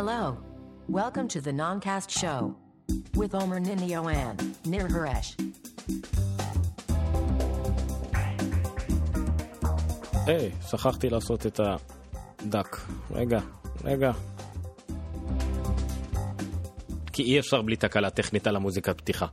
[0.00, 0.36] Hello.
[0.88, 2.54] Welcome to the Noncast Show
[3.14, 5.40] with Omer Ninio and Nir Haresh.
[10.26, 12.76] היי, שכחתי לעשות את הדק.
[13.10, 13.40] רגע,
[13.84, 14.12] רגע.
[17.12, 19.26] כי אי אפשר בלי תקלה טכנית על המוזיקת פתיחה.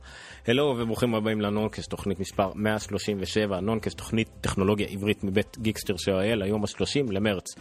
[0.46, 6.64] הלו וברוכים הבאים לנונקס, תוכנית מספר 137, נונקס, תוכנית טכנולוגיה עברית מבית גיקסטר של היום
[6.64, 7.54] ה-30 למרץ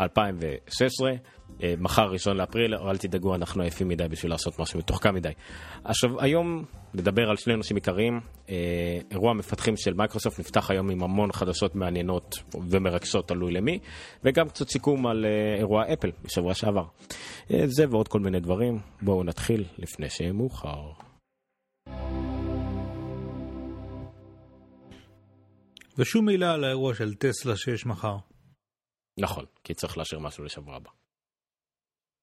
[0.00, 1.10] 2016.
[1.62, 5.28] אה, מחר ראשון לאפריל, אל תדאגו, אנחנו עייפים מדי בשביל לעשות משהו מתוחכם מדי.
[5.84, 6.64] עכשיו, היום
[6.94, 8.20] נדבר על שני נושאים עיקריים.
[8.50, 8.54] אה,
[9.10, 12.36] אירוע המפתחים של מייקרוסופט נפתח היום עם המון חדשות מעניינות
[12.70, 13.78] ומרגשות, תלוי למי,
[14.24, 16.84] וגם קצת סיכום על אה, אירוע אפל בשבוע שעבר.
[17.64, 18.78] זה ועוד כל מיני דברים.
[19.02, 20.82] בואו נתחיל לפני שיהיה מאוחר.
[25.98, 28.16] ושום מילה על האירוע של טסלה שיש מחר.
[29.20, 30.90] נכון, כי צריך לאשר משהו לשבוע הבא.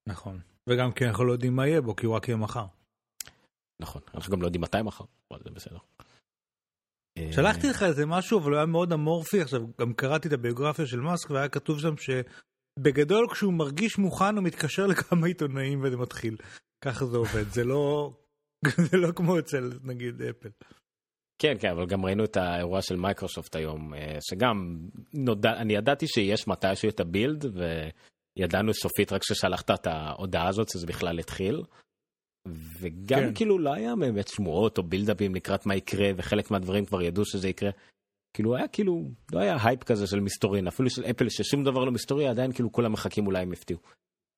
[0.08, 0.40] נכון.
[0.70, 2.66] וגם כי אנחנו לא יודעים מה יהיה בו, כי הוא רק יהיה מחר.
[3.82, 5.78] נכון, אנחנו גם לא יודעים מתי מחר, אבל זה בסדר.
[7.18, 9.42] אה, שלחתי לך איזה משהו, אבל הוא היה מאוד אמורפי.
[9.42, 14.44] עכשיו, גם קראתי את הביוגרפיה של מאסק, והיה כתוב שם שבגדול כשהוא מרגיש מוכן, הוא
[14.44, 16.38] מתקשר לכמה עיתונאים וזה מתחיל.
[16.86, 18.14] ככה זה עובד, זה לא...
[18.92, 20.50] זה לא כמו אצל נגיד אפל.
[21.44, 24.78] כן, כן, אבל גם ראינו את האירוע של מייקרוסופט היום, אה, שגם
[25.14, 27.46] נודע, אני ידעתי שיש מתישהו את ה Build,
[28.40, 31.64] וידענו סופית רק כששלחת את ההודעה הזאת שזה בכלל התחיל.
[32.80, 33.34] וגם כן.
[33.36, 37.26] כאילו לא היה באמת שמועות או buildup ים לקראת מה יקרה, וחלק מהדברים כבר ידעו
[37.26, 37.72] שזה יקרה.
[38.34, 41.92] כאילו היה כאילו, לא היה הייפ כזה של מסתורין, אפילו של אפל ששום דבר לא
[41.92, 43.80] מסתורי, עדיין כאילו כולם מחכים אולי הם יפתיעו.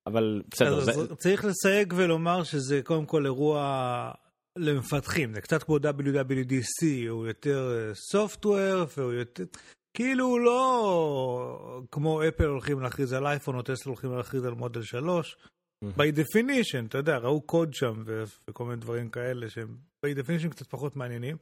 [0.08, 4.12] אבל בסדר, זה, צריך לסייג ולומר שזה קודם כל אירוע
[4.58, 9.44] למפתחים, זה קצת כמו WWDC, הוא יותר סופטוור והוא יותר...
[9.94, 15.38] כאילו לא כמו אפל הולכים להכריז על אייפון או טסלה הולכים להכריז על מודל 3.
[15.84, 20.50] by definition, אתה יודע, ראו קוד שם ו- וכל מיני דברים כאלה שהם by definition
[20.50, 21.38] קצת פחות מעניינים.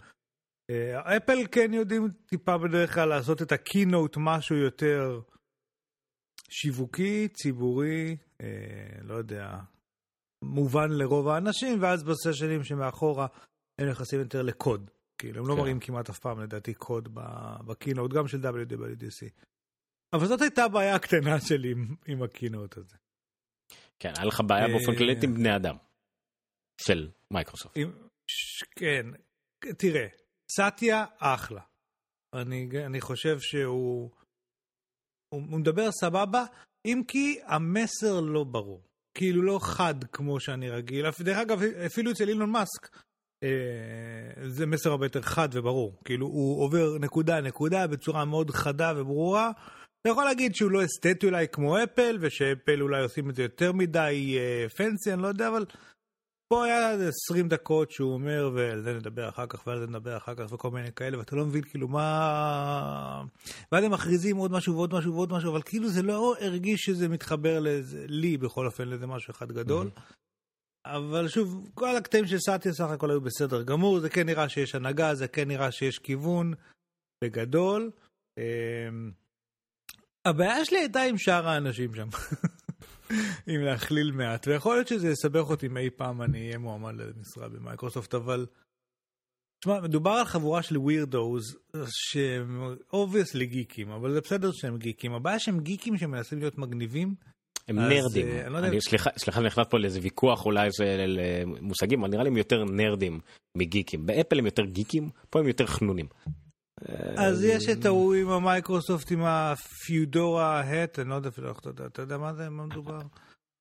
[0.69, 5.21] אה, אפל כן יודעים טיפה בדרך כלל לעשות את הקינוט משהו יותר
[6.49, 9.57] שיווקי, ציבורי, אה, לא יודע,
[10.43, 13.27] מובן לרוב האנשים, ואז בסשנים שמאחורה
[13.79, 14.91] הם נכנסים יותר לקוד.
[15.17, 15.59] כאילו, הם לא כן.
[15.59, 17.09] מראים כמעט אף פעם לדעתי קוד
[17.65, 19.29] בקינוט, גם של WWDC.
[20.13, 22.95] אבל זאת הייתה הבעיה הקטנה שלי עם, עם הקינוט הזה.
[23.99, 25.75] כן, היה לך בעיה באופן אה, כללי עם בני אדם.
[26.81, 27.77] של מייקרוסופט.
[27.77, 27.91] עם,
[28.27, 29.05] ש, כן,
[29.77, 30.07] תראה,
[30.55, 31.61] סאטיה אחלה.
[32.33, 34.11] אני, אני חושב שהוא
[35.33, 36.45] הוא, הוא מדבר סבבה,
[36.85, 38.81] אם כי המסר לא ברור.
[39.13, 41.05] כאילו לא חד כמו שאני רגיל.
[41.19, 42.89] דרך אגב, אפילו אצל אילון מאסק,
[43.43, 45.99] אה, זה מסר הרבה יותר חד וברור.
[46.05, 49.51] כאילו הוא עובר נקודה נקודה בצורה מאוד חדה וברורה.
[50.01, 53.71] אתה יכול להגיד שהוא לא אסתטי אולי כמו אפל, ושאפל אולי עושים את זה יותר
[53.71, 55.65] מדי אה, פנסי, אני לא יודע, אבל
[56.47, 60.17] פה היה איזה 20 דקות שהוא אומר, ועל זה נדבר אחר כך, ועל זה נדבר
[60.17, 63.23] אחר כך, וכל מיני כאלה, ואתה לא מבין כאילו מה...
[63.71, 67.09] ואז הם מכריזים עוד משהו ועוד משהו ועוד משהו, אבל כאילו זה לא הרגיש שזה
[67.09, 69.89] מתחבר לזה, לי בכל אופן, לאיזה משהו אחד גדול.
[70.85, 74.75] אבל שוב, כל הקטעים של סאטיה סך הכל היו בסדר גמור, זה כן נראה שיש
[74.75, 76.53] הנהגה, זה כן נראה שיש כיוון,
[77.23, 77.91] בגדול.
[78.37, 79.11] אמ,
[80.25, 82.09] הבעיה שלי הייתה עם שאר האנשים שם.
[83.47, 87.49] אם להכליל מעט, ויכול להיות שזה יסבך אותי אם אי פעם אני אהיה מועמד למשרה
[87.49, 88.45] במייקרוסופט, אבל...
[89.59, 91.57] תשמע, מדובר על חבורה של weirdos
[91.89, 95.13] שהם obviously גיקים, אבל זה בסדר שהם גיקים.
[95.13, 97.15] הבעיה שהם גיקים שמנסים להיות מגניבים.
[97.67, 98.27] הם אז, נרדים.
[98.27, 102.11] אה, אני לא יודע- סליחה, סליחה, נכנס פה לאיזה ויכוח אולי של אה, מושגים, אבל
[102.11, 103.19] נראה לי הם יותר נרדים
[103.57, 104.05] מגיקים.
[104.05, 106.05] באפל הם יותר גיקים, פה הם יותר חנונים.
[107.17, 111.59] אז יש את ההוא עם המייקרוסופט עם ה fedora hat, אני לא יודע אפילו איך
[111.59, 112.99] אתה יודע, אתה יודע מה זה, מה מדובר?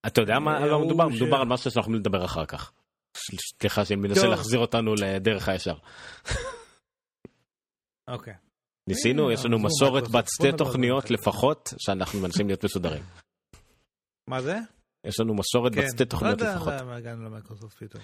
[0.06, 1.08] אתה יודע מה ההוא מדובר?
[1.08, 2.72] מדובר על משהו שאנחנו לדבר אחר כך.
[3.60, 4.26] סליחה שאני מנסה.
[4.26, 5.74] להחזיר אותנו לדרך הישר.
[8.08, 8.34] אוקיי.
[8.88, 11.10] ניסינו, יש לנו מסורת בת שתי נדבר תוכניות.
[11.10, 13.02] לפחות, שאנחנו מנסים להיות מסודרים.
[14.26, 14.58] מה זה?
[15.06, 16.72] יש לנו מסורת בת שתי תוכניות לא יודע לפחות.
[16.80, 18.02] למה הגענו למייקרוסופט פתאום.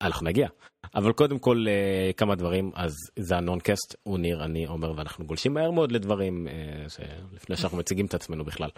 [0.00, 0.48] אנחנו נגיע.
[0.94, 5.54] אבל קודם כל אה, כמה דברים, אז זה הנונקאסט, הוא ניר, אני עומר, ואנחנו גולשים
[5.54, 6.84] מהר מאוד לדברים, אה,
[7.32, 8.70] לפני שאנחנו מציגים את עצמנו בכלל.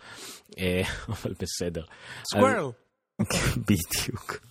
[0.58, 1.84] אה, אבל בסדר.
[2.30, 2.70] squirrel.
[3.68, 4.46] בדיוק.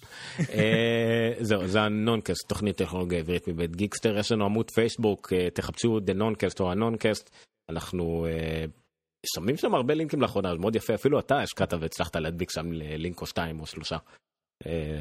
[1.40, 6.60] זהו, זה הנונקאסט, תוכנית טכנולוגיה עברית מבית גיקסטר, יש לנו עמוד פייסבוק, תחפשו The Noncast
[6.60, 7.30] או הנונקאסט,
[7.70, 8.26] אנחנו
[9.36, 13.22] שמים שם הרבה לינקים לאחרונה, זה מאוד יפה, אפילו אתה השקעת והצלחת להדביק שם לינק
[13.22, 13.98] או שתיים או שלושה.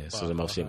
[0.09, 0.67] שזה מרשים.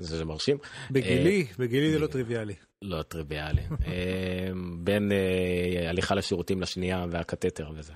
[0.00, 0.58] זה מרשים.
[0.90, 2.54] בגילי, בגילי זה לא טריוויאלי.
[2.82, 3.62] לא טריוויאלי.
[3.86, 7.92] אה, בין אה, הליכה לשירותים לשנייה והקתטר וזה.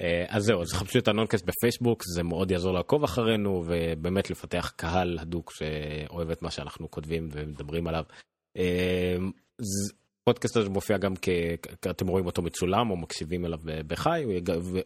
[0.00, 4.72] אה, אז זהו, אז חפשו את הנונקאסט בפייסבוק, זה מאוד יעזור לעקוב אחרינו, ובאמת לפתח
[4.76, 8.04] קהל הדוק שאוהב את מה שאנחנו כותבים ומדברים עליו.
[10.28, 11.28] הפודקאסט הזה מופיע גם כ...
[11.90, 14.32] אתם רואים אותו מצולם או מקשיבים אליו בחי, הוא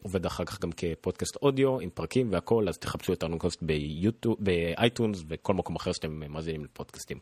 [0.02, 3.24] עובד אחר כך גם כפודקאסט אודיו עם פרקים והכל, אז תחפשו את
[3.62, 7.18] ביוטיוב, באייטונס וכל מקום אחר שאתם מאזינים לפודקאסטים.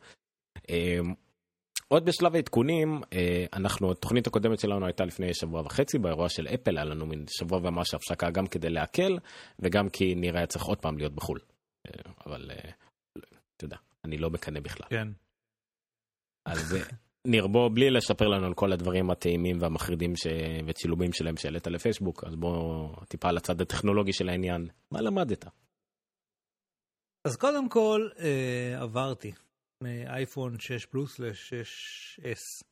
[0.70, 0.98] אה,
[1.88, 6.76] עוד בשלב העדכונים, אה, אנחנו, התוכנית הקודמת שלנו הייתה לפני שבוע וחצי, באירוע של אפל
[6.76, 9.18] היה לנו מין שבוע ומש הפסקה גם כדי להקל,
[9.58, 11.38] וגם כי נראה צריך עוד פעם להיות בחו"ל.
[11.86, 12.50] אה, אבל
[13.56, 14.88] אתה יודע, אני לא מקנא בכלל.
[14.90, 15.08] כן.
[16.46, 16.76] אז
[17.26, 20.26] ניר, בוא, בלי לשפר לנו על כל הדברים הטעימים והמחרידים ש...
[20.66, 24.68] וצילומים שלהם שהעלית לפייסבוק, אז בוא טיפה על הצד הטכנולוגי של העניין.
[24.90, 25.44] מה למדת?
[27.26, 29.32] אז קודם כל, אה, עברתי.
[29.82, 32.64] מאייפון 6 פלוס ל-6S.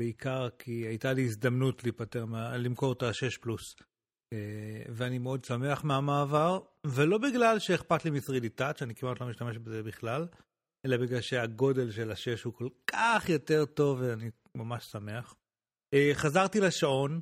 [0.00, 3.74] בעיקר כי הייתה לי הזדמנות להיפטר, מה, למכור את ה-6 פלוס.
[4.32, 9.58] אה, ואני מאוד שמח מהמעבר, ולא בגלל שאכפת לי מ-3D Touch, אני כמעט לא משתמש
[9.58, 10.26] בזה בכלל,
[10.84, 15.34] אלא בגלל שהגודל של ה-6 הוא כל כך יותר טוב ואני ממש שמח.
[15.94, 17.20] אה, חזרתי לשעון,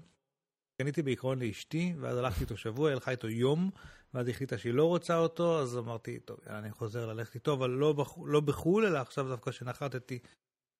[0.83, 3.71] קניתי בעיקרון לאשתי, ואז הלכתי איתו שבוע, הלכה איתו יום,
[4.15, 7.93] ואז החליטה שהיא לא רוצה אותו, אז אמרתי, טוב, אני חוזר ללכת איתו, אבל לא,
[7.93, 8.19] בח...
[8.27, 10.19] לא בחו"ל, אלא עכשיו דווקא שנחתתי.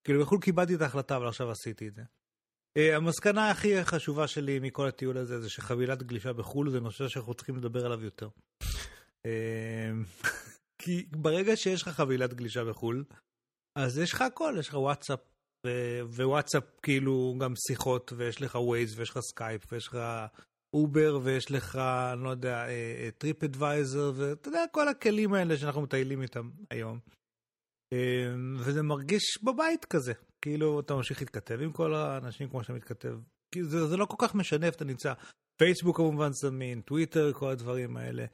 [0.03, 2.01] כאילו בחו"ל קיבלתי את ההחלטה, אבל עכשיו עשיתי את זה.
[2.77, 7.33] אה, המסקנה הכי חשובה שלי מכל הטיול הזה, זה שחבילת גלישה בחו"ל זה נושא שאנחנו
[7.33, 8.29] צריכים לדבר עליו יותר.
[10.77, 13.03] כי ברגע שיש לך חבילת גלישה בחו"ל,
[13.77, 15.19] אז יש לך הכל, יש לך וואטסאפ,
[16.03, 19.97] ווואטסאפ כאילו גם שיחות, ויש לך ווייז, ויש לך סקייפ, ויש לך
[20.75, 21.75] אובר, ויש לך,
[22.13, 22.65] אני לא יודע,
[23.17, 26.99] טריפ אה, אדוויזר, ואתה יודע, כל הכלים האלה שאנחנו מטיילים איתם היום.
[27.93, 33.17] אה, וזה מרגיש בבית כזה, כאילו אתה ממשיך להתכתב עם כל האנשים כמו שאתה מתכתב.
[33.61, 35.13] זה, זה לא כל כך משנה איפה אתה נמצא.
[35.57, 38.25] פייסבוק כמובן זמין, טוויטר, כל הדברים האלה.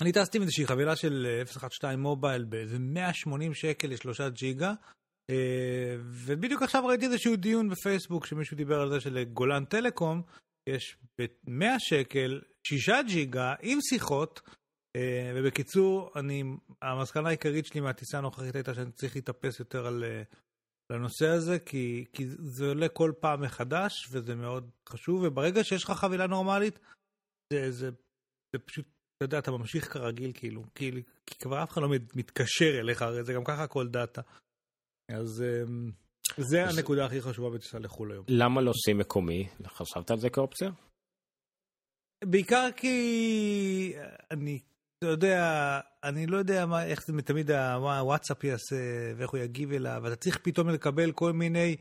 [0.00, 4.72] אה, אני טסתי עם איזושהי חבילה של 012 מובייל באיזה 180 שקל לשלושה ג'יגה.
[6.26, 10.22] ובדיוק עכשיו ראיתי איזשהו דיון בפייסבוק שמישהו דיבר על זה שלגולן טלקום
[10.68, 14.40] יש ב-100 שקל 6 ג'יגה עם שיחות,
[14.96, 16.42] אה, ובקיצור, אני,
[16.82, 20.22] המסקנה העיקרית שלי מהטיסה הנוכחית הייתה שאני צריך להתאפס יותר על, אה,
[20.90, 25.90] הנושא הזה, כי, כי זה עולה כל פעם מחדש, וזה מאוד חשוב, וברגע שיש לך
[25.90, 26.78] חבילה נורמלית,
[27.52, 27.90] זה, זה,
[28.52, 30.90] זה פשוט, אתה יודע, אתה ממשיך כרגיל, כאילו, כי,
[31.26, 34.20] כי כבר אף אחד לא מתקשר אליך, הרי זה גם ככה כל דאטה.
[35.10, 35.42] אז...
[35.42, 35.90] אמ,
[36.38, 38.24] זה הנקודה הכי חשובה בטיסה לחו"ל היום.
[38.28, 39.48] למה לא עושים מקומי?
[39.66, 40.70] חשבת על זה כאופציה?
[42.24, 43.94] בעיקר כי
[44.30, 44.60] אני,
[44.98, 48.76] אתה יודע, אני לא יודע מה, איך זה תמיד הוואטסאפ יעשה
[49.16, 51.76] ואיך הוא יגיב אליו, ואתה צריך פתאום לקבל כל מיני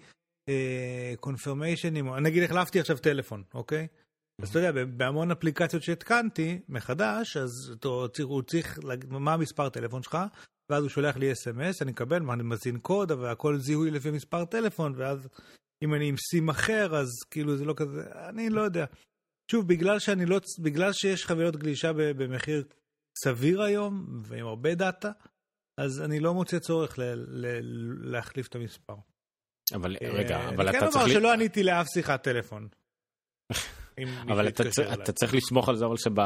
[1.20, 3.88] קונפרמיישנים, אה, נגיד החלפתי עכשיו טלפון, אוקיי?
[4.42, 7.74] אז אתה יודע, בהמון אפליקציות שהתקנתי מחדש, אז
[8.24, 10.18] הוא צריך, מה המספר טלפון שלך,
[10.70, 14.46] ואז הוא שולח לי אס.אם.אס, אני מקבל, אני מזין קוד, אבל הכל זיהוי לפי מספר
[14.46, 15.28] טלפון, ואז
[15.84, 18.86] אם אני עם סים אחר, אז כאילו זה לא כזה, אני לא יודע.
[19.52, 22.64] שוב, בגלל שאני לא, בגלל שיש חבילות גלישה במחיר
[23.24, 25.12] סביר היום, ועם הרבה דאטה,
[25.78, 27.60] אז אני לא מוצא צורך ל, ל,
[28.12, 28.96] להחליף את המספר.
[29.74, 30.84] אבל רגע, אה, אבל אתה צריך...
[30.84, 32.68] אני כן אומר שלא עניתי לאף שיחת טלפון.
[34.28, 34.48] אבל
[35.04, 36.20] אתה צריך לסמוך על זה, אבל שב...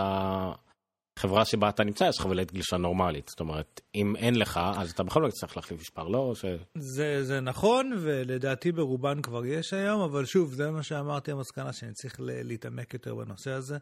[1.17, 5.03] חברה שבה אתה נמצא יש חבילת גלישה נורמלית זאת אומרת אם אין לך אז אתה
[5.03, 6.45] בכל זאת צריך להחליף מספר לא ש...
[6.77, 11.93] זה זה נכון ולדעתי ברובן כבר יש היום אבל שוב זה מה שאמרתי המסקנה שאני
[11.93, 13.77] צריך להתעמק יותר בנושא הזה.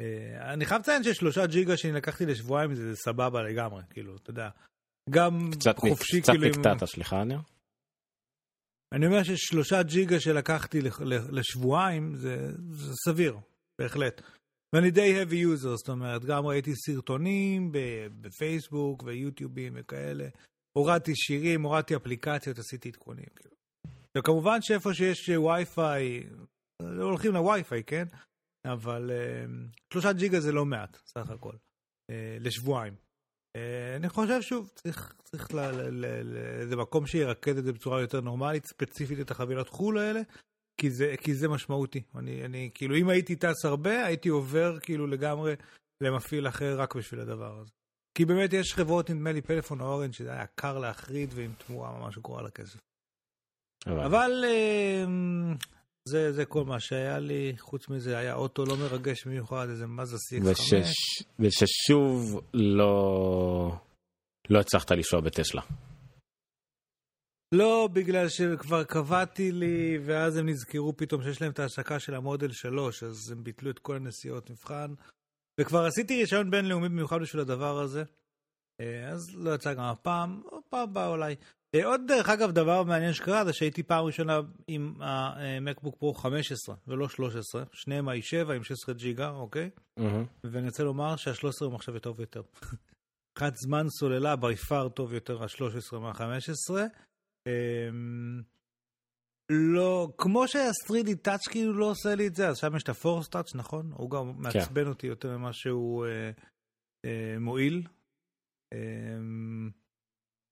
[0.00, 4.48] אה, אני חייב לציין ששלושה ג'יגה שאני לקחתי לשבועיים זה סבבה לגמרי כאילו אתה יודע.
[5.10, 6.50] גם קצת חופשי קצת כאילו.
[6.50, 7.38] קצת נקטעת סליחה ניר.
[8.92, 10.78] אני אומר ששלושה ג'יגה שלקחתי
[11.30, 13.36] לשבועיים זה, זה סביר
[13.80, 14.22] בהחלט.
[14.74, 17.72] ואני די heavy user, זאת אומרת, גם ראיתי סרטונים
[18.20, 20.28] בפייסבוק ויוטיובים וכאלה,
[20.72, 23.26] הורדתי שירים, הורדתי אפליקציות, עשיתי עדכונים.
[23.36, 23.54] כאילו.
[24.18, 26.26] וכמובן שאיפה שיש וי-פיי,
[27.00, 28.04] הולכים לווי-פיי, כן?
[28.66, 32.94] אבל uh, שלושה ג'יגה זה לא מעט, סך הכל, uh, לשבועיים.
[33.58, 39.20] Uh, אני חושב, שוב, צריך, צריך לאיזה מקום שירכז את זה בצורה יותר נורמלית, ספציפית
[39.20, 40.20] את החבילות חו"ל האלה,
[40.80, 42.02] כי זה, כי זה משמעותי.
[42.16, 45.54] אני, אני, כאילו, אם הייתי טס הרבה, הייתי עובר כאילו לגמרי
[46.00, 47.70] למפעיל אחר רק בשביל הדבר הזה.
[48.14, 51.98] כי באמת יש חברות, נדמה לי פלאפון או אורנג' שזה היה קר להחריד ועם תמורה
[51.98, 52.78] ממש גרועה לכסף.
[53.86, 55.54] אבל, אבל אמ,
[56.10, 60.16] זה, זה כל מה שהיה לי, חוץ מזה היה אוטו לא מרגש במיוחד, איזה מזה
[60.16, 60.44] CX5.
[60.44, 60.94] ושש,
[61.38, 63.72] וששוב לא,
[64.50, 65.62] לא הצלחת לנסוע בטסלה.
[67.54, 72.52] לא, בגלל שכבר קבעתי לי, ואז הם נזכרו פתאום שיש להם את ההשקה של המודל
[72.52, 74.94] 3, אז הם ביטלו את כל הנסיעות מבחן.
[75.60, 78.02] וכבר עשיתי רישיון בינלאומי במיוחד בשביל הדבר הזה.
[78.80, 81.34] אה, אז לא יצא גם הפעם, או פעם הבאה אולי.
[81.74, 86.74] אה, עוד דרך אגב, דבר מעניין שקרה זה שהייתי פעם ראשונה עם המקבוק פרו 15
[86.86, 89.70] ולא 13, שניהם i7 עם 16 ג'יגה, אוקיי?
[90.00, 90.02] Mm-hmm.
[90.44, 92.42] ואני רוצה לומר שה-13 הוא מחשב טוב יותר.
[93.38, 96.74] מבחינת זמן סוללה by far טוב יותר ה-13 מה-15.
[97.46, 98.42] אמ,
[99.50, 103.28] לא, כמו שה-3D touch כאילו לא עושה לי את זה, אז שם יש את ה-force
[103.34, 103.92] touch, נכון?
[103.94, 104.42] הוא גם כן.
[104.42, 106.30] מעצבן אותי יותר ממה שהוא אה,
[107.04, 107.82] אה, מועיל.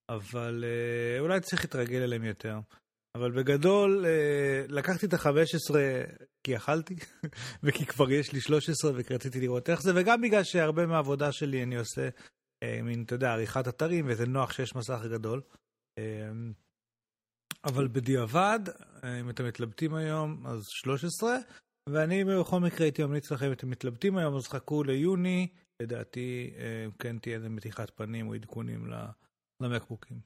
[0.09, 2.59] אבל אה, אולי צריך להתרגל אליהם יותר.
[3.17, 5.75] אבל בגדול, אה, לקחתי את ה-15
[6.43, 6.95] כי יכלתי,
[7.63, 11.63] וכי כבר יש לי 13 וכי רציתי לראות איך זה, וגם בגלל שהרבה מהעבודה שלי
[11.63, 12.09] אני עושה
[12.63, 15.41] אה, מין, אתה יודע, עריכת אתרים, וזה נוח שיש מסך גדול.
[17.65, 18.59] אבל בדיעבד,
[19.21, 21.37] אם אתם מתלבטים היום, אז 13,
[21.89, 25.47] ואני בכל מקרה הייתי ממליץ לכם, אם אתם מתלבטים היום, אז חכו ליוני,
[25.81, 26.53] לדעתי
[26.99, 28.87] כן תהיה איזה מתיחת פנים או עדכונים
[29.61, 30.19] למקבוקים.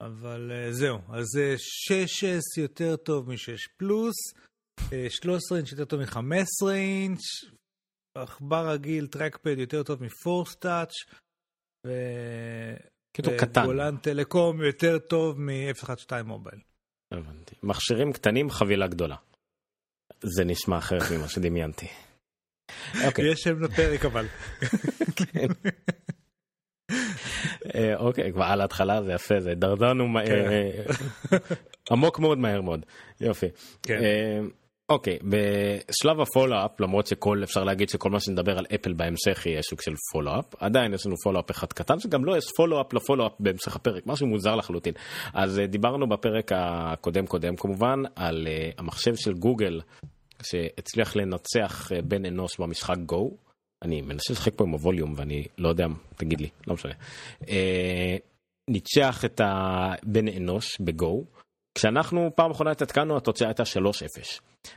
[0.00, 1.26] אבל אה, זהו, אז
[1.90, 4.14] 6S יותר טוב מ-6 פלוס,
[5.08, 7.20] 13 אינץ' יותר טוב מ-15 אינץ',
[8.14, 10.02] עכבר רגיל, טרקפד יותר טוב
[10.64, 11.14] Touch,
[11.86, 11.90] ו...
[13.14, 13.64] כאילו קטן.
[13.64, 16.60] גולן טלקום יותר טוב מ-F12 מובייל.
[17.12, 17.54] הבנתי.
[17.62, 19.16] מכשירים קטנים, חבילה גדולה.
[20.22, 21.86] זה נשמע אחרת ממה שדמיינתי.
[23.06, 23.32] אוקיי.
[23.32, 24.26] יש שם לפרק אבל.
[25.18, 25.46] כן.
[27.74, 30.50] אה, אוקיי, כבר על ההתחלה זה יפה, זה דרדרנו כן.
[30.50, 31.38] אה,
[31.90, 32.86] עמוק מאוד מהר מאוד.
[33.20, 33.46] יופי.
[33.82, 33.98] כן.
[34.04, 34.40] אה,
[34.88, 39.80] אוקיי, בשלב הפולו-אפ, למרות שכל, אפשר להגיד שכל מה שנדבר על אפל בהמשך יהיה סוג
[39.80, 44.02] של פולו-אפ, עדיין יש לנו פולו-אפ אחד קטן, שגם לא יש פולו-אפ לפולו-אפ בהמשך הפרק,
[44.06, 44.94] משהו מוזר לחלוטין.
[45.34, 49.80] אז דיברנו בפרק הקודם קודם כמובן על המחשב של גוגל,
[50.42, 53.45] שהצליח לנצח בן אנוש במשחק גו.
[53.84, 56.92] אני מנסה לשחק פה עם הווליום ואני לא יודע, תגיד לי, לא משנה.
[57.40, 57.46] Uh,
[58.70, 61.24] ניצח את הבן אנוש בגו.
[61.74, 63.66] כשאנחנו פעם אחרונה התעדכנו התוצאה הייתה 3-0.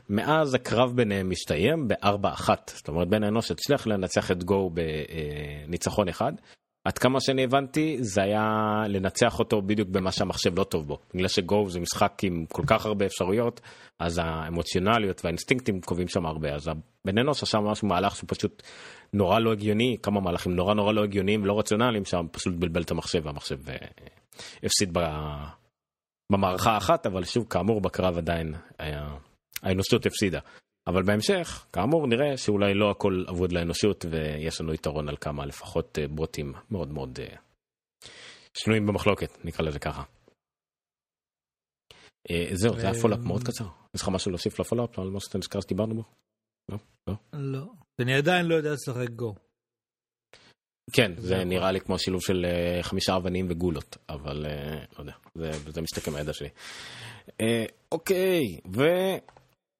[0.09, 4.71] מאז הקרב ביניהם מסתיים ב-4-1, זאת אומרת בן האנוש הצליח לנצח את גו
[5.67, 6.33] בניצחון אחד.
[6.83, 8.47] עד כמה שאני הבנתי זה היה
[8.87, 10.99] לנצח אותו בדיוק במה שהמחשב לא טוב בו.
[11.13, 13.61] בגלל שגו זה משחק עם כל כך הרבה אפשרויות,
[13.99, 16.55] אז האמוציונליות והאינסטינקטים קובעים שם הרבה.
[16.55, 16.69] אז
[17.05, 18.63] בן אנוש עשה משהו מהלך שהוא פשוט
[19.13, 22.91] נורא לא הגיוני, כמה מהלכים נורא נורא לא הגיוניים ולא רציונליים, שם פשוט בלבל את
[22.91, 23.75] המחשב והמחשב אה,
[24.63, 24.97] הפסיד
[26.31, 29.07] במערכה אחת, אבל שוב, כאמור, בקרב עדיין היה...
[29.63, 30.39] האנושות הפסידה.
[30.89, 35.99] אבל בהמשך, כאמור, נראה שאולי לא הכל אבוד לאנושות, ויש לנו יתרון על כמה לפחות
[35.99, 37.37] אה, בוטים מאוד מאוד אה,
[38.57, 40.03] שנויים במחלוקת, נקרא לזה ככה.
[42.27, 43.65] אה, זהו, זה היה follow up מאוד קצר.
[43.95, 46.03] יש לך משהו להוסיף ל follow up על מה שאתה נזכר שדיברנו בו?
[46.69, 46.77] לא?
[47.07, 47.13] לא?
[47.33, 47.65] לא.
[47.99, 49.35] אני עדיין לא יודע לשחק גו.
[50.93, 52.45] כן, זה נראה לי כמו שילוב של
[52.81, 54.45] חמישה אבנים וגולות, אבל
[54.93, 56.49] לא יודע, זה, זה מסתכם מהידע שלי.
[57.91, 58.41] אוקיי,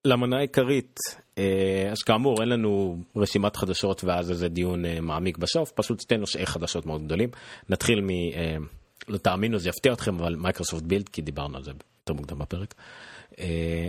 [0.08, 1.40] ולמנה העיקרית, אה,
[1.92, 6.46] אז כאמור אין לנו רשימת חדשות ואז איזה דיון אה, מעמיק בסוף, פשוט שתי נושאי
[6.46, 7.30] חדשות מאוד גדולים.
[7.70, 8.10] נתחיל מ...
[8.10, 8.64] אה,
[9.08, 12.74] לא תאמינו, זה יפתיע אתכם, אבל מייקרוסופט Build, כי דיברנו על זה יותר מוקדם בפרק.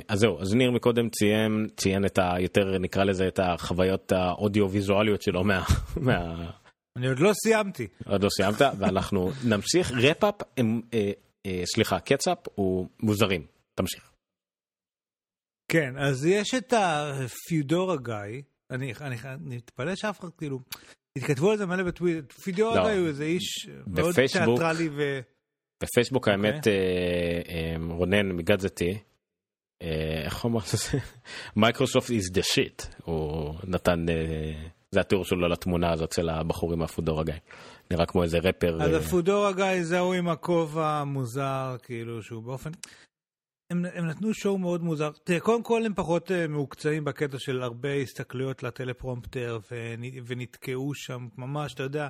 [0.09, 2.35] אז זהו, אז ניר מקודם ציין, ציין את ה...
[2.39, 5.65] יותר נקרא לזה את החוויות האודיו-ויזואליות שלו מה...
[5.97, 6.51] מה
[6.97, 7.87] אני עוד לא סיימתי.
[8.07, 9.93] עוד לא סיימת, ואנחנו נמשיך.
[9.93, 11.13] wrap up, אה,
[11.47, 13.47] אה, סליחה, קצאפ הוא מוזרים.
[13.75, 14.10] תמשיך.
[15.71, 20.61] כן, אז יש את הפיודורה גיא, אני, אני, אני מתפלא שאף אחד כאילו,
[21.19, 25.21] התכתבו על זה מלא בטוויטר, פיודורה לא, גיא הוא איזה איש מאוד תיאטרלי ו...
[25.83, 26.31] בפייסבוק okay.
[26.31, 26.73] האמת אוקיי.
[26.73, 28.99] אה, אה, רונן מגדזתי,
[29.83, 30.99] אה, איך הוא אמר את זה?
[31.57, 34.07] מייקרוסופט is the shit, הוא נתן
[34.91, 37.35] זה התיאור שלו לתמונה הזאת של הבחור עם הפודורה גיא.
[37.91, 38.83] נראה כמו איזה רפר.
[38.83, 42.71] אז הפודורה גיא זה ההוא עם הכובע המוזר, כאילו שהוא באופן...
[43.71, 45.11] הם, הם נתנו שואו מאוד מוזר.
[45.25, 49.59] תראה, קודם כל הם פחות uh, מעוקצעים בקטע של הרבה הסתכלויות לטלפרומפטר
[50.27, 52.09] ונתקעו שם ממש, אתה יודע,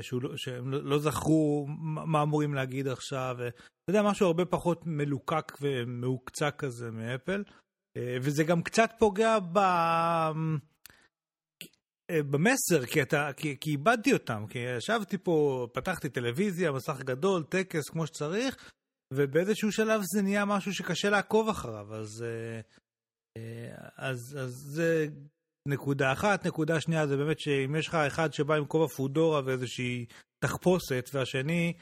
[0.00, 1.66] שהוא, לא, שהם לא, לא זכרו
[2.06, 3.36] מה אמורים להגיד עכשיו.
[3.38, 7.44] אתה יודע, משהו הרבה פחות מלוקק ומעוקצע כזה מאפל.
[7.96, 9.58] אה, וזה גם קצת פוגע ב...
[12.10, 17.42] אה, במסר, כי, אתה, כי, כי איבדתי אותם, כי ישבתי פה, פתחתי טלוויזיה, מסך גדול,
[17.42, 18.72] טקס כמו שצריך,
[19.14, 22.60] ובאיזשהו שלב זה נהיה משהו שקשה לעקוב אחריו, אז, אה,
[23.36, 25.06] אה, אז, אז זה
[25.68, 26.46] נקודה אחת.
[26.46, 30.06] נקודה שנייה זה באמת שאם יש לך אחד שבא עם כובע פודורה ואיזושהי
[30.44, 31.72] תחפושת, והשני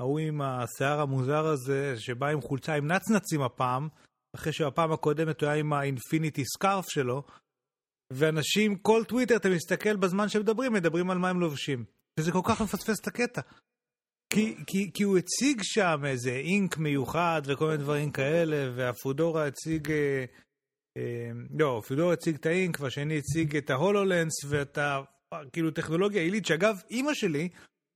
[0.00, 3.88] ההוא עם השיער המוזר הזה, שבא עם חולצה עם נצנצים הפעם,
[4.36, 7.22] אחרי שבפעם הקודמת הוא היה עם האינפיניטי סקארף שלו,
[8.12, 11.84] ואנשים, כל טוויטר, אתה מסתכל בזמן שמדברים, מדברים על מה הם לובשים.
[12.20, 13.40] וזה כל כך מפספס את הקטע.
[14.32, 19.90] כי, כי, כי הוא הציג שם איזה אינק מיוחד וכל מיני דברים כאלה, והפודורה הציג...
[19.90, 20.24] אה,
[20.96, 25.00] אה, לא, פודורה הציג את האינק, והשני הציג את ההולולנס, ואת ה...
[25.52, 27.48] כאילו טכנולוגיה עילית, שאגב, אימא שלי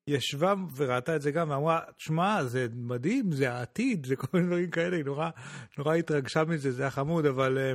[0.08, 4.70] ישבה וראתה את זה גם, ואמרה, שמע, זה מדהים, זה העתיד, זה כל מיני דברים
[4.70, 5.30] כאלה, היא נורא,
[5.78, 7.58] נורא התרגשה מזה, זה היה חמוד, אבל...
[7.58, 7.72] אה,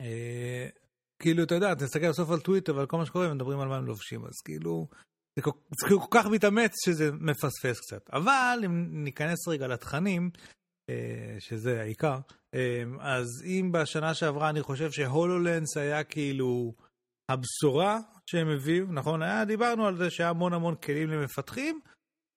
[0.00, 0.68] אה,
[1.22, 3.76] כאילו, אתה יודע, אתה מסתכל בסוף על טוויטר ועל כל מה שקורה, ומדברים על מה
[3.76, 4.88] הם לובשים, אז כאילו,
[5.36, 8.10] זה כל, זה כל כך מתאמץ שזה מפספס קצת.
[8.12, 10.30] אבל אם ניכנס רגע לתכנים,
[10.90, 12.18] אה, שזה העיקר,
[12.54, 16.74] אה, אז אם בשנה שעברה אני חושב שהולולנס היה כאילו
[17.30, 19.22] הבשורה שהם הביאו, נכון?
[19.22, 21.80] היה, דיברנו על זה שהיה המון המון כלים למפתחים,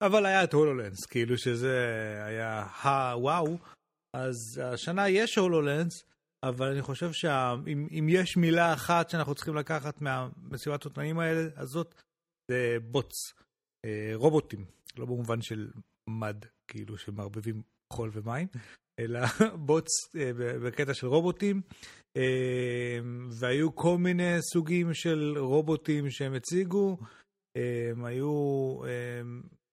[0.01, 1.77] אבל היה את הולולנס, כאילו שזה
[2.25, 3.57] היה הוואו.
[4.15, 6.03] אז השנה יש הולולנס,
[6.43, 11.95] אבל אני חושב שאם יש מילה אחת שאנחנו צריכים לקחת מהמסיבת התנאים האלה, אז זאת
[12.51, 13.33] זה בוטס,
[13.85, 14.65] אה, רובוטים,
[14.97, 15.71] לא במובן של
[16.09, 17.62] מד, כאילו שמערבבים
[17.93, 18.47] חול ומים,
[19.00, 19.19] אלא
[20.15, 20.31] אה,
[20.63, 21.62] בקטע של רובוטים,
[22.17, 23.00] אה,
[23.39, 26.97] והיו כל מיני סוגים של רובוטים שהם הציגו,
[28.05, 28.77] היו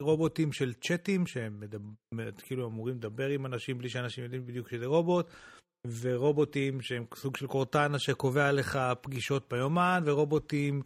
[0.03, 4.87] רובוטים של צ'אטים, שהם מדבר, כאילו אמורים לדבר עם אנשים בלי שאנשים יודעים בדיוק שזה
[4.87, 5.27] רובוט.
[6.01, 10.83] ורובוטים שהם סוג של קורטנה שקובע לך פגישות ביומן, ורובוטים,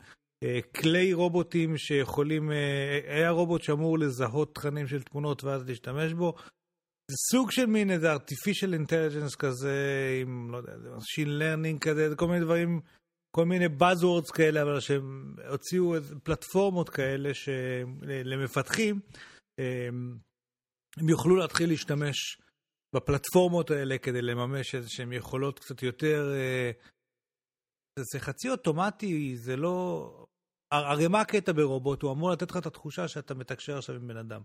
[0.81, 6.35] כלי רובוטים שיכולים, אה, היה רובוט שאמור לזהות תכנים של תמונות ואז להשתמש בו.
[7.11, 9.77] זה סוג של מין איזה artificial intelligence כזה,
[10.23, 12.81] עם, לא יודע, machine learning כזה, כל מיני דברים,
[13.37, 17.31] כל מיני buzzwords כאלה, אבל שהם הוציאו פלטפורמות כאלה
[18.03, 19.01] למפתחים,
[19.61, 19.89] אה,
[20.97, 22.39] הם יוכלו להתחיל להשתמש
[22.95, 26.33] בפלטפורמות האלה כדי לממש איזה שהן יכולות קצת יותר...
[26.35, 26.71] אה,
[27.99, 30.27] זה חצי אוטומטי, זה לא...
[30.75, 32.03] הרי מה הקטע ברובוט?
[32.03, 34.43] הוא אמור לתת לך את התחושה שאתה מתקשר עכשיו עם בן אדם.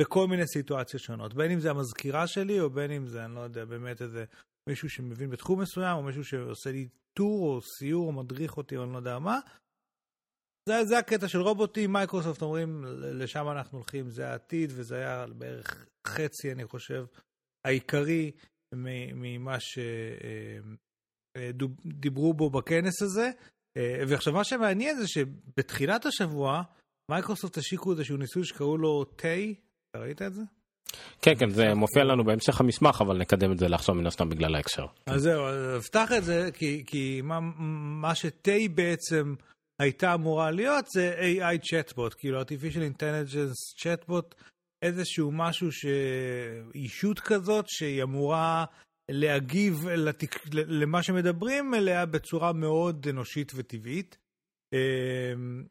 [0.00, 1.34] בכל מיני סיטואציות שונות.
[1.34, 4.24] בין אם זה המזכירה שלי, או בין אם זה, אני לא יודע, באמת איזה
[4.68, 8.84] מישהו שמבין בתחום מסוים, או מישהו שעושה לי טור, או סיור, או מדריך אותי, או
[8.84, 9.38] אני לא יודע מה.
[10.68, 15.86] זה, זה הקטע של רובוטים, מייקרוסופט אומרים, לשם אנחנו הולכים, זה העתיד, וזה היה בערך
[16.06, 17.06] חצי, אני חושב,
[17.66, 18.30] העיקרי
[19.14, 19.56] ממה
[21.36, 23.30] שדיברו אה, בו בכנס הזה.
[23.76, 26.62] אה, ועכשיו מה שמעניין זה שבתחילת השבוע
[27.10, 29.28] מייקרוסופט השיקו איזשהו ניסוי שקראו לו Tay,
[29.90, 30.42] אתה ראית את זה?
[31.22, 34.54] כן, כן, זה מופיע לנו בהמשך המסמך, אבל נקדם את זה לעכשיו מן הסתם בגלל
[34.54, 34.86] ההקשר.
[35.06, 35.42] אז זהו,
[35.78, 37.40] אפתח את זה, כי, כי מה,
[38.00, 39.34] מה שתה בעצם
[39.80, 44.34] הייתה אמורה להיות זה AI צ'טבוט, כאילו artificial intelligence צ'טבוט
[44.82, 45.68] איזשהו משהו,
[46.74, 48.64] אישות כזאת שהיא אמורה
[49.12, 50.36] להגיב לתק...
[50.52, 54.18] למה שמדברים אליה בצורה מאוד אנושית וטבעית.
[54.72, 55.64] אמ,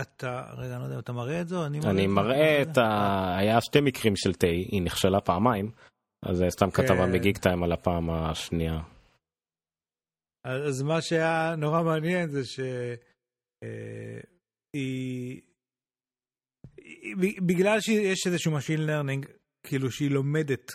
[0.00, 2.62] אתה, רגע, אני לא יודע אם אתה מראה את זה או אני מראה אני מראה
[2.62, 3.36] את ה...
[3.38, 5.70] היה שתי מקרים של תה, היא נכשלה פעמיים,
[6.22, 7.12] אז זה סתם כתבה כן.
[7.12, 8.80] מגיג טיים על הפעם השנייה.
[10.44, 13.00] אז מה שהיה נורא מעניין זה שהיא
[17.14, 19.28] אה, בגלל שיש איזשהו Machine Learning,
[19.66, 20.72] כאילו שהיא לומדת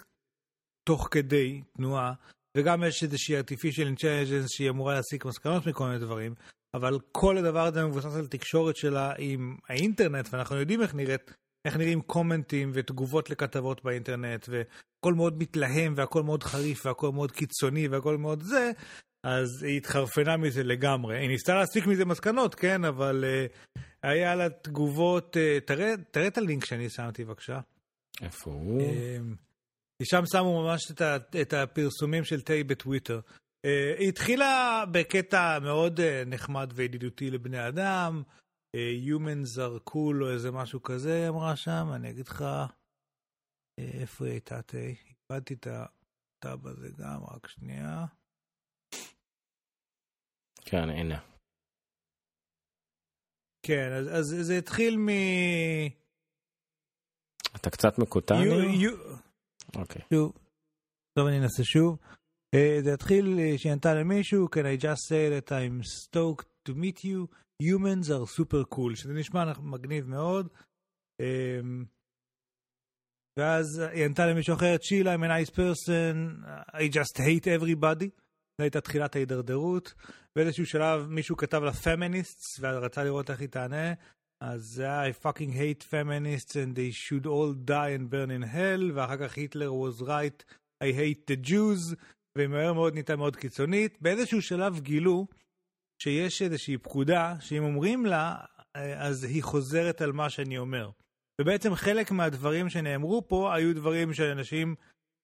[0.89, 2.13] תוך כדי תנועה,
[2.57, 6.33] וגם יש איזושהי artificial intelligence שהיא אמורה להסיק מסקנות מכל מיני דברים,
[6.73, 11.33] אבל כל הדבר הזה מבוסס על תקשורת שלה עם האינטרנט, ואנחנו יודעים איך נראית,
[11.65, 17.87] איך נראים קומנטים ותגובות לכתבות באינטרנט, והכל מאוד מתלהם, והכל מאוד חריף, והכל מאוד קיצוני,
[17.87, 18.71] והכל מאוד זה,
[19.23, 21.19] אז היא התחרפנה מזה לגמרי.
[21.19, 26.37] היא ניסתה להסיק מזה מסקנות, כן, אבל uh, היה לה תגובות, uh, תראה, תראה את
[26.37, 27.59] הלינק שאני שמתי בבקשה.
[28.21, 28.81] איפה הוא?
[28.81, 29.48] Uh,
[30.03, 33.19] שם שמו ממש את, ה, את הפרסומים של תה בטוויטר.
[33.65, 38.23] Uh, היא התחילה בקטע מאוד uh, נחמד וידידותי לבני אדם,
[38.75, 42.43] uh, Humans are cool או איזה משהו כזה, היא אמרה שם, אני אגיד לך,
[43.79, 44.77] איפה היא הייתה תה?
[44.77, 48.05] איבדתי את הטאב הזה גם, רק שנייה.
[50.61, 51.19] כן, הנה.
[53.65, 55.09] כן, אז, אז זה התחיל מ...
[57.55, 58.35] אתה קצת מקוטע?
[59.75, 60.01] אוקיי.
[60.13, 60.33] שוב.
[61.13, 61.97] טוב, אני אנסה שוב.
[62.55, 66.73] Uh, זה התחיל uh, שהיא ענתה למישהו, can I just say that I'm stoked to
[66.73, 67.27] meet you,
[67.61, 70.47] humans are super cool, שזה נשמע מגניב מאוד.
[71.21, 71.85] Um,
[73.39, 78.09] ואז היא ענתה למישהו אחר, chill, I'm a nice person, I just hate everybody.
[78.57, 79.93] זו הייתה תחילת ההידרדרות.
[80.35, 83.93] באיזשהו שלב מישהו כתב לה פמיניסטס, ורצה לראות איך היא תענה,
[84.41, 88.43] אז זה היה I fucking hate feminists and they should all die and burn in
[88.43, 90.43] hell, ואחר כך היטלר was right,
[90.83, 91.95] I hate the Jews,
[92.37, 93.97] ומהר מאוד נהייתה מאוד קיצונית.
[94.01, 95.27] באיזשהו שלב גילו
[96.01, 98.35] שיש איזושהי פקודה, שאם אומרים לה,
[98.75, 100.89] אה, אז היא חוזרת על מה שאני אומר.
[101.41, 104.75] ובעצם חלק מהדברים שנאמרו פה היו דברים שאנשים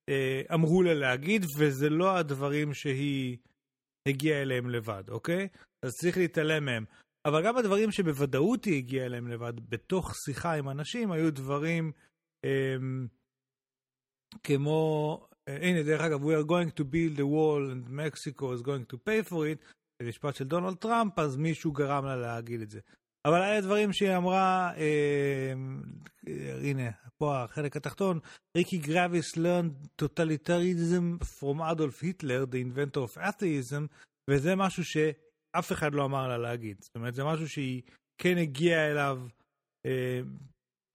[0.09, 3.37] אה, אמרו לה להגיד, וזה לא הדברים שהיא
[4.07, 5.47] הגיעה אליהם לבד, אוקיי?
[5.85, 6.85] אז צריך להתעלם מהם.
[7.25, 11.91] אבל גם הדברים שבוודאות היא הגיעה אליהם לבד, בתוך שיחה עם אנשים, היו דברים
[12.45, 12.75] אה,
[14.43, 18.61] כמו, אה, הנה דרך אגב, we are going to build a wall and Mexico is
[18.61, 22.61] going to pay for it, זה משפט של דונלד טראמפ, אז מישהו גרם לה להגיד
[22.61, 22.79] את זה.
[23.25, 25.53] אבל היה דברים שהיא אמרה, אה,
[26.61, 28.19] הנה, פה החלק התחתון,
[28.57, 33.87] ריקי גרביס learned totalitarianism from אדולף היטלר, the inventor of atheism,
[34.29, 34.83] וזה משהו
[35.55, 36.77] שאף אחד לא אמר לה להגיד.
[36.81, 37.81] זאת אומרת, זה משהו שהיא
[38.21, 39.21] כן הגיעה אליו
[39.85, 40.21] אה,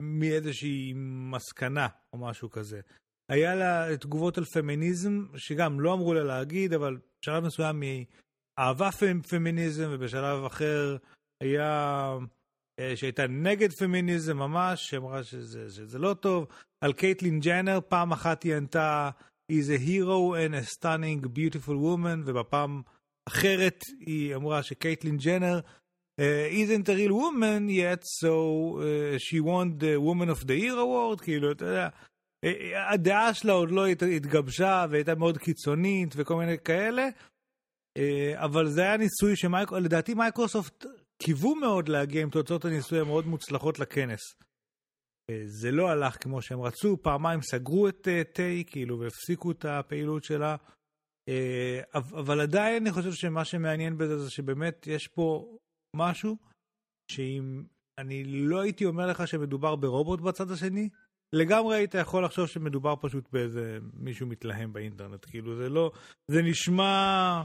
[0.03, 0.93] מאיזושהי
[1.31, 2.81] מסקנה או משהו כזה.
[3.31, 8.07] היה לה תגובות על פמיניזם, שגם לא אמרו לה להגיד, אבל בשלב מסוים היא
[8.59, 8.91] אהבה
[9.29, 10.97] פמיניזם, ובשלב אחר
[11.43, 12.17] היה,
[12.81, 16.47] אה, שהייתה נגד פמיניזם ממש, שאמרה שזה, שזה לא טוב.
[16.85, 19.11] על קייטלין ג'נר, פעם אחת היא ענתה,
[19.53, 22.83] is a hero and a stunning beautiful woman, ובפעם
[23.29, 25.61] אחרת היא אמרה שקייטלין ג'נר
[26.21, 28.33] uh, isn't a real woman yet, so
[28.79, 31.89] uh, she won the woman of the year award, כאילו, אתה יודע,
[32.93, 37.09] הדעה שלה עוד לא התגבשה והייתה מאוד קיצונית וכל מיני כאלה,
[38.35, 40.87] אבל זה היה ניסוי שלדעתי מייקרוסופט
[41.23, 44.21] קיוו מאוד להגיע עם תוצאות הניסוי המאוד מוצלחות לכנס.
[45.31, 49.65] אה, זה לא הלך כמו שהם רצו, פעמיים סגרו את אה, תה, כאילו, והפסיקו את
[49.65, 50.57] הפעילות שלה.
[51.29, 55.57] אה, אבל עדיין אני חושב שמה שמעניין בזה זה שבאמת יש פה
[55.97, 56.37] משהו
[57.13, 57.63] שאם
[57.99, 60.89] אני לא הייתי אומר לך שמדובר ברובוט בצד השני,
[61.33, 65.93] לגמרי היית יכול לחשוב שמדובר פשוט באיזה מישהו מתלהם באינטרנט, כאילו זה לא,
[66.29, 67.43] זה נשמע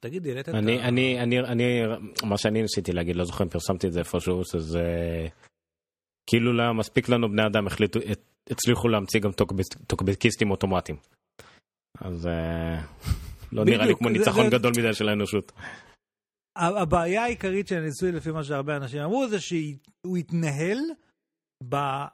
[0.00, 0.58] תגיד, העלית את ה...
[0.58, 0.88] אני,
[1.22, 1.80] אני, אני,
[2.24, 4.82] מה שאני ניסיתי להגיד, לא זוכר אם פרסמתי את זה איפשהו, שזה
[6.26, 8.00] כאילו לא מספיק לנו בני אדם החליטו,
[8.50, 9.30] הצליחו להמציא גם
[9.86, 10.98] טוקבקיסטים אוטומטיים.
[12.00, 12.82] אז אה,
[13.52, 15.52] לא נראה לי כמו ניצחון גדול מדי של האנושות.
[16.56, 20.78] הבעיה העיקרית של הניסוי, לפי מה שהרבה אנשים אמרו, זה שהוא התנהל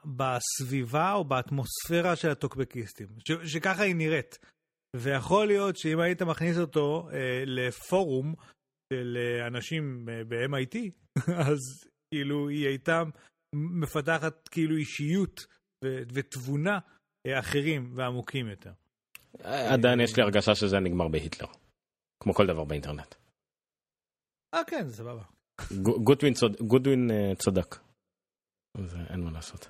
[0.05, 3.07] בסביבה או באטמוספירה של הטוקבקיסטים,
[3.45, 4.39] שככה היא נראית.
[4.95, 8.35] ויכול להיות שאם היית מכניס אותו אה, לפורום
[8.93, 10.77] של אה, אנשים אה, ב-MIT,
[11.51, 11.59] אז
[12.13, 13.03] כאילו היא הייתה
[13.55, 15.45] מפתחת כאילו אישיות
[15.85, 16.79] ו- ותבונה
[17.27, 18.71] אה, אחרים ועמוקים יותר.
[19.43, 21.47] עדיין יש לי הרגשה שזה נגמר בהיטלר,
[22.23, 23.15] כמו כל דבר באינטרנט.
[24.53, 25.23] אה כן, סבבה.
[25.81, 26.55] גודווין צוד...
[27.11, 27.75] אה, צדק.
[28.77, 29.69] אז אין מה לעשות.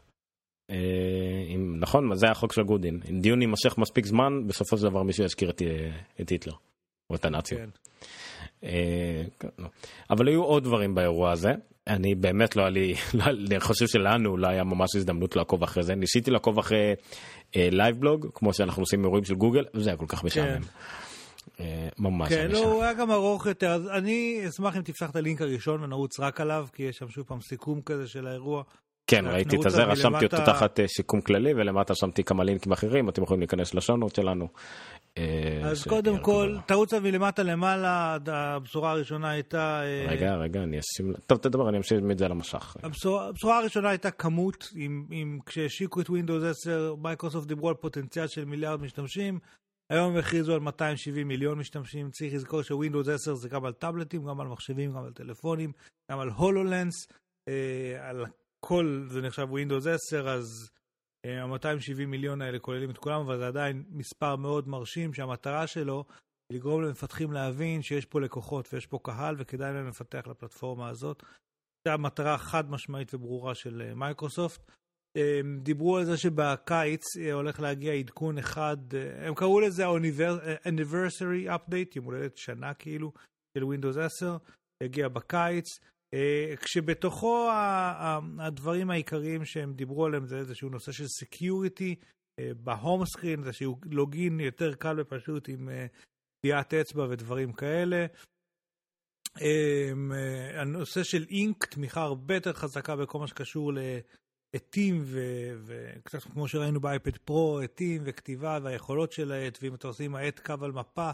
[0.70, 3.00] אה, אם, נכון, זה החוק של גודין.
[3.10, 5.92] אם דיון יימשך מספיק זמן, בסופו של דבר מישהו יזכיר את, אה,
[6.22, 6.54] את היטלר,
[7.10, 7.58] או את הנאצים.
[7.58, 7.70] כן.
[9.40, 9.70] כן, לא.
[10.10, 11.50] אבל היו עוד דברים באירוע הזה.
[11.88, 15.84] אני באמת לא היה לי, לא, אני חושב שלנו לא היה ממש הזדמנות לעקוב אחרי
[15.84, 15.96] זה.
[15.96, 16.94] ניסיתי לעקוב אחרי
[17.56, 20.62] live אה, בלוג, כמו שאנחנו עושים אירועים של גוגל, וזה היה כל כך משעמם.
[20.62, 20.62] כן.
[22.00, 25.42] ממש כן, לא, הוא היה גם ארוך יותר, אז אני אשמח אם תפתח את הלינק
[25.42, 28.64] הראשון ונרוץ רק עליו, כי יש שם שוב פעם סיכום כזה של האירוע.
[29.10, 33.24] כן, ראיתי את זה, רשמתי אותו תחת סיכום כללי, ולמטה שמתי כמה לינקים אחרים, אתם
[33.24, 34.48] יכולים להיכנס לשואו נוטס שלנו.
[35.64, 39.82] אז קודם כל, תרוץ מלמטה למעלה, הבשורה הראשונה הייתה...
[40.08, 41.14] רגע, רגע, אני אשים...
[41.28, 42.78] טוב, תדבר, אני אמשיך את זה על המשך.
[42.84, 44.74] הבשורה הראשונה הייתה כמות,
[45.46, 49.40] כשהשיקו את Windows 10, מייקרוסופט דיברו על פוטנציאל של מיליארד משתמשים,
[49.90, 54.24] היום הם הכריזו על 270 מיליון משתמשים, צריך לזכור שווינדוס 10 זה גם על טאבלטים,
[54.24, 55.72] גם על מחשבים, גם על טלפונים,
[56.12, 57.08] גם על הולולנס,
[58.00, 58.26] על
[58.60, 60.70] כל זה נחשב Windows 10, אז
[61.26, 66.06] ה-270 מיליון האלה כוללים את כולם, אבל זה עדיין מספר מאוד מרשים שהמטרה שלו
[66.50, 71.24] היא לגרום למפתחים להבין שיש פה לקוחות ויש פה קהל וכדאי להם לפתח לפלטפורמה הזאת.
[71.88, 74.72] זו המטרה חד משמעית וברורה של אה, מייקרוסופט.
[75.18, 79.84] הם דיברו על זה שבקיץ אה, הולך להגיע עדכון אחד, אה, הם קראו לזה
[80.66, 83.12] anniversary update, יום הולדת שנה כאילו,
[83.58, 84.38] של Windows 10,
[84.84, 85.66] יגיע בקיץ.
[86.14, 87.50] אה, כשבתוכו
[88.40, 91.96] הדברים העיקריים שהם דיברו עליהם זה איזשהו נושא של security
[92.40, 95.86] אה, ב home screen, איזשהו login יותר קל ופשוט עם אה,
[96.42, 98.06] טביעת אצבע ודברים כאלה.
[100.56, 105.04] הנושא של ink, תמיכה הרבה יותר חזקה בכל מה שקשור לעטים
[105.66, 110.40] וקצת כמו שראינו באייפד פרו, עטים וכתיבה והיכולות של העט, ואם אתה עושה עם העט
[110.40, 111.12] קו על מפה,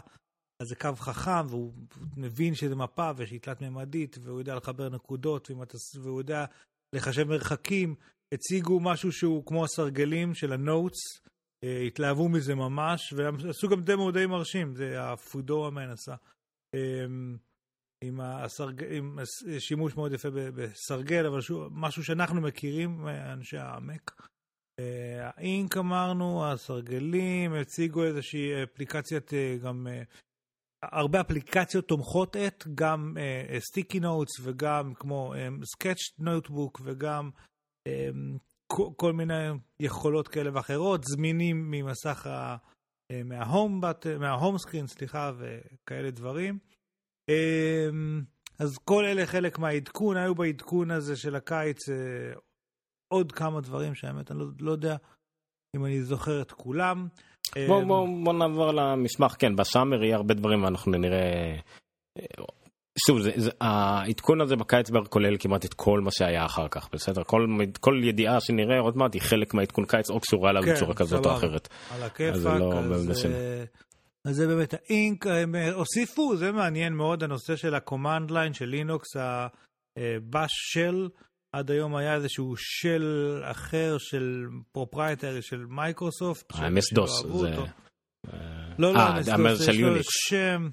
[0.60, 1.72] אז זה קו חכם, והוא
[2.16, 5.50] מבין שזה מפה ושהיא תלת-ממדית, והוא יודע לחבר נקודות,
[6.02, 6.44] והוא יודע
[6.92, 7.94] לחשב מרחקים.
[8.34, 10.98] הציגו משהו שהוא כמו הסרגלים של ה notes,
[11.64, 16.14] אה, התלהבו מזה ממש, ועשו גם דמו די מרשים, זה הפודו המן עשה.
[16.74, 17.36] אמ,
[18.04, 18.84] עם, הסרג...
[18.84, 19.18] עם
[19.58, 24.22] שימוש מאוד יפה בסרגל, אבל שוב, משהו שאנחנו מכירים, אנשי המק.
[24.80, 29.86] אה, ה ink אמרנו, הסרגלים, הציגו איזושהי אפליקציית אה, גם,
[30.92, 33.16] הרבה אפליקציות תומכות עט, גם
[33.58, 37.30] Sticky Notes וגם כמו sketch notebook וגם
[37.86, 38.36] אמ,
[38.96, 39.48] כל מיני
[39.80, 42.56] יכולות כאלה ואחרות, זמינים ממסך ה...
[43.10, 43.22] אה,
[44.18, 46.58] מה home, screen, סליחה, וכאלה דברים.
[47.28, 48.22] אמ,
[48.58, 52.32] אז כל אלה חלק מהעדכון, היו בעדכון הזה של הקיץ אה,
[53.08, 54.96] עוד כמה דברים שהאמת אני לא, לא יודע
[55.76, 57.08] אם אני זוכר את כולם.
[57.66, 61.56] בוא, אמ, בוא, בוא נעבור למסמך, כן, ב summer יהיה הרבה דברים אנחנו נראה
[62.18, 62.44] אה,
[63.06, 66.88] שוב, זה, זה, העדכון הזה בקיץ בערך כולל כמעט את כל מה שהיה אחר כך,
[66.92, 67.24] בסדר?
[67.24, 67.46] כל,
[67.80, 71.26] כל ידיעה שנראה עוד מעט היא חלק מהעדכון קיץ או קשורה אליו כן, בצורה כזאת.
[71.26, 71.68] או אחרת.
[71.90, 73.64] על הכיפאק, אז, לא אז, אה,
[74.24, 78.52] אז זה באמת ה ink, הם אה, הוסיפו, זה מעניין מאוד, הנושא של ה-command line
[78.52, 79.16] של לינוקס,
[79.96, 81.08] ה Bash shell,
[81.52, 83.04] עד היום היה איזשהו shell
[83.44, 86.52] אחר של proprietary של מייקרוסופט.
[86.54, 87.56] ה-MS DOS, זה...
[88.78, 90.68] לא, לא, MS DOS, יש לו שם.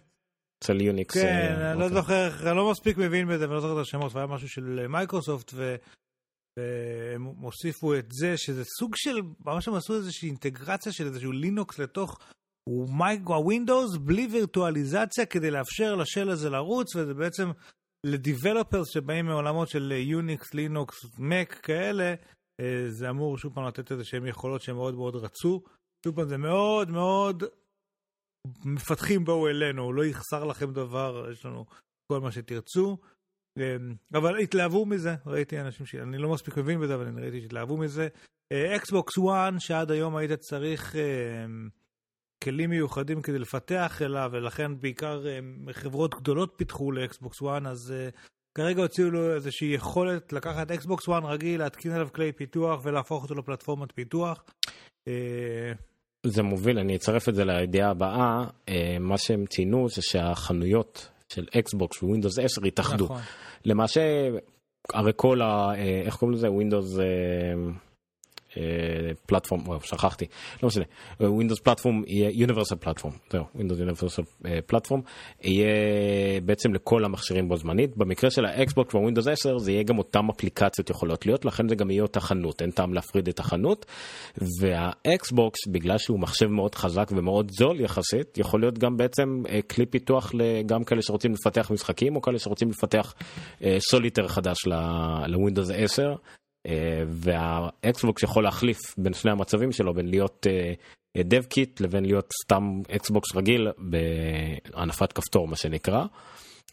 [0.63, 1.13] It's not יוניקס.
[1.13, 2.01] כן, אה, אני לא אוקיי.
[2.01, 5.53] זוכר, אני לא מספיק מבין בזה ואני לא זוכר את השמות, והיה משהו של מייקרוסופט,
[5.53, 11.79] והם הוסיפו את זה, שזה סוג של, ממש הם עשו איזושהי אינטגרציה של איזשהו לינוקס
[11.79, 12.19] לתוך
[13.25, 17.49] הווינדוס, בלי וירטואליזציה, כדי לאפשר ל shell הזה לרוץ, וזה בעצם
[18.05, 22.13] ל developers שבאים מעולמות של יוניקס, לינוקס, מק כאלה,
[22.61, 25.63] אה, זה אמור שוב פעם לתת איזה שהם יכולות שהם מאוד מאוד רצו.
[26.05, 27.43] שוב פעם, זה מאוד מאוד
[28.65, 31.65] מפתחים באו אלינו, לא יחסר לכם דבר, יש לנו
[32.11, 32.97] כל מה שתרצו.
[33.59, 35.95] אמ, אבל התלהבו מזה, ראיתי אנשים ש...
[35.95, 38.07] אני לא מספיק מבין בזה, אבל אני ראיתי שהתלהבו מזה.
[38.75, 41.69] אקסבוקס אה, 1, שעד היום היית צריך אמ,
[42.43, 48.17] כלים מיוחדים כדי לפתח אליו, ולכן בעיקר אמ, חברות גדולות פיתחו לאקסבוקס 1, אז uh,
[48.55, 53.35] כרגע הוציאו לו איזושהי יכולת לקחת אקסבוקס 1 רגיל, להתקין עליו כלי פיתוח ולהפוך אותו
[53.35, 54.43] לפלטפורמת פיתוח.
[55.09, 55.11] Uh,
[56.25, 61.45] זה מוביל, אני אצרף את זה לידיעה הבאה, אה, מה שהם ציינו זה שהחנויות של
[61.59, 63.05] אקסבוקס ווינדוס 10 התאחדו.
[63.05, 63.21] נכון.
[63.65, 64.01] למעשה,
[64.93, 65.71] הרי כל ה...
[65.75, 66.51] אה, איך קוראים לזה?
[66.51, 66.97] Windows...
[69.25, 70.25] platform, וואו, שכחתי,
[70.63, 70.83] לא משנה,
[71.19, 75.01] Windows platform יהיה Universal platform, זהו, Windows Universal platform,
[75.41, 75.67] יהיה
[76.45, 80.89] בעצם לכל המכשירים בו זמנית, במקרה של האקסבוקס והווינדוס 10 זה יהיה גם אותם אפליקציות
[80.89, 83.85] יכולות להיות, לכן זה גם יהיה אותה חנות, אין טעם להפריד את החנות,
[84.61, 89.85] והאקסבוקס בגלל שהוא מחשב מאוד חזק ומאוד זול יחסית, יכול להיות גם בעצם אה, כלי
[89.85, 90.31] פיתוח
[90.65, 93.13] גם כאלה שרוצים לפתח משחקים או כאלה שרוצים לפתח
[93.79, 94.57] סוליטר אה, חדש
[95.27, 96.15] לווינדוס 10.
[96.67, 100.47] אה, והאקסבוקס יכול להחליף בין שני המצבים שלו בין להיות
[101.17, 106.05] dev kit לבין להיות סתם אקסבוקס רגיל בהינף כפתור מה שנקרא.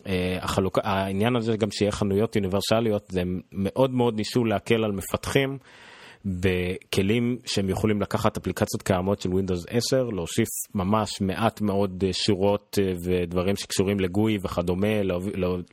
[0.07, 0.79] אה, החלוק...
[0.83, 3.23] העניין הזה גם שיהיה חנויות אוניברסליות זה
[3.53, 5.59] מאוד מאוד ניסו להקל על מפתחים
[6.25, 12.79] בכלים שהם יכולים לקחת אפליקציות קיימות של Windows 10, להוסיף ממש מעט מאוד אה, שורות
[12.83, 15.03] אה, ודברים שקשורים לגוי וכדומה,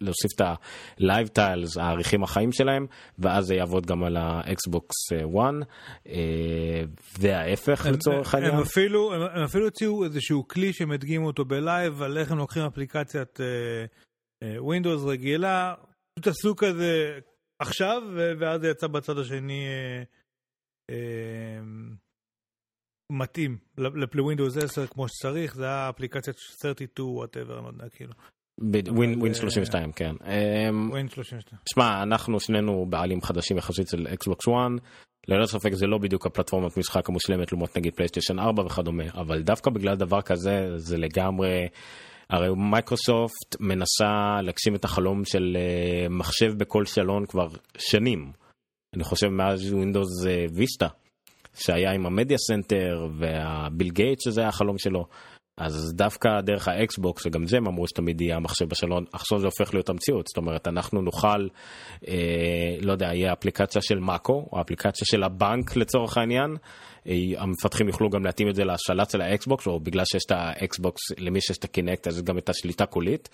[0.01, 2.85] להוסיף את ה-Live Tiles, העריכים החיים שלהם,
[3.19, 5.65] ואז זה יעבוד גם על ה-Xbox One,
[6.07, 6.81] אה,
[7.19, 8.53] וההפך הם, לצורך העניין.
[8.53, 12.63] הם אפילו, הם, הם אפילו הוציאו איזשהו כלי שמדגים אותו בלייב, על איך הם לוקחים
[12.63, 13.39] אפליקציית
[14.43, 15.73] Windows רגילה,
[16.13, 17.19] פשוט עשו כזה
[17.59, 18.01] עכשיו,
[18.39, 19.65] ואז זה יצא בצד השני.
[20.89, 21.95] אמ,
[23.11, 23.57] מתאים
[24.13, 28.13] לווינדוס 10 כמו שצריך, זה היה אפליקציית 32, whatever, אני לא יודע, כאילו.
[29.19, 30.15] Win 32 כן.
[30.89, 31.59] Win אמ, 32.
[31.73, 34.53] שמע אנחנו שנינו בעלים חדשים יחסית של אקסבוקס 1
[35.27, 39.71] ללא ספק זה לא בדיוק הפלטפורמת משחק המושלמת לעומת נגיד פלייסטיישן 4 וכדומה אבל דווקא
[39.71, 41.67] בגלל דבר כזה זה לגמרי
[42.29, 47.47] הרי מייקרוסופט מנסה להגשים את החלום של אה, מחשב בכל סלון כבר
[47.77, 48.31] שנים.
[48.97, 50.07] אני חושב מאז ווינדוס
[50.53, 50.87] ויסטה
[51.55, 55.05] שהיה עם ה Media Center והביל גייטס שזה היה החלום שלו.
[55.57, 59.73] אז דווקא דרך האקסבוקס וגם זה הם אמרו שתמיד יהיה המחשב בסלון עכשיו זה הופך
[59.73, 61.47] להיות המציאות זאת אומרת אנחנו נוכל
[62.07, 66.57] אה, לא יודע יהיה אפליקציה של מאקו או אפליקציה של הבנק לצורך העניין אה,
[67.37, 71.41] המפתחים יוכלו גם להתאים את זה להשלט של האקסבוקס או בגלל שיש את האקסבוקס למי
[71.41, 73.29] שיש את הקינקט אז גם את השליטה קולית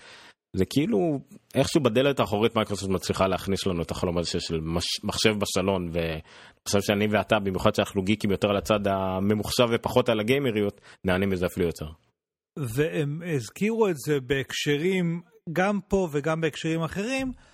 [0.56, 1.20] זה כאילו
[1.54, 4.60] איכשהו בדלת האחורית מייקרוסופט מצליחה להכניס לנו את החלום הזה של
[5.04, 6.20] מחשב בסלון ואני
[6.68, 11.46] חושב שאני ואתה במיוחד שאנחנו גיקים יותר על הצד הממוחשב ופחות על הגיימריות נהנים מזה
[11.46, 11.86] אפילו יותר.
[12.58, 15.20] והם הזכירו את זה בהקשרים,
[15.52, 17.53] גם פה וגם בהקשרים אחרים, אה,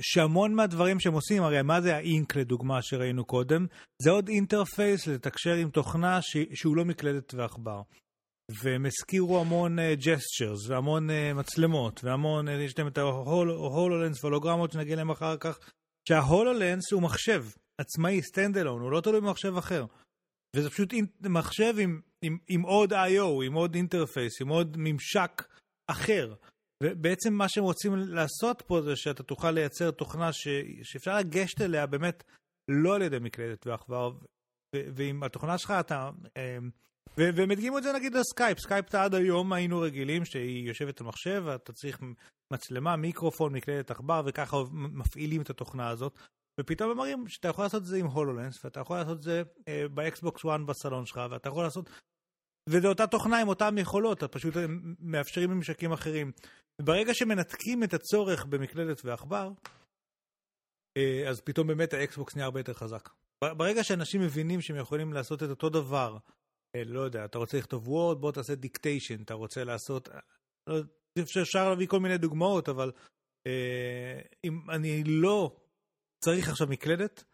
[0.00, 3.66] שהמון מהדברים שהם עושים, הרי מה זה האינק לדוגמה שראינו קודם?
[4.02, 6.36] זה עוד אינטרפייס לתקשר עם תוכנה ש...
[6.54, 7.82] שהוא לא מקלדת ועכבר.
[8.50, 14.72] והם הזכירו המון gestures uh, והמון uh, מצלמות והמון, uh, יש להם את ההולולנס והולוגרמות
[14.72, 15.58] שנגיע להם אחר כך,
[16.08, 17.44] שההולולנס הוא מחשב
[17.80, 19.84] עצמאי, stand alone, הוא לא תלוי במחשב אחר.
[20.56, 25.42] וזה פשוט מחשב עם, עם, עם עוד I.O., עם עוד interface, עם עוד ממשק
[25.90, 26.34] אחר.
[26.82, 30.48] ובעצם מה שהם רוצים לעשות פה זה שאתה תוכל לייצר תוכנה ש...
[30.82, 32.24] שאפשר לגשת אליה באמת
[32.68, 34.12] לא על ידי מקלדת ועכבר,
[34.74, 36.10] ועם התוכנה שלך אתה...
[36.36, 36.70] אמ,
[37.16, 41.42] והם הדגימו את זה נגיד לסקייפ, סקייפ עד היום היינו רגילים שהיא יושבת על מחשב
[41.46, 42.00] ואתה צריך
[42.52, 46.18] מצלמה, מיקרופון, מקלדת עכבר וככה מפעילים את התוכנה הזאת.
[46.60, 49.42] ופתאום הם מראים שאתה יכול לעשות את זה עם הולולנס ואתה יכול לעשות את זה
[49.68, 51.90] אה, באקסבוקס 1 בסלון שלך ואתה יכול לעשות
[52.68, 54.54] וזה אותה תוכנה עם אותן יכולות, פשוט
[55.00, 56.32] מאפשרים ממשקים אחרים.
[56.82, 59.50] ברגע שמנתקים את הצורך במקלדת ועכבר,
[60.96, 63.08] אה, אז פתאום באמת האקסבוקס נהיה הרבה יותר חזק.
[63.44, 66.18] ברגע שאנשים מבינים שהם יכולים לעשות את אותו דבר,
[66.76, 70.08] אה, לא יודע, אתה רוצה לכתוב וורד, בוא תעשה dictation, אתה רוצה לעשות...
[70.08, 70.20] אה,
[70.66, 70.76] לא,
[71.42, 72.92] אפשר להביא כל מיני דוגמאות, אבל
[74.44, 75.56] אם אני לא
[76.24, 77.24] צריך עכשיו מקלדת,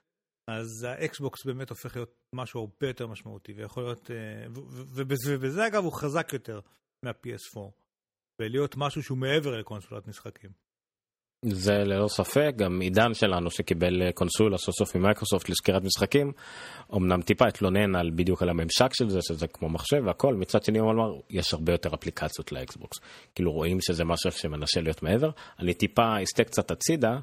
[0.51, 4.11] אז האקסבוקס באמת הופך להיות משהו הרבה יותר משמעותי, ויכול להיות...
[4.95, 6.61] ובזה אגב הוא חזק יותר
[7.05, 7.82] מה-PS4.
[8.43, 10.51] ולהיות משהו שהוא מעבר לקונסולת משחקים.
[11.45, 16.33] זה ללא ספק, גם עידן שלנו שקיבל אה, קונסולה סוף סוף ממייקרוסופט לסקירת משחקים,
[16.97, 20.79] אמנם טיפה התלונן על בדיוק על הממשק של זה, שזה כמו מחשב והכל, מצד שני
[20.79, 22.99] הוא אמר, יש הרבה יותר אפליקציות לאקסבוקס.
[23.35, 25.31] כאילו רואים שזה משהו שמנסה להיות מעבר.
[25.59, 27.19] אני טיפה אסתה קצת הצידה,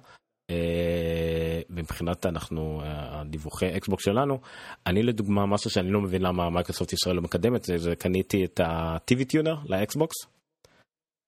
[0.50, 4.40] אה, מבחינת אנחנו, אה, הדיווחי אקסבוקס שלנו,
[4.88, 8.60] אני לדוגמה, משהו שאני לא מבין למה מייקרוסופט ישראל לא מקדמת, זה, זה קניתי את
[8.60, 10.39] ה-TV tuner לאקסבוקס.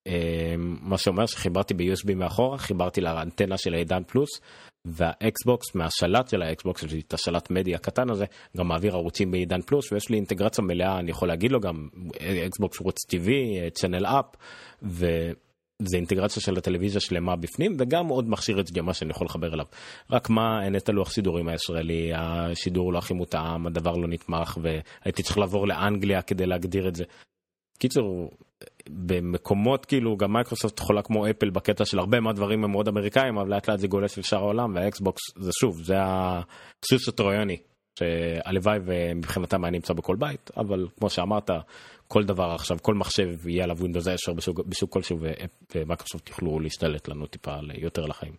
[0.08, 4.30] אמ, מה שאומר שחיברתי ב-USB מאחורה, חיברתי לאנטנה של העידן פלוס,
[4.86, 8.26] והאקסבוקס מהשלט של האקסבוקס, את השלט מדיה הקטן הזה,
[8.58, 11.88] גם מעביר ערוצים בעידן פלוס, ויש לי אינטגרציה מלאה, אני יכול להגיד לו גם
[12.48, 13.30] אקסבוקס ערוץ TV,
[13.74, 14.26] channel up,
[14.82, 19.66] וזה אינטגרציה של הטלוויזיה שלמה בפנים, וגם עוד מכשיר HDMI שאני יכול לחבר אליו.
[20.12, 25.24] רק מה, אין את הלוח סידורים הישראלי, השידור לא הכי מותאם, הדבר לא נתמך, והייתי
[25.24, 27.04] צריך לעבור לאנגליה כדי להגדיר את זה.
[27.82, 28.32] קיצור,
[28.90, 33.50] במקומות כאילו גם מייקרוסופט יכולה כמו אפל בקטע של הרבה מהדברים הם מאוד אמריקאים אבל
[33.50, 37.58] לאט לאט זה גולש לשאר העולם והאקסבוקס זה שוב זה הסוס הטרויאני
[38.00, 41.50] שהלוואי ומבחינתם היה נמצא בכל בית אבל כמו שאמרת
[42.08, 45.20] כל דבר עכשיו כל מחשב יהיה עליו ווינדוס 10 בשוק, בשוק כלשהו
[45.76, 48.34] ומייקרוסופט יוכלו להשתלט לנו טיפה יותר לחיים.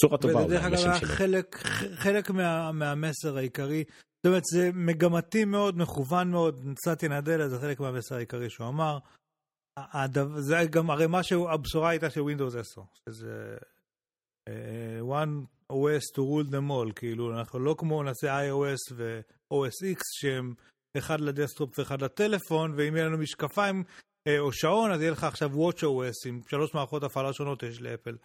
[0.00, 0.44] צורה טובה.
[0.44, 1.56] ודרך אגב חלק,
[1.94, 3.84] חלק מה, מהמסר העיקרי
[4.22, 8.98] זאת אומרת, זה מגמתי מאוד, מכוון מאוד, נצאתי נדלה, זה חלק מהמסר העיקרי שהוא אמר.
[9.76, 13.56] הדבר, זה גם, הרי מה שהבשורה הייתה של Windows 10, שזה
[14.48, 14.52] uh,
[15.02, 20.54] one OS to rule them all, כאילו, אנחנו לא כמו נעשה iOS ו-OS X, שהם
[20.98, 23.82] אחד לדסטרופ ואחד לטלפון, ואם יהיה לנו משקפיים
[24.28, 28.16] uh, או שעון, אז יהיה לך עכשיו WatchOS עם שלוש מערכות הפעלה שונות יש לאפל.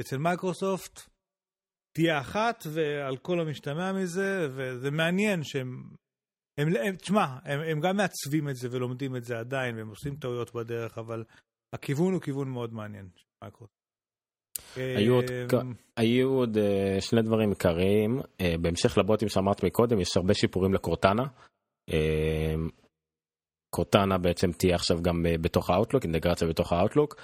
[0.00, 1.00] אצל מייקרוסופט,
[1.92, 5.82] תהיה אחת ועל כל המשתמע מזה, וזה מעניין שהם...
[6.58, 10.16] הם, הם, תשמע, הם, הם גם מעצבים את זה ולומדים את זה עדיין, והם עושים
[10.16, 11.24] טעויות בדרך, אבל
[11.74, 13.08] הכיוון הוא כיוון מאוד מעניין.
[14.76, 20.16] היו עוד, אמ, היו עוד אה, שני דברים עיקריים, אה, בהמשך לבוטים שאמרת מקודם, יש
[20.16, 21.22] הרבה שיפורים לקורטנה.
[21.92, 22.54] אה,
[23.70, 27.14] קורטנה בעצם תהיה עכשיו גם בתוך האוטלוק, אינטגרציה בתוך האוטלוק.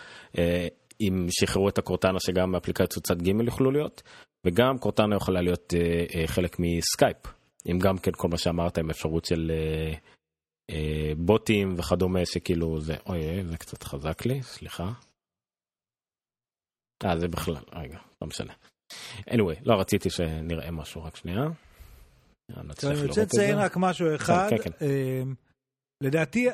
[1.01, 4.03] אם שחררו את הקורטנה שגם אפליקציות צד ג' יוכלו להיות,
[4.47, 7.17] וגם קורטנה יכולה להיות אה, אה, חלק מסקייפ,
[7.67, 9.95] אם גם כן כל מה שאמרת עם אפשרות של אה,
[10.71, 14.93] אה, בוטים וכדומה שכאילו זה, אוי זה קצת חזק לי, סליחה.
[17.05, 18.53] אה זה בכלל, רגע, לא משנה.
[19.31, 21.43] anyway, לא רציתי שנראה משהו, רק שנייה.
[22.57, 24.47] אני רוצה לציין רק משהו אחד.
[24.51, 24.71] כן, כן.
[24.87, 25.23] אה,
[26.03, 26.49] לדעתי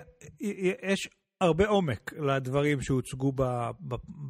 [0.83, 1.09] יש
[1.43, 3.33] הרבה עומק לדברים שהוצגו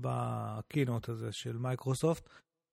[0.01, 2.29] ב keynote הזה של מייקרוסופט.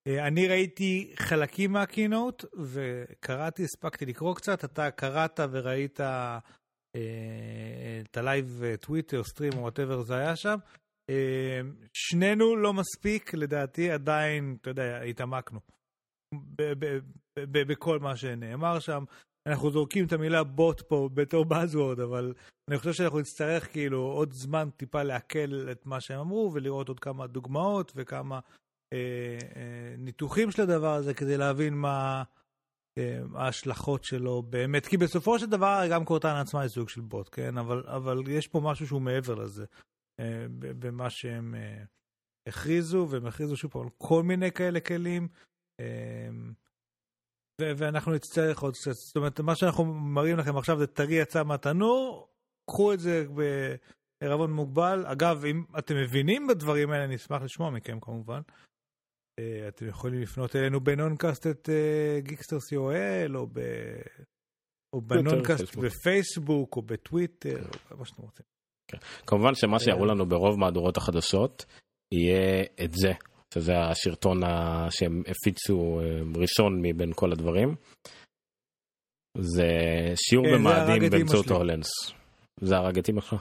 [0.07, 6.39] אה, אני ראיתי חלקים מה keynote וקראתי, הספקתי לקרוא קצת, אתה קראת וראית אה,
[8.01, 10.57] את ה live טוויטר, stream או whatever זה היה שם.
[11.09, 11.61] אה,
[11.93, 15.59] שנינו לא מספיק, לדעתי עדיין, אתה יודע, התעמקנו
[17.39, 19.03] בכל מה שנאמר שם.
[19.47, 22.33] אנחנו זורקים את המילה בוט פה בתור buzzword, אבל
[22.69, 26.99] אני חושב שאנחנו נצטרך כאילו עוד זמן טיפה לעכל את מה שהם אמרו ולראות עוד
[26.99, 28.58] כמה דוגמאות וכמה אה, אה,
[29.97, 32.23] ניתוחים של הדבר הזה כדי להבין מה,
[32.99, 37.29] אה, ההשלכות שלו באמת, כי בסופו של דבר גם קורטנה עצמה היא סוג של בוט,
[37.31, 37.57] כן?
[37.57, 39.65] אבל, אבל יש פה משהו שהוא מעבר לזה,
[40.19, 41.83] אה, במה שהם אה,
[42.47, 45.27] הכריזו, והם הכריזו שוב פעם כל מיני כאלה כלים.
[47.61, 52.29] ואנחנו נצטרך עוד קצת, זאת אומרת, מה שאנחנו מראים לכם עכשיו זה טרי יצא מהתנור,
[52.69, 53.25] קחו את זה
[54.21, 55.05] בערבון מוגבל.
[55.05, 58.41] אגב, אם אתם מבינים בדברים האלה, אני אשמח לשמוע מכם כמובן.
[59.39, 63.59] אה, אתם יכולים לפנות אלינו בנונקאסט את אה, co.il, או, ב...
[64.95, 68.45] או בנונקאסט בפייסבוק, או בטוויטר, או מה שאתם רוצים.
[68.91, 68.97] כן.
[69.27, 71.65] כמובן שמה שיראו לנו ברוב מהדורות החדשות,
[72.13, 73.11] יהיה את זה,
[73.53, 74.41] שזה השרטון
[74.89, 77.75] שהם הפיצו אה, ראשון מבין כל הדברים.
[79.37, 79.69] זה
[80.15, 81.89] שיעור כן, במאדים באמצעות הולנס.
[82.61, 83.35] זה הרג את אמא שלך?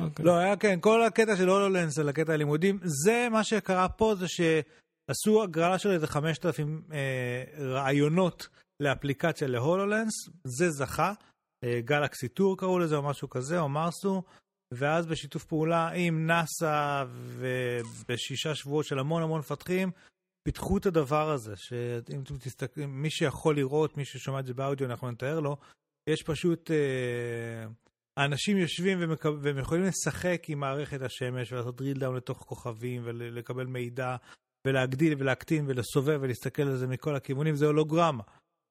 [0.00, 0.24] אוקיי.
[0.24, 4.26] לא, היה כן, כל הקטע של הולולנס על הקטע הלימודים, זה מה שקרה פה, זה
[4.28, 8.48] שעשו הגרלה של איזה 5,000 אה, רעיונות
[8.82, 10.12] לאפליקציה להולולנס,
[10.44, 11.12] זה זכה,
[11.64, 14.22] אה, גלקסי טור קראו לזה או משהו כזה, או מרסו,
[14.74, 19.90] ואז בשיתוף פעולה עם נאסא ובשישה שבועות של המון המון מפתחים,
[20.44, 24.86] פיתחו את הדבר הזה, שאם אתם תסתכלים, מי שיכול לראות, מי ששומע את זה באודיו,
[24.86, 25.56] אנחנו נתאר לו,
[26.08, 26.70] יש פשוט...
[26.70, 27.66] אה,
[28.16, 28.98] האנשים יושבים.
[29.42, 34.16] והם יכולים לשחק עם מערכת השמש ולעשות drill down לתוך כוכבים ולקבל מידע
[34.66, 38.22] ולהגדיל ולהקטין ולסובב ולהסתכל על זה מכל הכיוונים, זה הולוגרמה.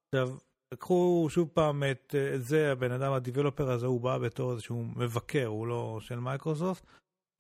[0.08, 0.38] עכשיו,
[0.74, 4.84] לקחו שוב פעם את, את זה, הבן אדם, ה developer הזה, הוא בא בתור איזשהו
[4.84, 6.86] מבקר, הוא לא של מייקרוסופט.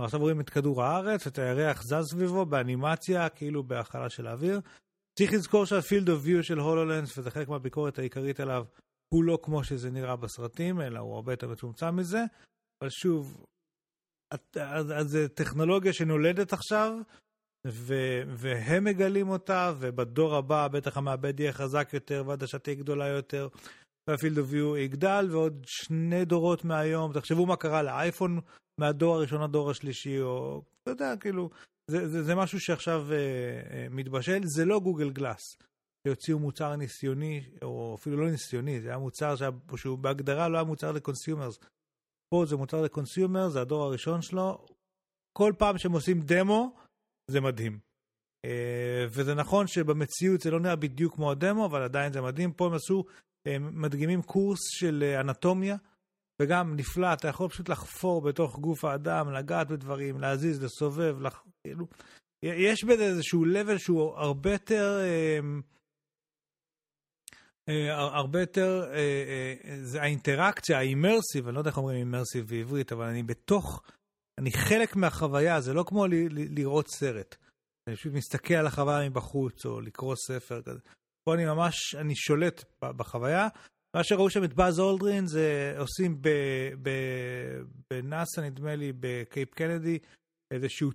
[0.02, 4.62] עכשיו רואים את כדור הארץ, את הירח זז סביבו באנימציה, כאילו בהכלה של האוויר.
[5.18, 8.66] צריך לזכור שה field of view של הולולנס, וזה חלק מהביקורת העיקרית עליו,
[9.14, 12.24] הוא לא כמו שזה נראה בסרטים, אלא הוא הרבה יותר מצומצם מזה.
[12.82, 13.46] אבל שוב,
[14.66, 16.98] אז זו טכנולוגיה שנולדת עכשיו,
[17.68, 23.48] ו- והם מגלים אותה, ובדור הבא בטח המעבד יהיה חזק יותר, והעדשה תהיה גדולה יותר,
[24.10, 28.40] וה field of view יגדל, ועוד שני דורות מהיום, תחשבו מה קרה לאייפון
[28.80, 31.50] מהדור הראשון לדור השלישי, או אתה יודע, כאילו,
[31.92, 35.58] זה, זה, זה משהו שעכשיו uh, uh, מתבשל, זה לא גוגל גלאס.
[36.08, 40.64] שהוציאו מוצר ניסיוני, או אפילו לא ניסיוני, זה היה מוצר שהיה, שהוא בהגדרה לא היה
[40.64, 41.60] מוצר ל consumers.
[42.30, 44.66] פה זה מוצר לקונסיומר, זה הדור הראשון שלו.
[45.38, 46.76] כל פעם שהם עושים דמו,
[47.32, 47.80] זה מדהים.
[48.46, 52.54] Uh, וזה נכון שבמציאות זה לא נראה בדיוק כמו הדמו, אבל עדיין זה מדהים.
[52.54, 53.04] פה הם עשו,
[53.48, 55.76] הם מדגימים קורס של uh, אנטומיה,
[56.42, 61.44] וגם נפלא, אתה יכול פשוט לחפור בתוך גוף האדם, לגעת בדברים, להזיז, לסובב, לח...
[61.64, 61.88] כאילו,
[62.44, 65.00] יש בזה איזשהו level שהוא הרבה יותר...
[65.02, 65.40] אה,
[67.68, 72.92] הרבה יותר, אה, אה, זה האינטראקציה, ה immersive, אני לא יודע איך אומרים immersive בעברית,
[72.92, 73.84] אבל אני בתוך,
[74.40, 77.36] אני חלק מהחוויה, זה לא כמו לראות סרט.
[77.88, 80.80] אני פשוט מסתכל על החוויה מבחוץ, או לקרוא ספר כזה.
[81.24, 83.48] פה אני ממש, אני שולט בחוויה.
[83.96, 86.22] מה שראו שם את באז אולדרין זה עושים
[87.90, 90.00] בנאסא, נדמה לי, בקייפ קנדי,
[90.54, 90.92] איזשהו,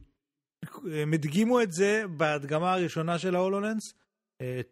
[0.92, 3.82] הם הדגימו את זה בהדגמה הראשונה של ההולולנס,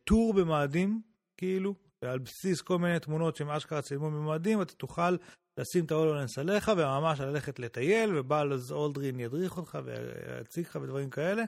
[0.04, 1.02] טור במאדים,
[1.36, 1.74] כאילו,
[2.04, 5.16] ועל בסיס כל מיני תמונות שהם אשכרה צילמו ממאדים, אתה תוכל
[5.60, 11.10] לשים את ה HoloLens עליך וממש ללכת לטייל, ובאז אולדרין ידריך אותך ויציג לך ודברים
[11.10, 11.42] כאלה.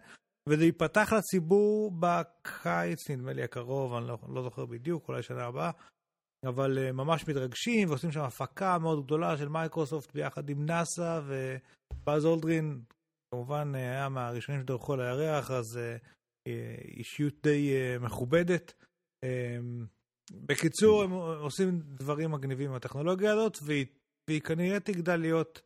[0.49, 5.71] וזה ייפתח לציבור בקיץ, נדמה לי הקרוב, אני לא, לא זוכר בדיוק, אולי שנה הבאה,
[6.45, 12.25] אבל uh, ממש מתרגשים ועושים שם הפקה מאוד גדולה של מייקרוסופט ביחד עם נאסא, ובאז
[12.25, 12.81] אולדרין
[13.31, 15.81] כמובן uh, היה מהראשונים שדרכו על הירח, אז
[16.47, 16.49] uh,
[16.85, 18.75] אישיות די uh, מכובדת.
[19.25, 19.29] Uh,
[20.31, 21.11] בקיצור, הם
[21.41, 23.87] עושים דברים מגניבים עם הטכנולוגיה הזאת, והיא,
[24.29, 25.63] והיא כנראה תגדל להיות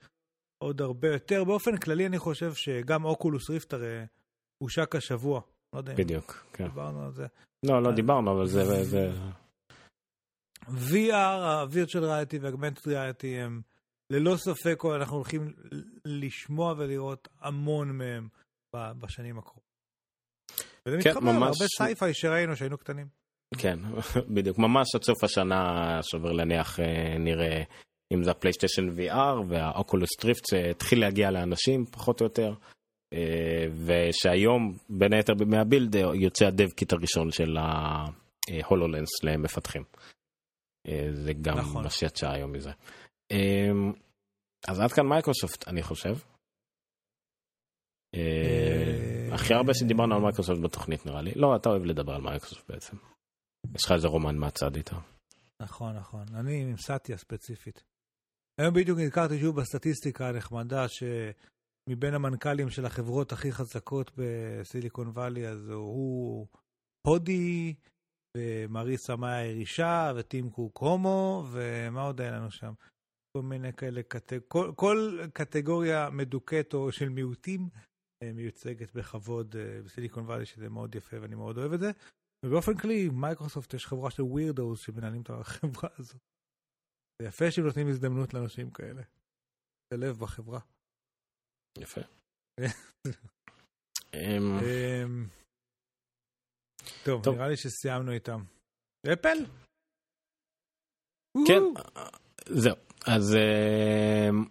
[0.59, 1.45] עוד הרבה יותר.
[1.45, 4.05] באופן כללי, אני חושב שגם אוקולוס ריפט הרי
[4.59, 5.41] הושק השבוע.
[5.73, 6.65] לא יודע בדיוק, אם כן.
[6.65, 7.27] דיברנו על זה.
[7.67, 8.85] לא, לא דיברנו, אבל זה...
[8.85, 9.11] זה...
[10.67, 13.63] VR, ה-Virtual Reality וה-Augmented Reality הם
[14.13, 15.53] ללא ספק, אנחנו הולכים
[16.05, 18.29] לשמוע ולראות המון מהם
[18.75, 19.71] בשנים הקרובות.
[20.87, 21.61] וזה כן, מתחבר ממש...
[21.61, 23.20] הרבה sci-fi שראינו שהיינו קטנים.
[23.59, 23.79] כן,
[24.35, 27.63] בדיוק, ממש עד סוף השנה, סביר להניח, אה, נראה
[28.13, 32.55] אם זה הפלייסטיישן VR והאוקולוס ריפט התחיל להגיע לאנשים, פחות או יותר.
[33.15, 39.83] אה, ושהיום, בין היתר מה Build, יוצא ה dev kit הראשון של ה HoloLens למפתחים.
[40.89, 41.85] אה, זה גם נכון.
[41.85, 42.71] מה שיצא היום מזה.
[44.69, 46.15] אז עד כאן מייקרוסופט, אני חושב.
[49.33, 51.33] הכי הרבה שדיברנו על מייקרוסופט בתוכנית נראה לי.
[51.37, 52.97] לא, אתה אוהב לדבר על מייקרוסופט בעצם.
[53.75, 54.97] יש לך איזה רומן מהצד איתו.
[55.63, 56.25] נכון, נכון.
[56.35, 57.85] אני עם סאטיה ספציפית.
[58.61, 65.69] היום בדיוק נזכרתי שוב בסטטיסטיקה הנחמדה שמבין המנכ"לים של החברות הכי חזקות בסיליקון וואלי, אז
[65.69, 66.47] הוא
[67.07, 67.75] הודי,
[68.37, 72.73] ומריסה מאיה ירישה, וטים קוק הומו, ומה עוד היה לנו שם?
[73.37, 74.39] כל מיני כאלה, קטג...
[74.49, 77.69] כל, כל קטגוריה מדוכאת או של מיעוטים
[78.23, 81.91] אה, מיוצגת בכבוד אה, בסיליקון וואלי, שזה מאוד יפה ואני מאוד אוהב את זה.
[82.47, 86.21] ובאופן כללי, מייקרוסופט יש חברה של ווירדוס שמנהלים את החברה הזאת.
[87.23, 89.03] זה יפה שהם נותנים הזדמנות לאנשים כאלה.
[89.91, 90.61] זה לב בחברה.
[91.79, 92.01] יפה.
[94.15, 95.29] אמ, אמ,
[97.05, 98.41] טוב, נראה לי שסיימנו איתם.
[99.13, 99.39] אפל?
[101.47, 101.63] כן,
[102.47, 102.77] זהו.
[103.07, 104.45] אז אמ,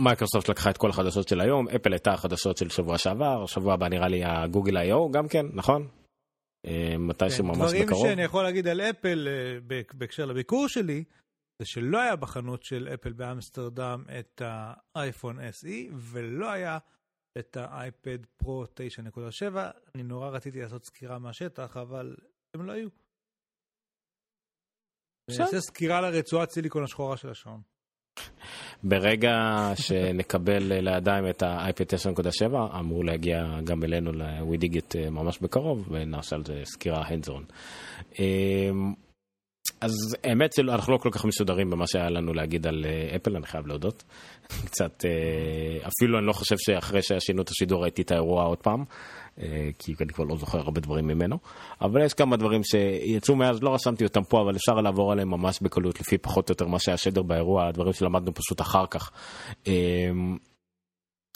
[0.00, 3.88] מייקרוסופט לקחה את כל החדשות של היום, אפל הייתה החדשות של שבוע שעבר, שבוע הבא
[3.88, 6.01] נראה לי הגוגל איי-או גם כן, נכון?
[6.98, 7.86] מתי שממש כן, בקרוב.
[7.86, 11.04] דברים שאני יכול להגיד על אפל אה, בהקשר לביקור שלי,
[11.58, 16.78] זה שלא היה בחנות של אפל באמסטרדם את האייפון SE, ולא היה
[17.38, 19.56] את האייפד Pro 9.7.
[19.94, 22.16] אני נורא רציתי לעשות סקירה מהשטח, אבל
[22.54, 22.88] הם לא היו.
[25.30, 27.71] אני אעשה סקירה לרצועת סיליקון השחורה של השעון.
[28.82, 29.32] ברגע
[29.76, 31.74] שנקבל לידיים את ה-IP
[32.14, 37.52] 9.7 אמור להגיע גם אלינו ל-WeDigit ממש בקרוב ונעשה על זה סקירה on.
[38.18, 38.92] אמ,
[39.80, 42.86] אז האמת שאנחנו לא כל כך מסודרים במה שהיה לנו להגיד על
[43.16, 44.04] אפל אני חייב להודות.
[44.66, 45.04] קצת
[45.86, 48.84] אפילו אני לא חושב שאחרי שעשינו את השידור ראיתי את האירוע עוד פעם.
[49.38, 51.38] אה, כי אני כבר לא זוכר הרבה דברים ממנו,
[51.80, 55.60] אבל יש כמה דברים שיצאו מאז, לא רשמתי אותם פה, אבל אפשר לעבור עליהם ממש
[55.62, 59.10] בקלות, לפי פחות או יותר מה שהיה שדובר באירוע, הדברים שלמדנו פשוט אחר כך.
[59.66, 60.10] אה,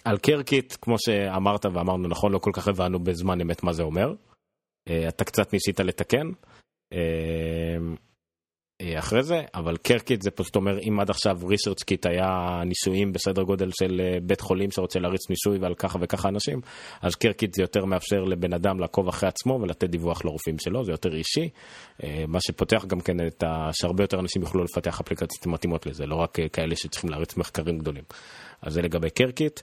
[0.05, 4.14] על CareKit, כמו שאמרת ואמרנו נכון, לא כל כך הבנו בזמן אמת מה זה אומר.
[4.88, 6.30] אה, אתה קצת ניסית לתקן.
[8.80, 13.42] אה, אחרי זה, אבל CareKit זה פשוט אומר אם עד עכשיו ResearchKit היה ניסויים בסדר
[13.42, 16.60] גודל של אה, בית חולים שרוצה להריץ ניסוי ועל ככה וככה אנשים,
[17.02, 20.92] אז קרקיט זה יותר מאפשר לבן אדם לעקוב אחרי עצמו ולתת דיווח לרופאים שלו, זה
[20.92, 21.48] יותר אישי,
[22.04, 23.70] אה, מה שפותח גם כן את ה...
[23.72, 28.04] שהרבה יותר אנשים יוכלו לפתח אפליקציות מתאימות לזה, לא רק כאלה שצריכים להריץ מחקרים גדולים.
[28.62, 29.60] אז זה לגבי קרקיט.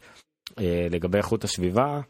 [0.90, 2.02] לגבי איכות הסביבה,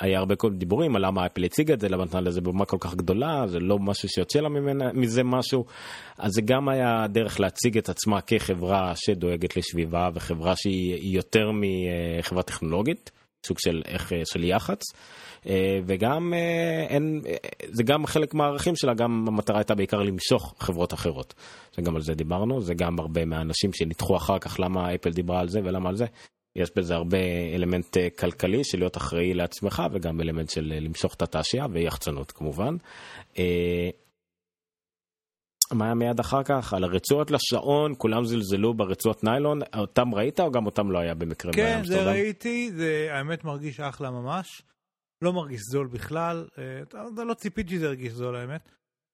[0.00, 2.76] היה הרבה כל דיבורים על למה אפל הציגה את זה, למה נתנה לזה במה כל
[2.80, 5.64] כך גדולה, זה לא משהו שיוצא לה ממנה, מזה משהו.
[6.18, 12.42] אז זה גם היה דרך להציג את עצמה כחברה שדואגת לסביבה וחברה שהיא יותר מחברה
[12.42, 13.10] טכנולוגית,
[13.46, 14.82] סוג של, איך, של יח"צ.
[15.46, 17.20] אה, וגם אה, אין,
[17.70, 21.34] זה גם חלק מהערכים שלה, גם המטרה הייתה בעיקר למשוך חברות אחרות.
[21.76, 25.48] שגם על זה דיברנו, זה גם הרבה מהאנשים שניתחו אחר כך למה אפל דיברה על
[25.48, 26.06] זה ולמה על זה.
[26.58, 27.18] יש בזה הרבה
[27.54, 32.32] אלמנט אה, כלכלי של להיות אחראי לעצמך וגם אלמנט של אה, למשוך את התעשייה ויחצנות
[32.32, 32.76] כמובן.
[33.38, 33.90] אה,
[35.72, 36.72] מה היה מיד אחר כך?
[36.72, 41.52] על הרצועות לשעון, כולם זלזלו ברצועות ניילון, אותם ראית או גם אותם לא היה במקרה?
[41.52, 44.62] כן, זה ראיתי, זה האמת מרגיש אחלה ממש.
[45.22, 46.46] לא מרגיש זול בכלל,
[46.82, 48.68] אתה לא ציפיתי שזה ירגיש זול האמת.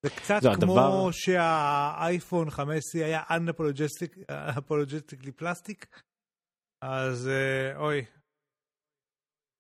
[0.04, 1.10] זה קצת זה כמו הדבר...
[1.12, 5.86] שהאייפון 15 היה unapologetically פלסטיק.
[6.84, 8.04] אז אה, אוי,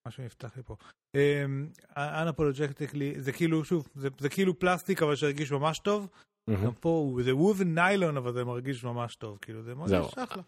[0.08, 0.76] משהו נפתח לי פה.
[1.96, 6.08] אנפולוג'קטיקלי, זה כאילו, שוב, זה, זה כאילו פלסטיק אבל שהרגיש ממש טוב.
[6.64, 10.42] גם פה זה וובן ניילון אבל זה מרגיש ממש טוב, כאילו זה מרגיש אחלה.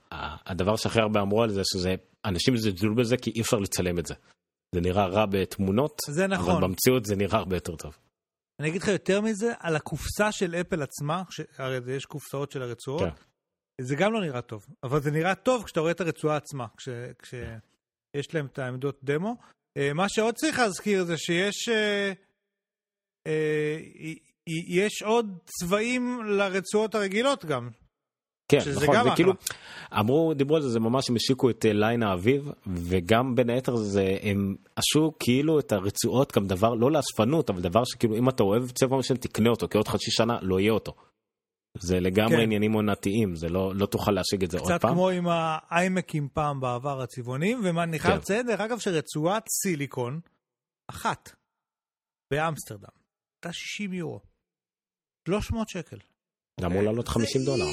[0.47, 4.07] הדבר שהכי הרבה אמרו על זה, שזה, אנשים זלזלו בזה כי אי אפשר לצלם את
[4.07, 4.15] זה.
[4.75, 6.51] זה נראה רע בתמונות, זה נכון.
[6.51, 7.97] אבל במציאות זה נראה הרבה יותר טוב.
[8.61, 11.23] אני אגיד לך יותר מזה, על הקופסה של אפל עצמה,
[11.59, 13.23] הרי יש קופסאות של הרצועות, כן.
[13.81, 16.89] זה גם לא נראה טוב, אבל זה נראה טוב כשאתה רואה את הרצועה עצמה, כש,
[17.19, 19.37] כשיש להם את העמדות דמו.
[19.77, 22.13] אה, מה שעוד צריך להזכיר זה שיש אה,
[23.27, 23.77] אה,
[24.69, 27.69] יש עוד צבעים לרצועות הרגילות גם.
[28.49, 29.33] כן, נכון, זה כאילו,
[29.99, 34.17] אמרו, דיברו על זה, זה ממש הם השיקו את ליין האביב, וגם בין היתר זה,
[34.23, 38.71] הם עשו כאילו את הרצועות, גם דבר, לא לאספנות, אבל דבר שכאילו אם אתה אוהב
[38.71, 40.95] צבע משל תקנה אותו, כי עוד חצי שנה לא יהיה אותו.
[41.81, 42.43] זה לגמרי כן.
[42.43, 44.79] עניינים עונתיים, זה לא, לא תוכל להשיג את זה עוד פעם.
[44.79, 48.21] קצת כמו עם האיימקים פעם בעבר הצבעונים, ואני חייב כן.
[48.21, 50.21] לציין, דרך אגב, שרצועת סיליקון
[50.91, 51.31] אחת
[52.31, 52.89] באמסטרדם,
[53.37, 54.21] הייתה 60 יורו.
[55.29, 55.97] 300 שקל.
[56.61, 57.65] זה אמור לעלות 50 דולר.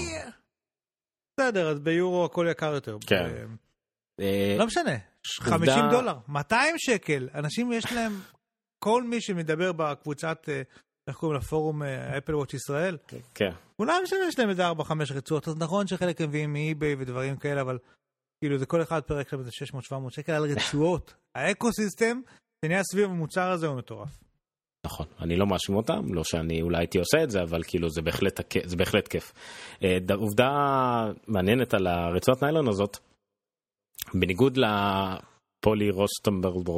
[1.39, 2.97] בסדר, אז ביורו הכל יקר יותר.
[3.07, 3.47] כן.
[4.19, 4.97] אה, לא משנה,
[5.27, 8.11] 50 דולר, 200 שקל, אנשים יש להם,
[8.79, 10.61] כל מי שמדבר בקבוצת אה,
[11.07, 12.97] איך קוראים לפורום אפל וואץ' ישראל?
[13.35, 13.51] כן.
[13.77, 14.73] כולם יש להם איזה 4-5
[15.15, 17.77] רצועות, אז נכון שחלק מביאים מאי-ביי ודברים כאלה, אבל
[18.43, 19.51] כאילו זה כל אחד פרק שם איזה
[19.89, 21.13] 600-700 שקל על רצועות.
[21.35, 22.21] האקו סיסטם
[22.65, 24.23] שנהיה סביב המוצר הזה הוא מטורף.
[24.85, 28.01] נכון, אני לא מאשים אותם, לא שאני אולי הייתי עושה את זה, אבל כאילו זה
[28.01, 29.33] בהחלט, זה בהחלט כיף.
[29.83, 30.49] אה, עובדה
[31.27, 32.97] מעניינת על הרצועת ניילון הזאת,
[34.13, 36.69] בניגוד לפולי רוסטמברג,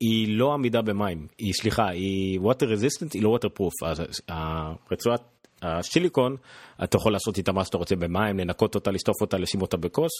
[0.00, 5.20] היא לא עמידה במים, היא סליחה, היא water resistant, היא לא waterproof, אז הרצועת
[5.62, 6.36] השיליקון,
[6.84, 10.10] אתה יכול לעשות איתה מה שאתה רוצה במים, לנקות אותה, לשטוף אותה, לשים אותה בכוס,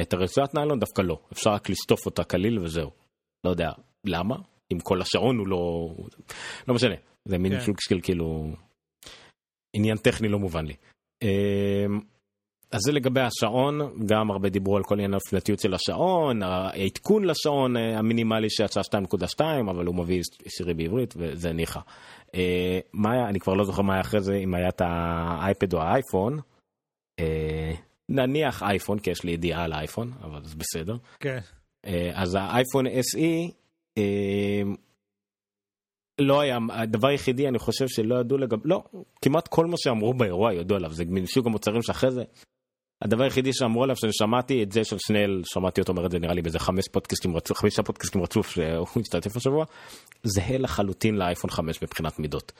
[0.00, 2.90] את הרצועת ניילון דווקא לא, אפשר רק לשטוף אותה קליל וזהו.
[3.44, 3.70] לא יודע
[4.04, 4.36] למה,
[4.72, 5.94] אם כל השעון הוא לא,
[6.68, 7.60] לא משנה, זה מין כן.
[7.60, 8.52] סוג של כאילו
[9.76, 10.74] עניין טכני לא מובן לי.
[12.74, 17.76] אז זה לגבי השעון, גם הרבה דיברו על כל עניין הפלטיות של השעון, העדכון לשעון
[17.76, 21.80] אה, המינימלי שיצא 2.2, אבל הוא מביא שירי בעברית וזה ניחא.
[22.34, 25.74] אה, מה היה, אני כבר לא זוכר מה היה אחרי זה, אם היה את האייפד
[25.74, 26.40] או האייפון.
[27.20, 27.72] אה,
[28.08, 30.96] נניח אייפון, כי יש לי ידיעה על האייפון, אבל זה בסדר.
[31.20, 31.38] כן.
[32.14, 33.52] אז האייפון SE,
[36.20, 38.82] לא היה, הדבר היחידי אני חושב שלא ידעו לגבי, לא,
[39.22, 42.24] כמעט כל מה שאמרו באירוע ידעו עליו, זה מסוג המוצרים שאחרי זה
[43.04, 46.18] הדבר היחידי שאמרו עליו שאני שמעתי את זה של שנל שמעתי אותו אומר את זה
[46.18, 49.64] נראה לי באיזה חמש פודקאסטים רצוף חמישה פודקאסטים רצוף שהוא השתתף השבוע
[50.22, 52.52] זהה לחלוטין לאייפון 5 מבחינת מידות.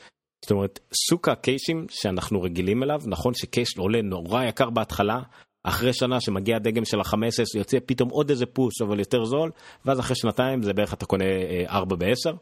[0.44, 5.20] זאת אומרת סוג הקיישים שאנחנו רגילים אליו נכון שקייש עולה נורא יקר בהתחלה
[5.64, 9.50] אחרי שנה שמגיע הדגם של ה-15 יוצא פתאום עוד איזה פוש אבל יותר זול
[9.84, 11.24] ואז אחרי שנתיים זה בערך אתה קונה
[11.68, 12.36] 4 אה, ב-10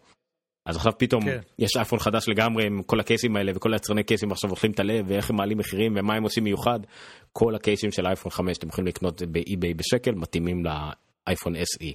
[0.66, 1.40] אז עכשיו פתאום כן.
[1.58, 5.04] יש אייפון חדש לגמרי עם כל הקייסים האלה וכל היצרני קייסים עכשיו אוכלים את הלב
[5.08, 6.80] ואיך הם מעלים מחירים ומה הם עושים מיוחד.
[7.32, 11.92] כל הקייסים של אייפון 5 אתם יכולים לקנות באי-ביי בשקל מתאימים לאייפון SE.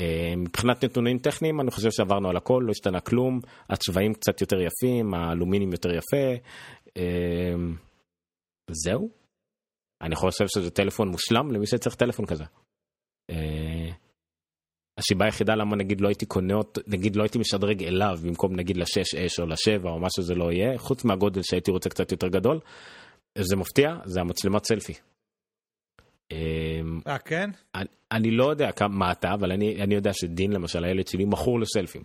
[0.00, 3.40] אה, מבחינת נתונים טכניים אני חושב שעברנו על הכל לא השתנה כלום
[3.70, 6.42] הצבעים קצת יותר יפים האלומינים יותר יפה.
[6.96, 7.54] אה,
[8.70, 9.10] זהו.
[10.02, 12.44] אני חושב שזה טלפון מושלם למי שצריך טלפון כזה.
[14.98, 18.76] הסיבה היחידה למה נגיד לא הייתי קונה אותו, נגיד לא הייתי משדרג אליו במקום נגיד
[18.76, 22.28] לשש אש או לשבע או מה שזה לא יהיה, חוץ מהגודל שהייתי רוצה קצת יותר
[22.28, 22.60] גדול,
[23.38, 24.92] זה מפתיע, זה המצלמת סלפי.
[26.32, 27.50] אמ, אה כן?
[27.74, 31.24] אני, אני לא יודע כמה, מה אתה, אבל אני, אני יודע שדין למשל הילד שלי
[31.24, 32.02] מכור לסלפים.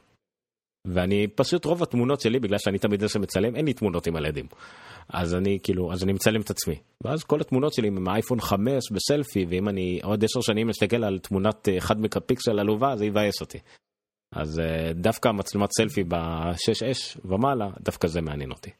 [0.87, 4.45] ואני פשוט רוב התמונות שלי בגלל שאני תמיד זה שמצלם אין לי תמונות עם הלדים.
[5.09, 8.91] אז אני כאילו אז אני מצלם את עצמי ואז כל התמונות שלי עם האייפון 5
[8.91, 13.41] בסלפי ואם אני עוד 10 שנים אסתכל על תמונת 1 אה, מקפיקסל עלובה זה יבאס
[13.41, 13.59] אותי.
[14.35, 18.71] אז אה, דווקא מצלמת סלפי ב-6S ומעלה דווקא זה מעניין אותי.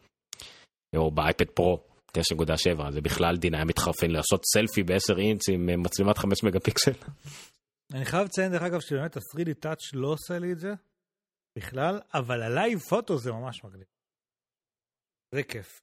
[0.96, 1.80] או באייפד פרו
[2.18, 6.92] 9.7 זה בכלל דין היה מתחרפן לעשות סלפי ב-10 אינץ עם אה, מצלמת 5 מגה-פיקסל.
[7.94, 10.74] אני חייב לציין דרך אגב שבאמת ה-3D touch לא עושה לי את זה
[11.58, 13.88] בכלל אבל ה live photo זה ממש מגניב.
[15.36, 15.80] זה כיף.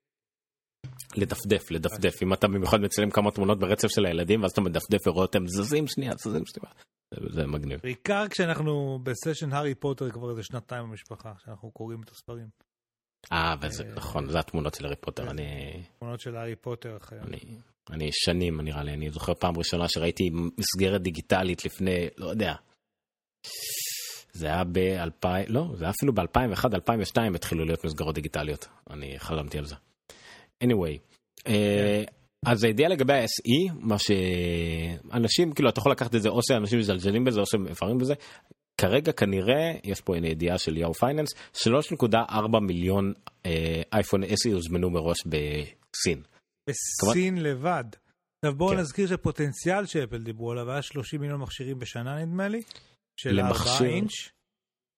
[1.16, 5.22] לדפדף לדפדף אם אתה במיוחד מצלם כמה תמונות ברצף של הילדים ואז אתה מדפדף ורואה
[5.22, 6.74] אותם זזים שנייה זזים שנייה.
[7.34, 7.80] זה מגניב.
[7.82, 12.48] בעיקר כשאנחנו ב session הארי פוטר כבר איזה שנתיים במשפחה שאנחנו קוראים את הספרים.
[13.32, 16.98] אה וזה נכון זה התמונות של הארי פוטר אני תמונות של הארי פוטר
[17.90, 22.54] אני שנים נראה לי אני זוכר פעם ראשונה שראיתי מסגרת דיגיטלית לפני לא יודע.
[24.38, 29.58] זה היה ב-2000 לא זה היה אפילו ב-2001 2002 התחילו להיות מסגרות דיגיטליות אני חלמתי
[29.58, 29.74] על זה.
[30.64, 30.98] anyway.
[31.46, 32.04] אה,
[32.46, 37.24] אז הידיעה לגבי ה-SE, מה שאנשים, כאילו, אתה יכול לקחת את זה, או שאנשים מזלזלים
[37.24, 38.14] בזה, או שמפארים בזה.
[38.80, 43.12] כרגע כנראה, יש פה הנה ידיעה של יאו פייננס, 3.4 מיליון
[43.46, 46.22] אה, אייפון SE הוזמנו מראש בסין.
[46.68, 47.50] בסין כמובן...
[47.50, 47.84] לבד.
[48.44, 48.78] עכשיו בואו כן.
[48.78, 52.62] נזכיר שפוטנציאל שאפל דיברו עליו היה 30 מיליון מכשירים בשנה נדמה לי,
[53.20, 53.54] של 4
[53.84, 54.10] אינץ'.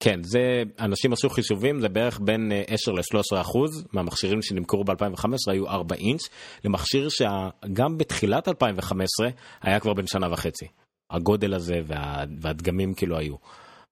[0.02, 5.52] כן, זה, אנשים עשו חישובים, זה בערך בין 10 אה, ל-13 אחוז מהמכשירים שנמכרו ב-2015
[5.52, 6.28] היו 4 אינץ',
[6.64, 9.28] למכשיר שגם בתחילת 2015
[9.62, 10.66] היה כבר בין שנה וחצי.
[11.10, 13.34] הגודל הזה וה, והדגמים כאילו היו.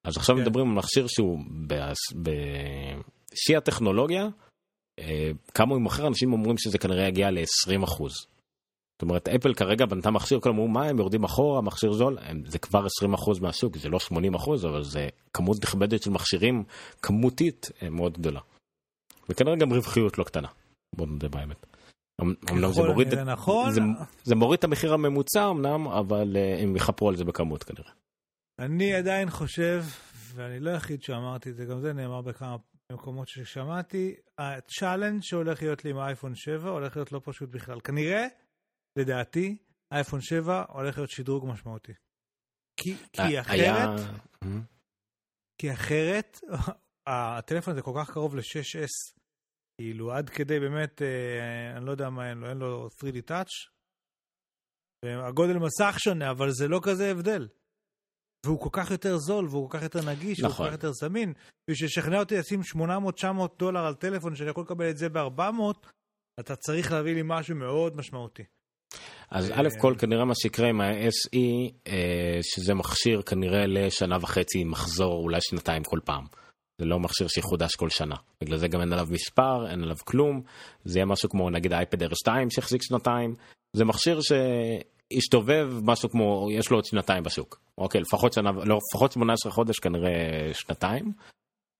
[0.05, 0.43] אז עכשיו כן.
[0.43, 1.39] מדברים על מכשיר שהוא
[2.15, 4.29] בשיא הטכנולוגיה,
[4.99, 8.13] אה, כמה הוא מוכר, אנשים אומרים שזה כנראה יגיע ל-20 אחוז.
[8.99, 12.59] זאת אומרת אפל כרגע בנתה מכשיר כלומר מה הם יורדים אחורה מכשיר זול הם, זה
[12.59, 13.99] כבר 20% מהשוק זה לא
[14.37, 16.65] 80% אבל זה כמות נכבדת של מכשירים
[17.03, 18.41] כמותית אה, מאוד גדולה.
[19.29, 20.49] וכנראה גם רווחיות לא קטנה.
[20.97, 21.67] בוא נדבר באמת.
[22.51, 23.73] אמנם זה מוריד, נכון.
[23.73, 23.81] זה,
[24.25, 27.91] זה מוריד את המחיר הממוצע אמנם אבל uh, הם יחפרו על זה בכמות כנראה.
[28.59, 29.85] אני עדיין חושב
[30.35, 32.57] ואני לא היחיד שאמרתי את זה גם זה נאמר בכמה
[32.93, 37.81] מקומות ששמעתי ה challenge שהולך להיות לי עם האייפון 7 הולך להיות לא פשוט בכלל
[37.81, 38.27] כנראה
[38.99, 39.57] לדעתי,
[39.93, 41.93] אייפון 7 הולך להיות שדרוג משמעותי.
[42.81, 44.01] כי, כי אה, אחרת,
[45.61, 46.41] כי אחרת,
[47.11, 49.19] הטלפון הזה כל כך קרוב ל-6S,
[49.81, 53.55] כאילו עד כדי באמת, אה, אני לא יודע מה אין לו, אין לו 3D touch,
[55.05, 57.49] והגודל מסך שונה, אבל זה לא כזה הבדל.
[58.47, 60.51] והוא כל כך יותר זול, והוא כל כך יותר נגיש, נכון.
[60.51, 61.33] והוא כל כך יותר זמין.
[61.71, 65.89] בשביל לשכנע אותי לשים 800-900 דולר על טלפון שאני יכול לקבל את זה ב-400,
[66.41, 68.45] אתה צריך להביא לי משהו מאוד משמעותי.
[69.31, 71.39] אז א' כל כנראה מה שיקרה עם ה-SE,
[71.87, 76.25] אה, שזה מכשיר כנראה לשנה וחצי מחזור, אולי שנתיים כל פעם.
[76.79, 78.15] זה לא מכשיר שיחודש כל שנה.
[78.41, 80.43] בגלל זה גם אין עליו מספר, אין עליו כלום.
[80.85, 83.35] זה יהיה משהו כמו נגיד אייפד R2 שהחזיק שנתיים.
[83.73, 87.61] זה מכשיר שהשתובב משהו כמו, יש לו עוד שנתיים בשוק.
[87.79, 91.13] אוקיי, לפחות שנה, לא, לפחות 18 חודש כנראה שנתיים.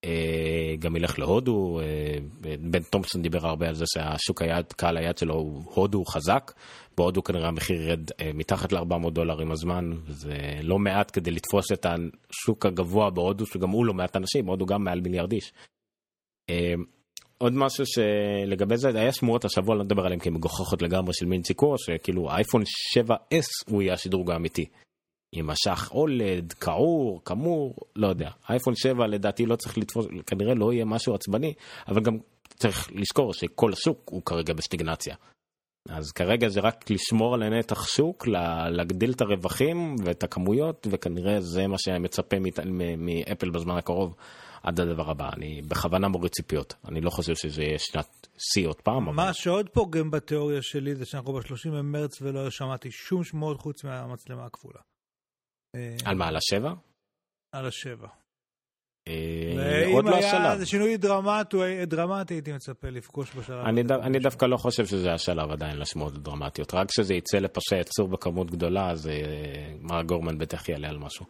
[0.05, 2.17] אה, גם ילך להודו, אה,
[2.59, 6.51] בן תומפסון דיבר הרבה על זה שהשוק היד, קהל היד שלו הוא הודו חזק,
[6.97, 11.71] בהודו כנראה המחיר ירד אה, מתחת ל-400 דולר עם הזמן, זה לא מעט כדי לתפוס
[11.71, 15.53] את השוק הגבוה בהודו, שגם הוא לא מעט אנשים, הודו גם מעל מיליארד איש.
[17.37, 21.25] עוד משהו שלגבי זה, היה שמועות השבוע, לא נדבר עליהם כי הן מגוחכות לגמרי של
[21.25, 24.65] מין ציקור, שכאילו אייפון 7S הוא יהיה השדרוג האמיתי.
[25.31, 28.29] עם משך אולד, כעור, כמור, לא יודע.
[28.49, 31.53] אייפון 7 לדעתי לא צריך לתפוס, כנראה לא יהיה משהו עצבני,
[31.87, 32.17] אבל גם
[32.55, 35.15] צריך לזכור שכל השוק הוא כרגע בסטיגנציה.
[35.89, 38.27] אז כרגע זה רק לשמור על נתח שוק,
[38.71, 42.37] להגדיל את הרווחים ואת הכמויות, וכנראה זה מה שמצפה
[42.97, 44.15] מאפל בזמן הקרוב
[44.63, 45.29] עד הדבר הבא.
[45.33, 49.15] אני בכוונה מוריד ציפיות, אני לא חושב שזה יהיה שנת שיא עוד פעם.
[49.15, 49.33] מה אבל...
[49.33, 54.79] שעוד פוגם בתיאוריה שלי זה שאנחנו ב-30 במרץ ולא שמעתי שום שמועות חוץ מהמצלמה הכפולה.
[56.05, 56.73] על מה, על השבע?
[57.51, 58.07] על השבע.
[59.07, 60.57] אה, עוד לא השלב.
[60.57, 60.97] היה שינוי
[61.87, 63.65] דרמטי, הייתי מצפה לפגוש בשלב.
[64.03, 66.73] אני דווקא לא חושב שזה השלב עדיין לשמועות דרמטיות.
[66.73, 71.25] רק כשזה יצא לפשע יצור בכמות גדולה, אז אה, מר גורמן בטח יעלה על משהו.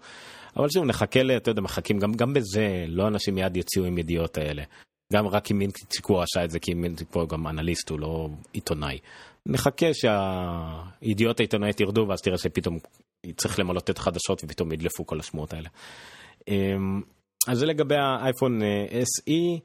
[0.58, 4.64] אבל שוב, נחכה, אתה יודע, מחכים, גם בזה, לא אנשים מיד יוציאו עם ידיעות האלה.
[5.14, 9.00] גם רק אם מינציקו עשה את זה, כי מינציקו גם אנליסט, הוא לא עיתונאי.
[9.50, 12.80] נחכה שהידיעות העיתונאית ירדו, ואז תראה שפתאום
[13.38, 15.70] צריך למלות את החדשות ופתאום ידלפו כל השמועות האלה.
[16.48, 17.02] אמ,
[17.48, 19.60] אז זה לגבי האייפון אה, SE.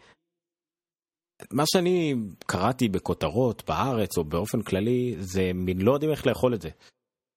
[1.52, 2.14] מה שאני
[2.46, 6.68] קראתי בכותרות בארץ או באופן כללי זה מין לא יודעים איך לאכול את זה.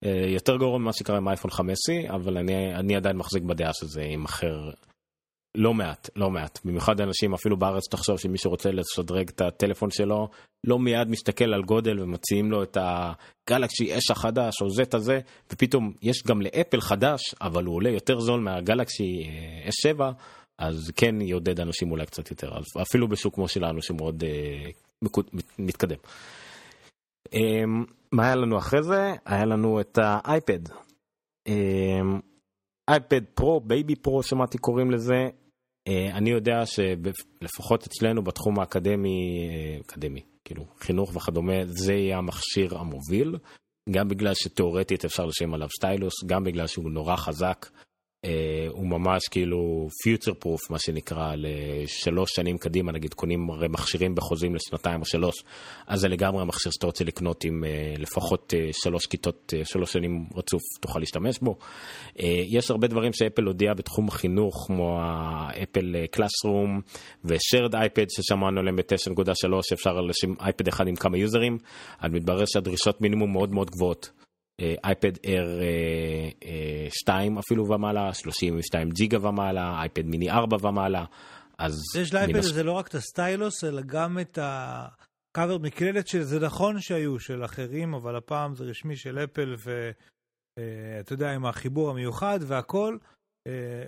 [0.04, 4.02] אה, יותר גרוע ממה שקרה עם אייפון 5C אבל אני, אני עדיין מחזיק בדעה שזה
[4.02, 4.70] יימכר
[5.58, 6.58] לא מעט, לא מעט.
[6.64, 10.28] במיוחד אנשים, אפילו בארץ תחשוב שמי שרוצה לשדרג את הטלפון שלו,
[10.66, 15.20] לא מיד מסתכל על גודל ומציעים לו את הגלקסי אש החדש או זט הזה,
[15.52, 19.30] ופתאום יש גם לאפל חדש, אבל הוא עולה יותר זול מהגלקסי
[19.68, 20.10] אש 7,
[20.58, 22.50] אז כן יעודד אנשים אולי קצת יותר,
[22.82, 24.70] אפילו בשוק כמו שלנו שמאוד אה,
[25.58, 25.98] מתקדם.
[27.34, 27.64] אה,
[28.12, 29.14] מה היה לנו אחרי זה?
[29.26, 30.60] היה לנו את האייפד.
[32.88, 35.28] אייפד Pro, baby Pro שמעתי קוראים לזה, אה,
[36.12, 43.36] אני יודע שלפחות אצלנו בתחום האקדמי, אה, אקדמי, כאילו חינוך וכדומה, זה יהיה המכשיר המוביל,
[43.90, 47.66] גם בגלל שתאורטית אפשר לשם עליו stylus, גם בגלל שהוא נורא חזק.
[48.24, 54.14] אה, הוא ממש כאילו future proof מה שנקרא לשלוש שנים קדימה נגיד קונים הרי מכשירים
[54.14, 55.34] בחוזים לשנתיים או שלוש
[55.86, 60.26] אז זה לגמרי המכשיר שאתה רוצה לקנות עם אה, לפחות אה, שלוש כיתות שלוש שנים
[60.34, 61.56] רצוף תוכל להשתמש בו.
[62.48, 66.80] יש הרבה דברים שאפל הודיעה בתחום החינוך כמו האפל קלאסרום
[67.24, 71.58] ושרד אייפד ששמענו עליהם ב-9.3 אפשר לשים אייפד אחד עם כמה יוזרים
[72.00, 74.27] אז מתברר שהדרישות מינימום מאוד מאוד גבוהות.
[74.84, 75.62] אייפד R
[76.88, 81.04] 2 אפילו ומעלה, 32 ג'יגה ומעלה, אייפד מיני 4 ומעלה.
[81.58, 81.74] אז...
[82.00, 86.80] יש לאייפד הזה לא רק את ה stylus, אלא גם את הקאבר מקלדת, שזה נכון
[86.80, 92.96] שהיו של אחרים, אבל הפעם זה רשמי של אפל, ואתה יודע, עם החיבור המיוחד והכל,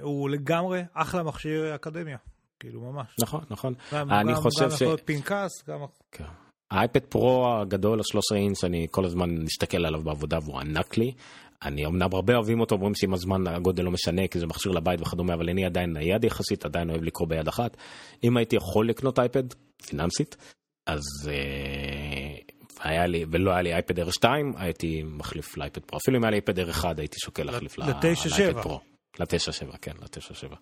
[0.01, 2.19] הוא לגמרי אחלה מכשיר אקדמיה.
[2.61, 3.17] כאילו ממש.
[3.21, 3.75] נכון, נכון.
[3.93, 4.83] אני חושב ש...
[4.83, 5.79] גם להיות פנקס, גם...
[6.13, 6.25] כן.
[6.71, 11.13] האייפד Pro הגדול, ה-13 אינץ', אני כל הזמן מסתכל עליו בעבודה והוא ענק לי.
[11.65, 15.01] אני אמנם הרבה אוהבים אותו, אומרים שעם הזמן הגודל לא משנה כי זה מכשיר לבית
[15.01, 17.77] וכדומה, אבל אני עדיין נייד יחסית, עדיין אוהב לקרוא ביד אחת.
[18.25, 19.43] אם הייתי יכול לקנות אייפד,
[19.87, 20.37] פיננסית,
[20.87, 22.37] אז אה,
[22.91, 24.25] היה לי, ולא היה לי אייפד R2,
[24.57, 25.99] הייתי מחליף לאייפד פרו.
[25.99, 28.01] אפילו אם היה לי אייפד R1, הייתי שוקל להחליף לאייפד
[28.63, 28.81] פרו.
[29.21, 30.57] לתשע שבע, כן, לתשע שבע.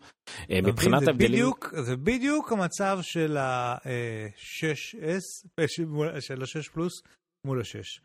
[0.50, 1.46] אה, מבחינת הבדלים...
[1.84, 7.02] זה בדיוק המצב של ה-6S, אה, של ה-6 פלוס
[7.46, 8.00] מול ה-6.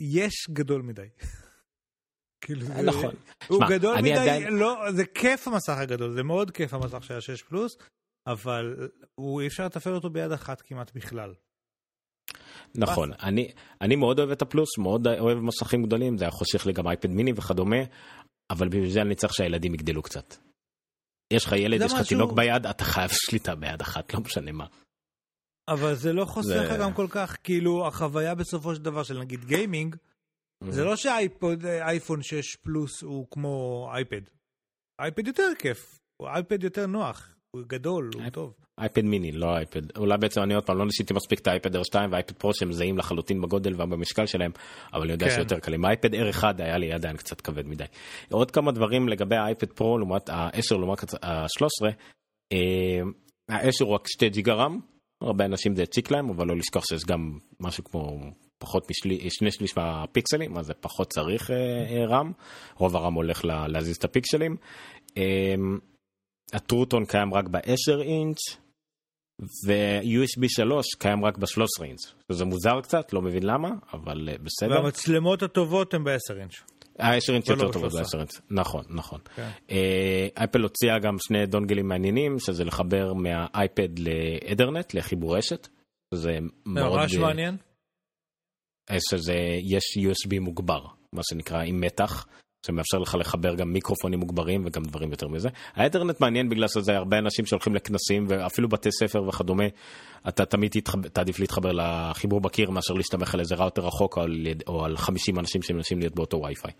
[0.00, 1.08] יש גדול מדי.
[2.44, 3.14] כאילו נכון.
[3.48, 7.76] הוא גדול מדי, לא, זה כיף המסך הגדול, זה מאוד כיף המסך של ה-6 פלוס,
[8.26, 8.88] אבל
[9.40, 11.34] אי אפשר לתפעל אותו ביד אחת כמעט בכלל.
[12.74, 16.72] נכון, אני, אני מאוד אוהב את הפלוס, מאוד אוהב מסכים גדולים, זה היה חושך לי
[16.72, 17.76] גם אייפד מיני וכדומה,
[18.50, 20.34] אבל בשביל זה אני צריך שהילדים יגדלו קצת.
[21.32, 22.08] יש לך ילד, יש לך משהו...
[22.08, 24.66] תינוק ביד, אתה חייב שליטה ביד אחת, לא משנה מה.
[25.70, 26.76] אבל זה לא חוסך זה...
[26.80, 30.70] גם כל כך, כאילו, החוויה בסופו של דבר של נגיד גיימינג, mm-hmm.
[30.70, 34.22] זה לא שאייפון 6 פלוס הוא כמו אייפד.
[35.00, 37.35] אייפד יותר כיף, הוא אייפד יותר נוח.
[37.56, 38.54] הוא גדול, הוא טוב.
[38.78, 39.96] אייפד מיני, לא אייפד.
[39.96, 42.98] אולי בעצם אני עוד פעם לא ניסיתי מספיק את האייפד R2 והאייפד פרו שהם זהים
[42.98, 44.50] לחלוטין בגודל ובמשקל שלהם,
[44.92, 45.34] אבל אני יודע כן.
[45.34, 45.84] שיותר קלים.
[45.84, 47.84] האייפד R1 היה לי עדיין קצת כבד מדי.
[48.30, 51.92] עוד כמה דברים לגבי האייפד פרו לעומת ה-10 לעומת ה-13.
[53.48, 54.80] ה-10 הוא רק 2 ג'יגה רם,
[55.20, 58.18] הרבה אנשים זה הציק להם, אבל לא לשכוח שיש גם משהו כמו
[58.58, 62.32] פחות משלי, שני שליש מהפיקסלים, אז זה פחות צריך אה, אה, רם,
[62.76, 64.56] רוב הרם הולך לה, להזיז את הפיקסלים.
[66.52, 68.38] אה, הטרוטון קיים רק ב-10 אינץ',
[69.66, 72.14] ו-USB 3 קיים רק ב-13 אינץ'.
[72.32, 74.70] זה מוזר קצת, לא מבין למה, אבל אה, בסדר.
[74.70, 76.54] והמצלמות הטובות הן ב-10 אינץ'.
[76.98, 77.98] ה-10 אינץ' יותר טובות ב-13.
[77.98, 79.20] ב-10 אינץ', נכון, נכון.
[79.36, 79.50] כן.
[79.70, 85.68] אה, אפל הוציאה גם שני דונגלים מעניינים, שזה לחבר מהאייפד לאתרנט, לחיבור רשת.
[86.14, 87.00] זה מאוד...
[87.00, 87.56] ממש אה, מעניין.
[89.10, 92.26] שזה יש USB מוגבר, מה שנקרא עם מתח,
[92.66, 95.48] שמאפשר לך לחבר גם מיקרופונים מוגברים וגם דברים יותר מזה.
[95.74, 99.64] האינטרנט מעניין בגלל שזה הרבה אנשים שהולכים לכנסים ואפילו בתי ספר וכדומה,
[100.28, 104.46] אתה תמיד תתחב- תעדיף להתחבר לחיבור בקיר מאשר להסתמך על איזה ראוטר רחוק או על,
[104.66, 106.72] או על 50 אנשים שמנסים להיות באותו וי-פיי.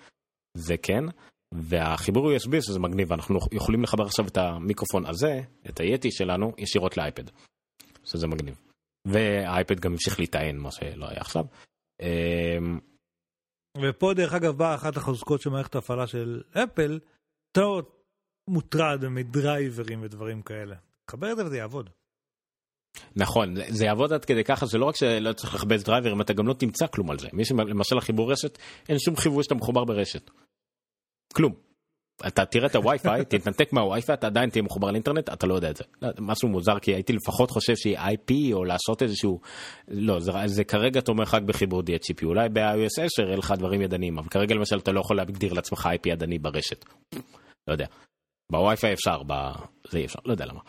[0.57, 1.05] זה כן.
[1.55, 6.97] והחיבור USB שזה מגניב אנחנו יכולים לחבר עכשיו את המיקרופון הזה את היתי שלנו ישירות
[6.97, 7.25] לאייפד.
[8.05, 8.55] שזה מגניב.
[9.07, 11.45] והאייפד גם המשיך להיטען מה שלא היה עכשיו.
[13.83, 16.99] ופה דרך אגב באה אחת החוזקות של מערכת ההפעלה של אפל,
[17.53, 17.83] אתה לא
[18.49, 20.77] מוטרד מדרייברים ודברים כאלה.
[21.11, 21.91] חבר את זה וזה יעבוד.
[23.17, 26.47] נכון זה- יעבוד עד כדי ככה זה לא רק שלא צריך לכבד דרייברים אתה גם
[26.47, 28.59] לא תמצא כלום על זה מי שלמשל החיבור רשת
[28.89, 30.31] אין שום חיווי שאתה מחובר ברשת.
[31.35, 31.66] כלום.
[32.27, 35.77] אתה תראה את הווי-פיי תתנתק מהווי-פיי אתה עדיין תהיה מחובר לאינטרנט אתה לא יודע את
[35.77, 35.85] זה.
[36.03, 39.41] לא, משהו מוזר כי הייתי לפחות חושב שהיא IP או לעשות איזשהו
[39.89, 44.19] לא זה, זה כרגע תומך רק בחיבור DHCP אולי ב-iOS 10 יהיה לך דברים ידניים
[44.19, 46.85] אבל כרגע למשל אתה לא יכול להגדיר לעצמך IP ידני ברשת.
[47.69, 47.87] לא יודע.
[48.53, 50.61] בווי-פיי אפשר בזה אי אפשר לא יודע למה.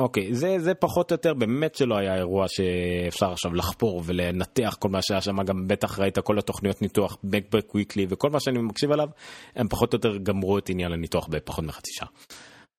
[0.00, 4.88] אוקיי זה זה פחות או יותר באמת שלא היה אירוע שאפשר עכשיו לחפור ולנתח כל
[4.88, 8.92] מה שהיה שם גם בטח ראית כל התוכניות ניתוח backback weekly וכל מה שאני מקשיב
[8.92, 9.08] עליו
[9.56, 12.08] הם פחות או יותר גמרו את עניין הניתוח בפחות מחצי שעה.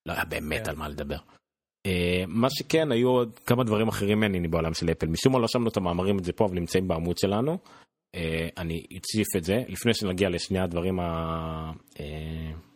[0.05, 0.69] לא היה באמת כן.
[0.69, 1.17] על מה לדבר.
[1.85, 5.47] אה, מה שכן היו עוד כמה דברים אחרים מעניינים בעולם של אפל משום מה לא
[5.47, 7.57] שמנו את המאמרים את זה פה אבל נמצאים בעמוד שלנו.
[8.15, 10.99] אה, אני אציף את זה לפני שנגיע לשני הדברים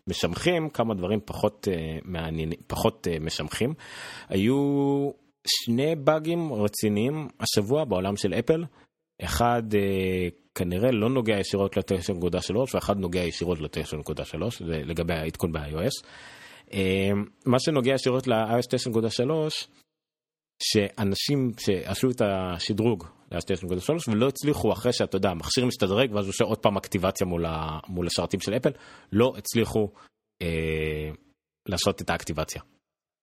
[0.08, 3.74] המשמחים כמה דברים פחות אה, מעניינים פחות אה, משמחים
[4.30, 4.56] היו
[5.48, 8.64] שני באגים רציניים השבוע בעולם של אפל
[9.22, 16.06] אחד אה, כנראה לא נוגע ישירות ל-9.3 ואחד נוגע ישירות ל-9.3 זה לגבי העדכון ב-iOS.
[17.46, 19.68] מה שנוגע ישירות ל-iOS 9.3
[20.64, 26.44] שאנשים שעשו את השדרוג ל-2.3 ולא הצליחו אחרי שאתה יודע המכשיר משתדרג ואז הוא עושה
[26.44, 28.72] עוד פעם אקטיבציה מול, ה, מול השרתים של אפל
[29.12, 29.90] לא הצליחו
[30.42, 31.10] אה,
[31.70, 32.62] לעשות את האקטיבציה.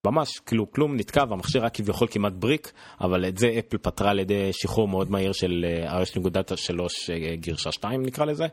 [0.06, 4.18] ממש כאילו כלום נתקע והמכשיר היה כביכול כמעט בריק אבל את זה אפל פתרה על
[4.18, 8.44] ידי שחרור מאוד מהיר של אה, iOS נקודת השלוש אה, גרשה 2 נקרא לזה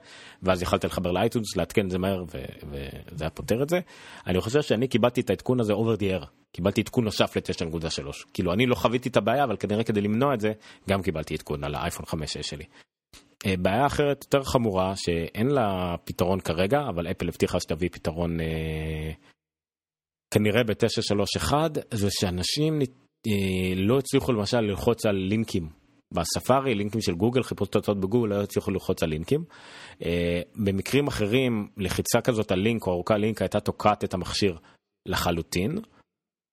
[0.44, 3.80] ואז יכלת לחבר לאייטונס לעדכן את זה מהר וזה היה פותר את זה.
[4.28, 8.54] אני חושב שאני קיבלתי את העדכון הזה over the air קיבלתי עדכון נוסף ל-9.3 כאילו
[8.54, 10.52] אני לא חוויתי את הבעיה אבל כנראה כדי למנוע את זה
[10.90, 12.66] גם קיבלתי עדכון על האייפון 5 שלי.
[13.46, 19.12] אה, בעיה אחרת יותר חמורה שאין לה פתרון כרגע אבל אפל הבטיחה שתביא פתרון אה,
[20.34, 21.54] כנראה ב-931
[21.92, 22.82] זה שאנשים
[23.28, 25.70] אה, לא הצליחו למשל ללחוץ על לינקים
[26.14, 29.44] בספארי לינקים של גוגל חיפוש תוצאות בגוגל לא הצליחו ללחוץ על לינקים.
[30.06, 34.58] אה, במקרים אחרים לחיצה כזאת על לינק או ארוכה לינק הייתה תוקעת את המכשיר
[35.06, 35.80] לחלוטין.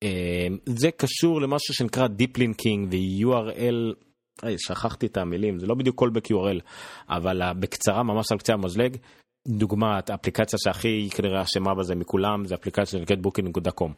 [0.03, 3.95] אה, זה קשור למשהו שנקרא Deep Linking ו-URL,
[4.41, 6.61] היי, שכחתי את המילים, זה לא בדיוק callback URL,
[7.09, 8.97] אבל בקצרה ממש על קצה המזלג,
[9.47, 13.91] דוגמת האפליקציה שהכי כנראה אשמה בזה מכולם זה אפליקציה של getbooking.com.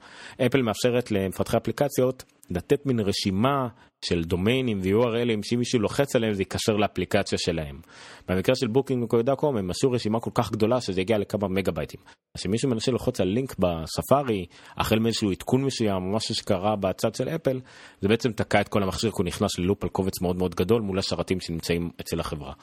[0.46, 3.68] אפל מאפשרת למפתחי אפליקציות לתת מין רשימה
[4.06, 7.80] של דומיינים ו-URLים שאם מישהו לוחץ עליהם זה ייקשר לאפליקציה שלהם.
[8.28, 12.00] במקרה של booking.com הם עשו רשימה כל כך גדולה שזה הגיע לכמה מגה בייטים.
[12.36, 14.46] אז כשמישהו מנסה ללחוץ על לינק בספארי
[14.78, 17.60] החל מאיזשהו עדכון מסוים או משהו שקרה בצד של אפל
[18.02, 20.82] זה בעצם תקע את כל המכשיר כי הוא נכנס ללופ על קובץ מאוד מאוד גדול
[20.82, 22.54] מול השרתים שנמצאים אצל החברה.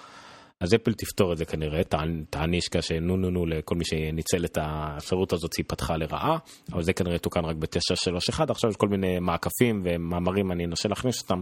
[0.61, 4.45] אז אפל תפתור את זה כנראה, תענ- תעניש כזה נו נו נו לכל מי שניצל
[4.45, 6.39] את האפשרות הזאת שהיא פתחה לרעה,
[6.73, 11.23] אבל זה כנראה תוקן רק ב-931, עכשיו יש כל מיני מעקפים ומאמרים, אני אנסה להכניס
[11.23, 11.41] אותם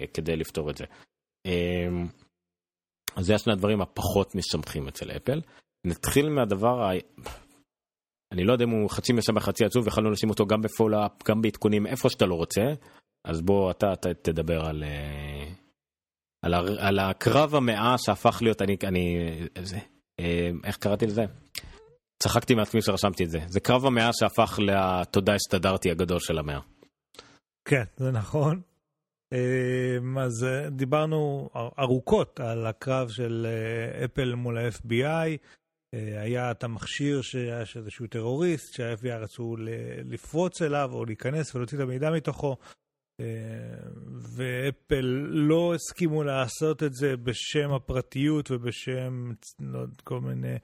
[0.00, 0.84] אה, כדי לפתור את זה.
[1.46, 1.88] אה,
[3.16, 5.40] אז זה השני הדברים הפחות משמחים אצל אפל.
[5.86, 6.90] נתחיל מהדבר, ה...
[8.32, 11.12] אני לא יודע אם הוא חצי משמח חצי עצוב, יכולנו לשים אותו גם ב follow-up,
[11.28, 12.62] גם בעדכונים, איפה שאתה לא רוצה,
[13.26, 14.84] אז בוא אתה, אתה תדבר על...
[16.54, 16.86] אה, על, הר...
[16.86, 19.18] על הקרב המאה שהפך להיות אני אני
[19.62, 19.78] זה
[20.20, 21.24] אה, איך קראתי לזה
[22.22, 23.38] צחקתי מעצמי שרשמתי את זה.
[23.46, 26.60] זה קרב המאה שהפך לתודה הסתדרתי הגדול של המאה.
[27.68, 28.60] כן, זה נכון.
[29.32, 35.38] אמ, אז אה, דיברנו ארוכות על הקרב של אה, אפל מול ה-FBI.
[35.94, 39.56] אה, היה את המכשיר שהיה איזשהו טרוריסט, שה-FBI רצו
[40.04, 42.56] לפרוץ אליו או להיכנס ולהוציא את המידע מתוכו.
[44.36, 49.32] ואפל לא הסכימו לעשות את זה בשם הפרטיות ובשם
[50.04, 50.58] כל מיני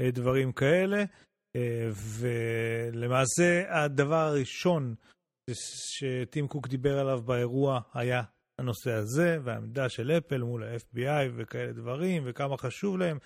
[0.00, 1.04] דברים כאלה.
[2.18, 4.94] ולמעשה הדבר הראשון
[5.50, 8.22] שטים קוק דיבר עליו באירוע היה
[8.60, 13.18] הנושא הזה, והעמדה של אפל מול ה-FBI וכאלה דברים, וכמה חשוב להם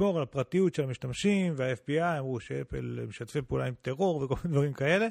[0.00, 4.72] לשמור על הפרטיות של המשתמשים, וה-FBI אמרו שאפל משתפי פעולה עם טרור וכל מיני דברים
[4.72, 5.08] כאלה.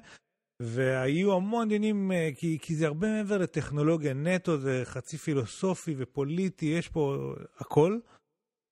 [0.62, 6.66] והיו המון דינים, אה, כי, כי זה הרבה מעבר לטכנולוגיה נטו, זה חצי פילוסופי ופוליטי,
[6.66, 8.00] יש פה הכל,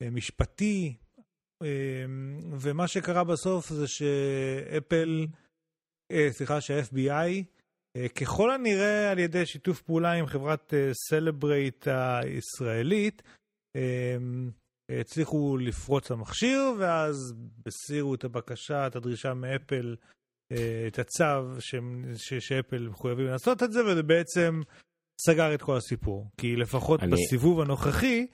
[0.02, 0.96] אה, משפטי,
[1.64, 2.06] אה,
[2.60, 5.28] ומה שקרה בסוף זה שאפל,
[6.30, 7.44] סליחה, שה-FBI
[8.16, 10.74] ככל הנראה על ידי שיתוף פעולה עם חברת
[11.10, 13.22] סלברייט הישראלית,
[14.92, 17.34] הצליחו לפרוץ למכשיר, ואז
[17.66, 19.96] הסירו את הבקשה, את הדרישה מאפל,
[20.88, 21.76] את הצו ש...
[22.40, 24.62] שאפל מחויבים לעשות את זה, וזה בעצם
[25.26, 26.28] סגר את כל הסיפור.
[26.38, 27.12] כי לפחות אני...
[27.12, 28.28] בסיבוב הנוכחי,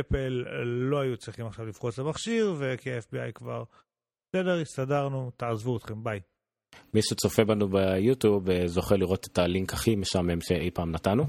[0.00, 3.64] אפל לא היו צריכים עכשיו לפרוץ למכשיר, וכי ה-FBI כבר,
[4.32, 6.20] בסדר, הסתדרנו, תעזבו אתכם, ביי.
[6.94, 11.24] מי שצופה בנו ביוטיוב אה, זוכה לראות את הלינק הכי משעמם שאי פעם נתנו.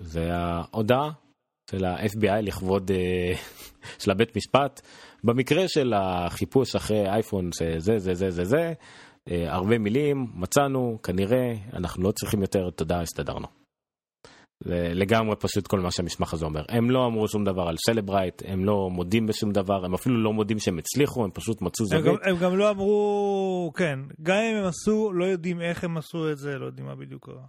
[0.00, 1.10] זה ההודעה
[1.70, 3.32] של ה-FBI לכבוד אה,
[4.02, 4.80] של הבית משפט.
[5.24, 8.72] במקרה של החיפוש אחרי אייפון שזה זה זה זה זה,
[9.30, 13.46] אה, הרבה מילים, מצאנו, כנראה, אנחנו לא צריכים יותר, תודה, הסתדרנו.
[14.64, 16.62] זה לגמרי פשוט כל מה שהמסמך הזה אומר.
[16.68, 20.32] הם לא אמרו שום דבר על סלברייט, הם לא מודים בשום דבר, הם אפילו לא
[20.32, 22.06] מודים שהם הצליחו, הם פשוט מצאו זווית.
[22.06, 26.30] הם, הם גם לא אמרו, כן, גם אם הם עשו, לא יודעים איך הם עשו
[26.30, 27.44] את זה, לא יודעים מה בדיוק קרה.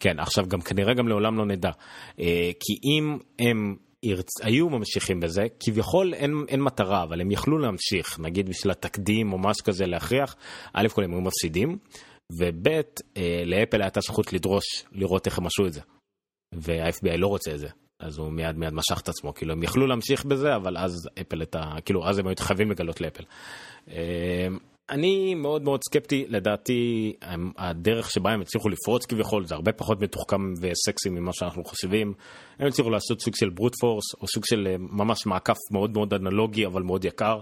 [0.00, 1.70] כן, עכשיו גם כנראה גם לעולם לא נדע.
[2.20, 3.76] אה, כי אם הם.
[4.42, 9.38] היו ממשיכים בזה, כביכול אין, אין מטרה, אבל הם יכלו להמשיך, נגיד בשביל התקדים או
[9.38, 10.36] משהו כזה להכריח,
[10.72, 11.78] א' כל הם היו מפסידים,
[12.32, 12.68] וב'
[13.16, 15.80] אה, לאפל הייתה זכות לדרוש לראות איך הם עשו את זה.
[16.54, 17.68] וה-FBI לא רוצה את זה.
[18.00, 21.42] אז הוא מיד מיד משך את עצמו, כאילו הם יכלו להמשיך בזה, אבל אז אפל
[21.42, 21.74] את ה...
[21.84, 23.24] כאילו אז הם היו חייבים לגלות לאפל.
[23.90, 24.48] אה,
[24.90, 27.12] אני מאוד מאוד סקפטי, לדעתי
[27.58, 32.14] הדרך שבה הם הצליחו לפרוץ כביכול זה הרבה פחות מתוחכם וסקסי ממה שאנחנו חושבים.
[32.58, 36.14] הם הצליחו לעשות סוג של ברוט פורס או סוג של אה, ממש מעקף מאוד מאוד
[36.14, 37.40] אנלוגי אבל מאוד יקר.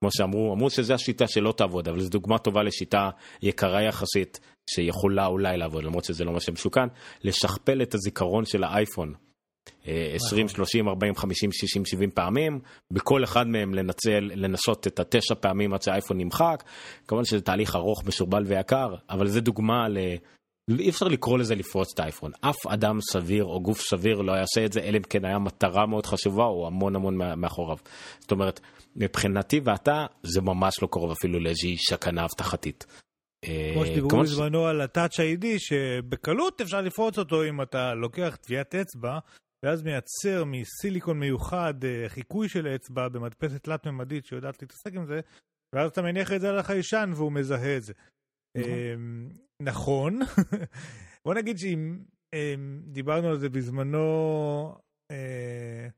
[0.00, 3.10] כמו שאמרו, אמרו שזו השיטה שלא תעבוד, אבל זו דוגמה טובה לשיטה
[3.42, 4.40] יקרה יחסית,
[4.70, 6.86] שיכולה אולי לעבוד, למרות שזה לא מה שמסוכן,
[7.24, 9.14] לשכפל את הזיכרון של האייפון.
[9.86, 12.60] 20, 30, 40, 50, 60, 70 פעמים,
[12.90, 16.64] בכל אחד מהם לנצל, לנסות את התשע פעמים עד שהאייפון נמחק.
[17.08, 19.98] כמובן שזה תהליך ארוך, מסורבל ויקר, אבל זה דוגמה ל...
[20.78, 22.30] אי אפשר לקרוא לזה לפרוץ את האייפון.
[22.40, 25.86] אף אדם סביר או גוף סביר לא יעשה את זה, אלא אם כן היה מטרה
[25.86, 27.76] מאוד חשובה או המון המון מאחוריו.
[28.20, 28.60] זאת אומרת,
[28.96, 32.86] מבחינתי ואתה, זה ממש לא קרוב אפילו לאיזושהי שקנה אבטחתית.
[33.44, 38.74] אה, כמו שדיברו בזמנו על ה-Touch ID, שבקלות אפשר לפרוץ אותו אם אתה לוקח טביעת
[38.74, 39.18] אצבע,
[39.64, 45.20] ואז מייצר מסיליקון מיוחד אה, חיקוי של אצבע במדפסת תלת-ממדית שיודעת להתעסק עם זה,
[45.74, 47.92] ואז אתה מניח את זה על החיישן והוא מזהה את זה.
[49.62, 50.22] נכון.
[50.22, 50.28] אמ,
[51.24, 51.98] בוא נגיד שאם
[52.34, 54.08] אמ, דיברנו על זה בזמנו
[55.10, 55.88] אה,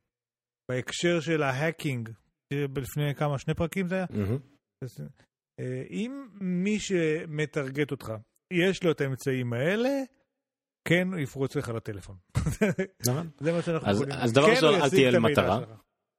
[0.71, 2.09] בהקשר של ההאקינג,
[2.53, 4.07] לפני כמה, שני פרקים זה היה?
[5.61, 8.13] אה, אם מי שמטרגט אותך,
[8.53, 10.03] יש לו את האמצעים האלה,
[10.87, 12.17] כן הוא יפרוץ לך לטלפון.
[13.09, 13.29] נכון.
[13.41, 14.13] זה מה שאנחנו יכולים.
[14.13, 15.61] אז דבר כן ראשון, אל תהיה למטרה.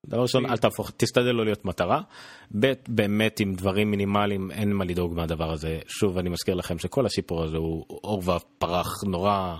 [0.05, 2.01] דבר ראשון, אל תהפוך, תשתדל לא להיות מטרה.
[2.59, 5.79] ב', באמת עם דברים מינימליים אין מה לדאוג מהדבר הזה.
[5.87, 9.57] שוב, אני מזכיר לכם שכל השיפור הזה הוא עור ופרח נורא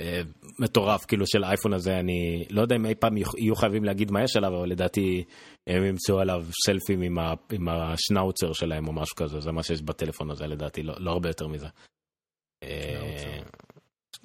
[0.00, 0.20] אה,
[0.58, 4.22] מטורף, כאילו של האייפון הזה, אני לא יודע אם אי פעם יהיו חייבים להגיד מה
[4.22, 5.24] יש עליו, אבל לדעתי
[5.66, 9.82] הם ימצאו עליו סלפים עם, ה, עם השנאוצר שלהם או משהו כזה, זה מה שיש
[9.82, 11.66] בטלפון הזה לדעתי, לא, לא הרבה יותר מזה.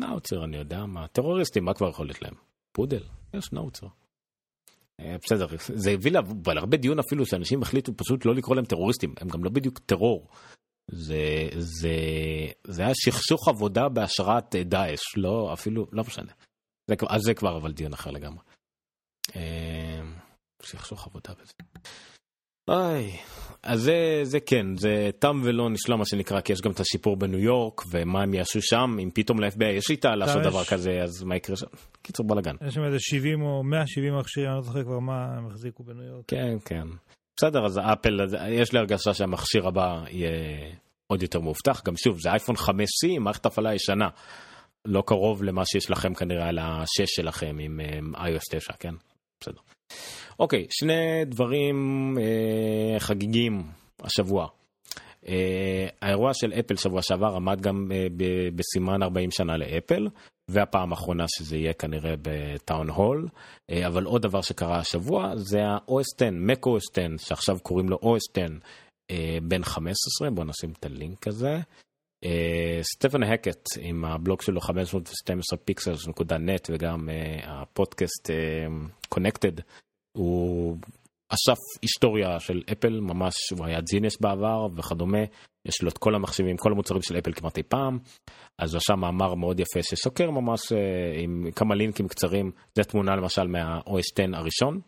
[0.02, 2.34] אה, שנאוצר, אני יודע מה, טרוריסטים, מה כבר יכול להיות להם?
[2.72, 3.88] פודל, יש שנאוצר.
[5.00, 6.12] אה, בסדר, זה הביא
[6.46, 10.28] להרבה דיון אפילו שאנשים החליטו פשוט לא לקרוא להם טרוריסטים, הם גם לא בדיוק טרור.
[10.92, 11.98] זה, זה,
[12.68, 16.32] זה היה שכסוך עבודה בהשראת דאעש, לא, אפילו, לא משנה.
[16.88, 18.44] זה, אז זה כבר אבל דיון אחר לגמרי.
[19.36, 20.02] אה,
[20.64, 21.54] שכסוך עבודה בזה.
[22.68, 23.12] אוי,
[23.64, 27.18] אז זה, זה כן, זה תם ולא נשלם מה שנקרא, כי יש גם את השיפור
[27.18, 30.48] בניו יורק, ומה הם יעשו שם, אם פתאום ל-FBI יש שיטה לעשות יש...
[30.48, 31.66] דבר כזה, אז מה יקרה שם?
[32.02, 32.56] קיצור בלאגן.
[32.68, 36.04] יש שם איזה 70 או 170 מכשירים, אני לא זוכר כבר מה הם החזיקו בניו
[36.04, 36.26] יורק.
[36.28, 36.88] כן, כן.
[37.38, 40.32] בסדר, אז אפל, יש לי הרגשה שהמכשיר הבא יהיה
[41.08, 41.82] עוד יותר מאובטח.
[41.86, 44.10] גם שוב, זה אייפון 5C, מערכת הפעלה ישנה.
[44.86, 47.80] לא קרוב למה שיש לכם כנראה על השש שלכם עם
[48.16, 48.94] iOS 9, כן?
[49.40, 49.75] בסדר.
[50.40, 51.78] אוקיי, שני דברים
[52.22, 53.64] אה, חגיגים
[54.04, 54.48] השבוע.
[55.28, 58.08] אה, האירוע של אפל שבוע שעבר עמד גם אה,
[58.56, 60.08] בסימן 40 שנה לאפל,
[60.52, 63.28] והפעם האחרונה שזה יהיה כנראה בטאון הול,
[63.70, 67.98] אה, אבל עוד דבר שקרה השבוע זה ה-OS 10, Mac OS 10, שעכשיו קוראים לו
[68.04, 68.46] OS 10
[69.12, 71.60] אה, בן 15, בואו נשים את הלינק הזה.
[72.82, 77.10] סטיבן הקט עם הבלוג שלו 512 Pixels נקודה נט וגם
[77.44, 78.30] הפודקאסט
[79.10, 79.62] Connected
[80.16, 80.78] הוא
[81.30, 85.24] אסף היסטוריה של אפל ממש הוא היה ג'יניוס בעבר וכדומה
[85.68, 88.00] יש לו את כל המחשבים כל המוצרים של אפל כמעט אי פעם
[88.62, 90.72] אז הוא עשה מאמר מאוד יפה שסוקר ממש
[91.24, 94.82] עם כמה לינקים קצרים זה תמונה למשל מה-OS 10 הראשון.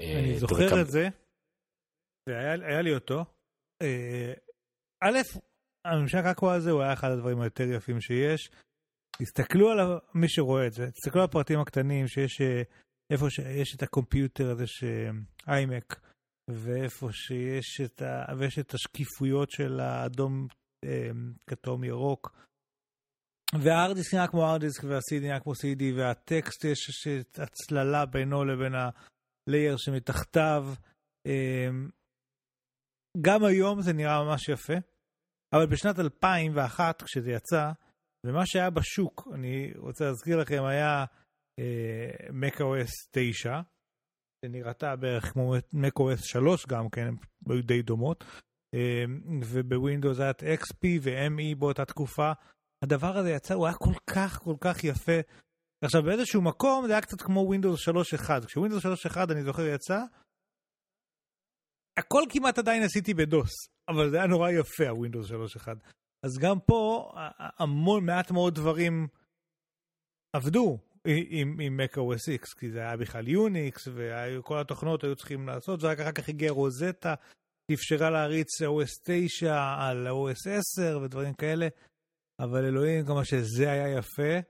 [0.00, 1.08] אני זוכר את זה.
[2.28, 3.24] היה לי אותו.
[5.04, 5.18] א',
[5.84, 8.50] הממשק אקווה הזה הוא היה אחד הדברים היותר יפים שיש.
[9.18, 9.78] תסתכלו על
[10.14, 12.40] מי שרואה את זה, תסתכלו על הפרטים הקטנים שיש
[13.12, 16.00] איפה שיש את הקומפיוטר הזה שאיימק,
[16.50, 18.34] ואיפה שיש את, ה...
[18.38, 20.46] ויש את השקיפויות של האדום,
[21.50, 22.36] כתום, ירוק.
[23.62, 30.66] והארדיסק נראה כמו ארדיסק וה-CD נראה כמו CD והטקסט יש הצללה בינו לבין הלייר שמתחתיו.
[33.20, 34.74] גם היום זה נראה ממש יפה,
[35.52, 37.72] אבל בשנת 2001 כשזה יצא,
[38.26, 41.04] ומה שהיה בשוק, אני רוצה להזכיר לכם, היה
[42.30, 43.60] macOS 9,
[44.44, 47.16] שנראתה בערך כמו macOS 3 גם כן, הן
[47.48, 48.24] היו די דומות,
[48.74, 49.04] אה,
[49.44, 52.32] ובווינדוס היה את XP ו-ME באותה תקופה.
[52.84, 55.20] הדבר הזה יצא, הוא היה כל כך כל כך יפה.
[55.84, 59.98] עכשיו באיזשהו מקום זה היה קצת כמו Windows 3.1, כשווינדוס 3.1 אני זוכר יצא,
[61.98, 63.50] הכל כמעט עדיין עשיתי בדוס,
[63.88, 65.68] אבל זה היה נורא יפה הווינדוס 3.1.
[66.24, 69.08] אז גם פה המון מעט מאוד דברים
[70.32, 75.82] עבדו עם, עם macOS X, כי זה היה בכלל יוניקס, וכל התוכנות היו צריכים לעשות,
[75.82, 77.14] ורק אחר כך הגיעה רוזטה,
[77.70, 81.68] שאפשרה להריץ OS 9 על OS 10 ודברים כאלה,
[82.42, 84.40] אבל אלוהים כמה שזה היה יפה,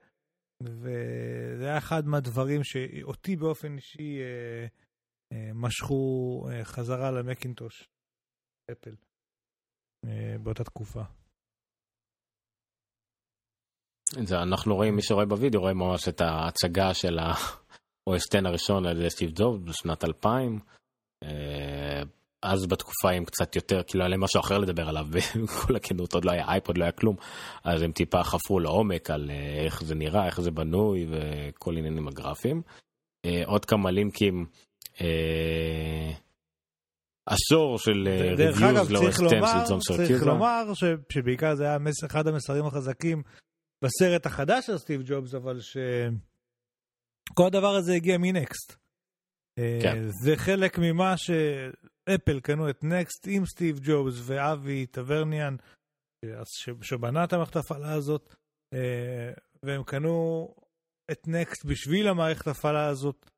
[0.63, 4.67] וזה היה אחד מהדברים שאותי באופן אישי אה,
[5.33, 7.89] אה, משכו אה, חזרה למקינטוש,
[8.73, 8.95] אפל,
[10.07, 11.03] אה, באותה תקופה.
[14.25, 19.11] זה אנחנו רואים, מי שרואה בווידאו רואה ממש את ההצגה של 10 הראשון על ידי
[19.11, 20.59] סטיב ג'וב בשנת 2000.
[22.43, 25.07] אז בתקופה הם קצת יותר, כאילו היה להם משהו אחר לדבר עליו,
[25.45, 27.17] בכל הכנות עוד לא היה אייפוד, לא היה כלום,
[27.65, 29.31] אז הם טיפה חפרו לעומק על
[29.65, 32.63] איך זה נראה, איך זה בנוי וכל עניינים הגרפיים.
[33.47, 34.47] עוד כמה לינקים,
[37.27, 40.13] עשור של ריוויוז לאורך 10 של ג'ון סרקיוזה.
[40.13, 40.65] צריך לומר
[41.13, 43.23] שבעיקר זה היה אחד המסרים החזקים
[43.87, 48.77] בסרט החדש של סטיב ג'ובס, אבל שכל הדבר הזה הגיע מנקסט.
[49.83, 50.09] כן.
[50.25, 55.57] זה חלק ממה שאפל קנו את נקסט עם סטיב ג'ובס ואבי טברניאן,
[56.83, 57.57] שבנה את המערכת
[57.95, 58.35] הזאת,
[59.63, 60.49] והם קנו
[61.11, 63.31] את נקסט בשביל המערכת ההפעלה הזאת,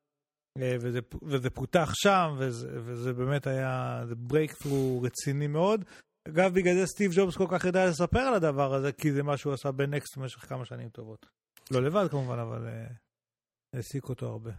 [0.59, 5.85] וזה, וזה פותח שם, וזה, וזה באמת היה breakthrough רציני מאוד.
[6.27, 9.37] אגב, בגלל זה סטיב ג'ובס כל כך ידע לספר על הדבר הזה, כי זה מה
[9.37, 11.25] שהוא עשה בנקסט במשך כמה שנים טובות.
[11.71, 12.93] לא לבד כמובן, אבל uh,
[13.75, 14.51] העסיק אותו הרבה.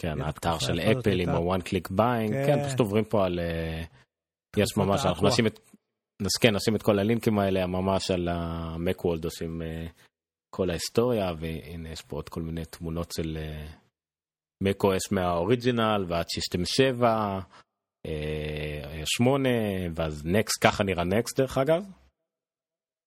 [0.00, 2.46] כן, האתר של אפל עם ה-one click buying, כן.
[2.46, 3.38] כן, פשוט עוברים פה על...
[3.38, 3.86] Uh,
[4.56, 5.60] יש ממש, אנחנו נשים את...
[6.40, 9.90] כן, נשים את כל הלינקים האלה ממש על ה-Macworld עושים uh,
[10.50, 13.38] כל ההיסטוריה, והנה יש פה עוד כל מיני תמונות של
[14.64, 17.40] macOS מהאוריג'ינל ועד שיסטם 7.
[19.04, 19.48] שמונה
[19.94, 21.84] ואז נקסט ככה נראה נקסט דרך אגב.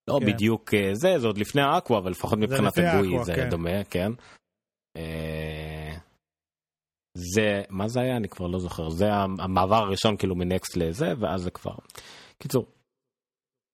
[0.08, 0.26] לא כן.
[0.26, 3.50] בדיוק אה, זה זה עוד לפני האקווה אבל לפחות מבחינת הגוי זה כן.
[3.50, 4.12] דומה כן.
[4.96, 5.96] אה,
[7.14, 11.42] זה מה זה היה אני כבר לא זוכר זה המעבר הראשון כאילו מנקסט לזה ואז
[11.42, 11.74] זה כבר.
[12.38, 12.66] קיצור.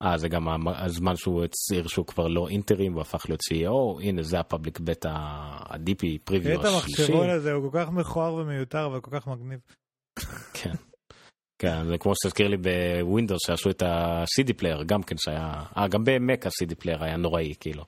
[0.02, 4.40] אה זה גם הזמן שהוא הצהיר שהוא כבר לא אינטרים והפך להיות CEO הנה זה
[4.40, 5.12] הפאבליק בטא
[5.70, 7.02] הדיפי פריוויו השלישי.
[7.02, 9.60] את המחשבון הזה הוא כל כך מכוער ומיותר וכל כך מגניב.
[10.62, 10.74] כן.
[11.64, 16.04] כן, זה כמו שתזכיר לי בווינדוס שעשו את ה-CD player, גם כן שהיה, אה, גם
[16.04, 17.84] במק ה-CD player היה נוראי, כאילו.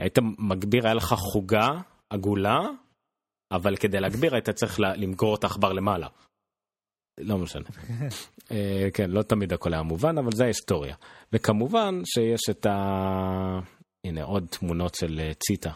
[0.00, 1.68] היית מגביר, היה לך חוגה
[2.10, 2.58] עגולה,
[3.52, 6.08] אבל כדי להגביר היית צריך למשוך את העכבר למעלה.
[7.20, 7.64] לא משנה.
[8.52, 10.96] אה, כן, לא תמיד הכל היה מובן, אבל זה ההיסטוריה.
[11.32, 12.72] וכמובן שיש את ה...
[14.06, 15.72] הנה עוד תמונות של אה, ציטה,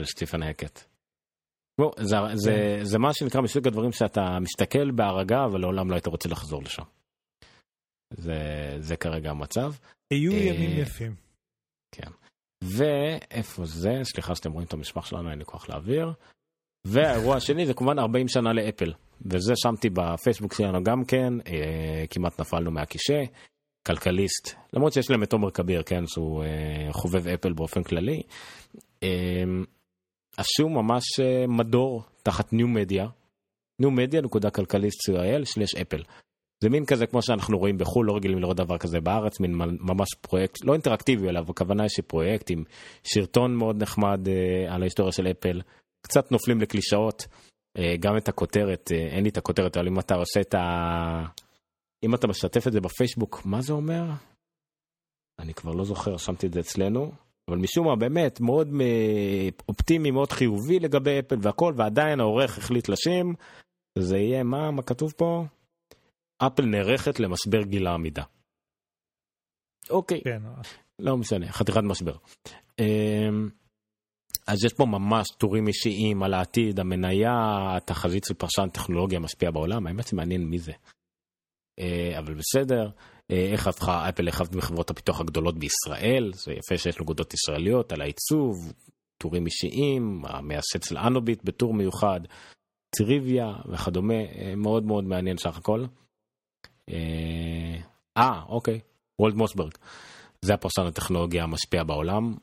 [0.00, 0.91] של סטיבן הקט.
[1.96, 6.28] זה, זה, זה מה שנקרא מסוג הדברים שאתה מסתכל בהרגה אבל לעולם לא היית רוצה
[6.28, 6.82] לחזור לשם.
[8.10, 8.36] זה,
[8.78, 9.72] זה כרגע המצב.
[10.12, 11.14] יהיו אה, ימים יפים.
[11.92, 12.10] כן.
[12.62, 13.90] ואיפה זה?
[14.02, 16.12] סליחה שאתם רואים את המשפח שלנו, אין לי כוח להעביר.
[16.86, 18.92] והאירוע השני זה כמובן 40 שנה לאפל.
[19.26, 23.22] וזה שמתי בפייסבוק שלנו גם כן, אה, כמעט נפלנו מהקישה.
[23.86, 28.22] כלכליסט, למרות שיש להם את עומר כביר, כן, שהוא אה, חובב אפל באופן כללי.
[29.02, 29.08] אה,
[30.42, 33.06] עשו ממש אה, מדור תחת ניו מדיה,
[33.80, 36.02] ניו מדיה נקודה כלכליסט co.il שלש אפל.
[36.62, 40.08] זה מין כזה כמו שאנחנו רואים בחו"ל, לא רגילים לראות דבר כזה בארץ, מין ממש
[40.20, 42.64] פרויקט, לא אינטראקטיבי אלא הכוונה היא שפרויקט עם
[43.04, 45.60] שרטון מאוד נחמד אה, על ההיסטוריה של אפל,
[46.06, 47.26] קצת נופלים לקלישאות,
[47.78, 50.60] אה, גם את הכותרת, אה, אין לי את הכותרת, אבל אם אתה עושה את ה...
[52.04, 54.02] אם אתה משתף את זה בפייסבוק, מה זה אומר?
[55.38, 57.12] אני כבר לא זוכר, שמתי את זה אצלנו,
[57.50, 58.68] אבל משום מה באמת מאוד
[59.68, 63.32] אופטימי, מאוד חיובי לגבי אפל והכל, ועדיין העורך החליט לשם,
[63.98, 65.44] זה יהיה, מה, מה כתוב פה?
[66.38, 68.22] אפל נערכת למשבר גיל העמידה.
[69.90, 70.42] אוקיי, כן,
[70.98, 72.16] לא משנה, חתיכת משבר.
[72.78, 73.48] אמ,
[74.46, 77.32] אז יש פה ממש טורים אישיים על העתיד, המניה,
[77.76, 80.72] התחזית של פרשן טכנולוגיה משפיע בעולם, האמת זה מעניין מי זה.
[81.78, 82.90] אה, אבל בסדר,
[83.30, 88.00] אה, איך הפכה אפל לאחת מחברות הפיתוח הגדולות בישראל, זה יפה שיש נקודות ישראליות על
[88.00, 88.72] העיצוב,
[89.18, 92.20] טורים אישיים, המייסד של אנוביט בטור מיוחד,
[92.96, 95.84] טריוויה וכדומה, אה, מאוד מאוד מעניין סך הכל.
[98.16, 98.80] אה, אוקיי,
[99.18, 99.72] וולד מוסברג,
[100.42, 102.34] זה הפרשן הטכנולוגיה המשפיע בעולם.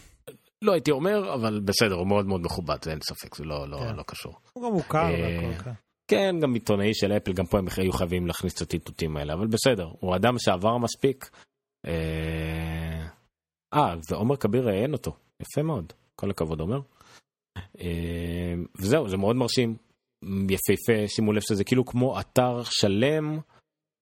[0.64, 3.96] לא הייתי אומר, אבל בסדר, הוא מאוד מאוד מכובד, אין ספק, זה לא, לא, כן.
[3.96, 4.34] לא קשור.
[4.52, 5.70] הוא גם מוכר והכל,
[6.12, 6.40] כן.
[6.40, 9.88] גם עיתונאי של אפל, גם פה הם היו חייבים להכניס את הציטוטים האלה, אבל בסדר,
[10.00, 11.30] הוא אדם שעבר מספיק.
[11.86, 13.08] אה,
[13.74, 16.80] אה ועומר כביר ראיין אותו, יפה מאוד, כל הכבוד עומר.
[17.80, 19.76] אה, וזהו, זה מאוד מרשים,
[20.24, 23.38] יפהפה, שימו לב שזה כאילו כמו אתר שלם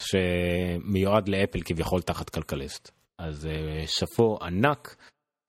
[0.02, 2.90] שמיועד לאפל כביכול תחת כלכליסט.
[3.18, 4.96] אז אה, שאפו ענק,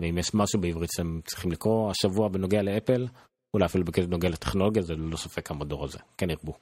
[0.01, 3.07] ואם יש משהו בעברית שאתם צריכים לקרוא השבוע בנוגע לאפל,
[3.53, 6.53] אולי אפילו בנוגע לטכנולוגיה, זה ללא ספק המדור הזה, כן ירבו.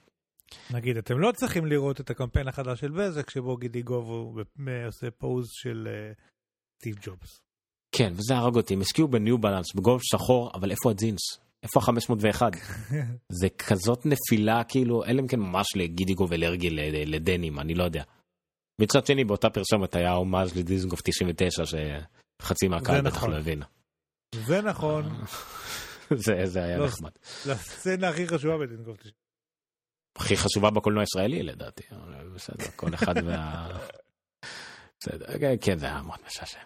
[0.74, 4.34] נגיד, אתם לא צריכים לראות את הקמפיין החדש של בזק, שבו גידי גובו
[4.86, 6.12] עושה פוז של אה,
[6.80, 7.42] סטיב ג'ובס.
[7.92, 11.20] כן, וזה הרג אותי, הם השקיעו בניו בלנס, בגולף שחור, אבל איפה הג'ינס?
[11.64, 12.42] איפה ה-501?
[13.42, 16.70] זה כזאת נפילה, כאילו, אלא אם כן ממש לגידי גוב אלרגי
[17.06, 18.04] לדנים, אני לא יודע.
[18.82, 23.32] מצד שני, באותה פרסומת היה הומאז' לדיזנגוף 99, שחצי מהקהל בטח נכון.
[23.32, 23.62] לא הבין.
[24.36, 25.04] זה נכון,
[26.26, 27.12] זה, זה היה לא, נחמד.
[27.46, 28.98] לסצנה הכי חשובה בדינגוף.
[30.16, 31.84] הכי חשובה בקולנוע הישראלי לדעתי,
[32.36, 33.68] בסדר, כל אחד וה...
[35.00, 35.26] בסדר,
[35.62, 36.60] כן, זה היה מאוד משעשע.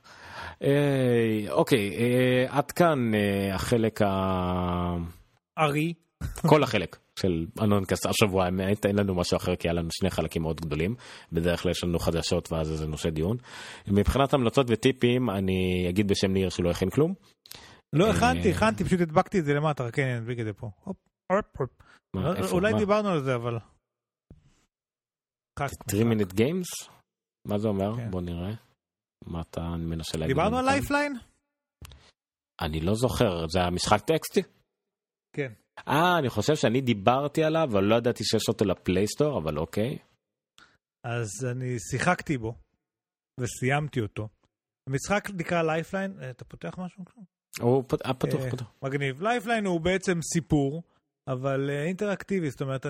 [0.64, 4.96] אה, אוקיי, אה, עד כאן אה, החלק ה...
[5.58, 5.94] ארי,
[6.48, 10.42] כל החלק של אנונקאסט השבוע, האמת, אין לנו משהו אחר כי היה לנו שני חלקים
[10.42, 10.96] מאוד גדולים.
[11.32, 13.38] בדרך כלל יש לנו חדשות ואז איזה נושא דיון.
[13.88, 17.14] מבחינת המלצות וטיפים, אני אגיד בשם ניר שלא הכין כלום.
[17.94, 20.72] לא אה, הכנתי, הכנתי, פשוט הדבקתי את זה למטה, כן, אני אדביק את זה פה.
[22.14, 22.74] לא- אולי?
[22.80, 23.56] דיברנו על זה, אבל...
[25.60, 26.06] משחק, 3 משחק.
[26.12, 26.90] minute games?
[27.48, 27.96] מה זה אומר?
[27.98, 28.12] כן.
[28.12, 28.52] בוא נראה.
[29.26, 30.36] מה אתה מנסה להגיד?
[30.36, 30.66] דיברנו על?
[30.66, 31.14] Lifeline?
[32.62, 34.42] אני לא זוכר, זה המשחק טקסטי?
[35.36, 35.54] כן.
[35.88, 39.58] אה, אני חושב שאני דיברתי עליו, אבל לא ידעתי שיש אותו ל Play Store, אבל
[39.58, 39.98] אוקיי.
[41.04, 42.56] אז אני שיחקתי בו,
[43.40, 44.28] וסיימתי אותו.
[44.90, 47.04] המשחק נקרא Lifeline, אה, אתה פותח משהו?
[47.62, 48.68] הוא אה, פתוח, אה, פתוח.
[48.84, 49.22] מגניב.
[49.22, 50.84] Lifeline הוא בעצם סיפור,
[51.28, 52.86] אבל אה, אינטראקטיבי, זאת אומרת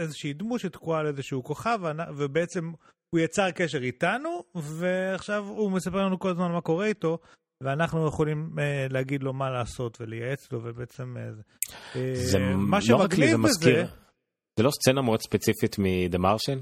[0.00, 1.78] איזושהי דמות שתקועה על איזשהו כוכב,
[2.16, 2.72] ובעצם
[3.10, 7.18] הוא יצר קשר איתנו, ועכשיו הוא מספר לנו כל הזמן מה קורה איתו,
[7.62, 11.16] ואנחנו יכולים אה, להגיד לו מה לעשות ולייעץ לו, ובעצם...
[11.16, 11.22] אה,
[11.96, 13.86] אה, זה מה לא רק לי, זה מזכיר.
[14.58, 16.58] זה לא סצנה מאוד ספציפית מ"דה מרשן"?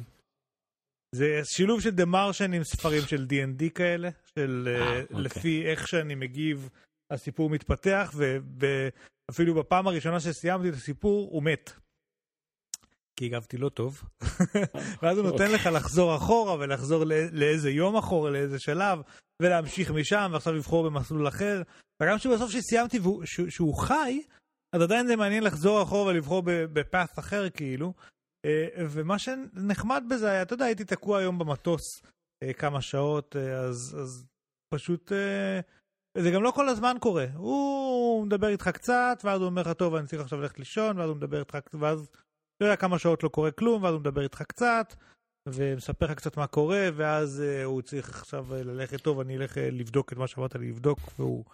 [1.14, 5.16] זה שילוב של דה מרשן עם ספרים של D&D כאלה, של אה, אה, אוקיי.
[5.20, 6.68] לפי איך שאני מגיב,
[7.12, 8.14] הסיפור מתפתח,
[9.28, 11.72] ואפילו בפעם הראשונה שסיימתי את הסיפור, הוא מת.
[13.16, 14.02] כי הגבתי לא טוב.
[15.02, 15.54] ואז הוא נותן אוקיי.
[15.54, 18.98] לך לחזור אחורה ולחזור לא- לאיזה יום אחורה, לאיזה שלב,
[19.42, 21.62] ולהמשיך משם, ועכשיו לבחור במסלול אחר.
[22.02, 24.20] וגם שבסוף שסיימתי והוא- שהוא שהוא חי,
[24.72, 27.92] אז עדיין זה מעניין לחזור אחורה ולבחור בפאס אחר כאילו.
[28.44, 32.02] אה, ומה שנחמד בזה היה, אתה יודע, הייתי תקוע היום במטוס
[32.42, 34.26] אה, כמה שעות, אה, אז, אז
[34.74, 35.12] פשוט,
[36.18, 37.26] זה גם לא כל הזמן קורה.
[37.34, 41.08] הוא מדבר איתך קצת, ואז הוא אומר לך, טוב, אני צריך עכשיו ללכת לישון, ואז
[41.08, 42.08] הוא מדבר איתך, ואז,
[42.56, 44.94] אתה יודע, כמה שעות לא קורה כלום, ואז הוא מדבר איתך קצת,
[45.48, 49.58] ומספר לך קצת מה קורה, ואז אה, הוא צריך עכשיו אה, ללכת, טוב, אני אלך
[49.58, 51.44] אה, לבדוק את מה שאמרת לי לבדוק, והוא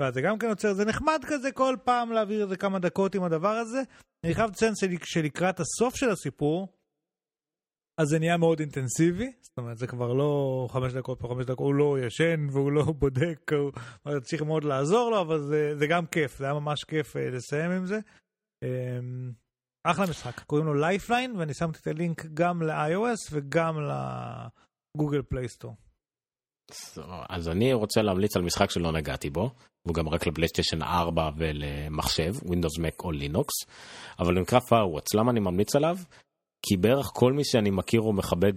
[0.00, 3.22] ואז זה גם כן יוצר, זה נחמד כזה כל פעם להעביר איזה כמה דקות עם
[3.22, 3.82] הדבר הזה.
[4.24, 4.72] אני חייב לציין
[5.04, 6.68] שלקראת הסוף של הסיפור,
[7.98, 11.58] אז זה נהיה מאוד אינטנסיבי, זאת אומרת, זה כבר לא חמש דקות פה חמש דקות,
[11.58, 16.06] הוא לא ישן והוא לא בודק, הוא צריך מאוד לעזור לו, אבל זה, זה גם
[16.06, 17.98] כיף, זה היה ממש כיף uh, לסיים עם זה.
[18.64, 19.32] Um,
[19.84, 25.76] אחלה משחק, קוראים לו Lifeline, ואני שמתי את הלינק גם ל-iOS וגם לגוגל Play Store.
[27.28, 29.50] אז אני רוצה להמליץ על משחק שלא נגעתי בו,
[29.82, 33.72] הוא גם רק לפלייסטיישן 4 ולמחשב, Windows Mac או Linux,
[34.18, 35.96] אבל הוא נקרא Firewatch, למה אני ממליץ עליו?
[36.62, 38.52] כי בערך כל מי שאני מכיר ומכבד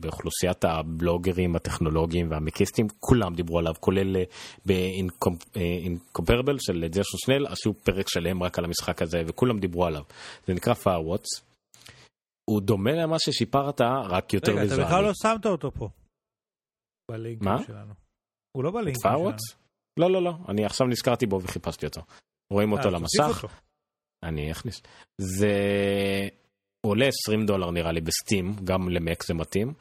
[0.00, 4.22] באוכלוסיית הבלוגרים הטכנולוגיים והמקיסטים, כולם דיברו עליו, כולל אה,
[4.66, 10.02] ב-Incomparable של ג'רשון שנל, עשו פרק שלם רק על המשחק הזה, וכולם דיברו עליו.
[10.46, 11.42] זה נקרא Firewatch.
[12.50, 14.72] הוא דומה למה ששיפרת, רק יותר ויזואלי.
[14.72, 15.88] רגע, אתה בכלל לא שמת אותו פה.
[17.10, 17.94] בלינקים שלנו.
[18.56, 19.30] הוא לא בלינקים שלנו.
[19.98, 22.00] לא, לא, לא, אני עכשיו נזכרתי בו וחיפשתי אותו.
[22.52, 23.44] רואים אותו אה, למסך.
[24.22, 24.82] אני אכניס.
[25.18, 25.52] זה
[26.86, 29.72] עולה 20 דולר נראה לי ב Steam, גם למק זה מתאים.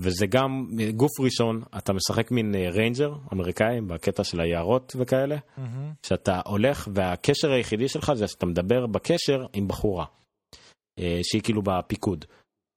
[0.00, 6.06] וזה גם גוף ראשון, אתה משחק מין ranger אה, אמריקאי בקטע של היערות וכאלה, mm-hmm.
[6.06, 10.04] שאתה הולך והקשר היחידי שלך זה שאתה מדבר בקשר עם בחורה,
[10.98, 12.24] אה, שהיא כאילו בפיקוד.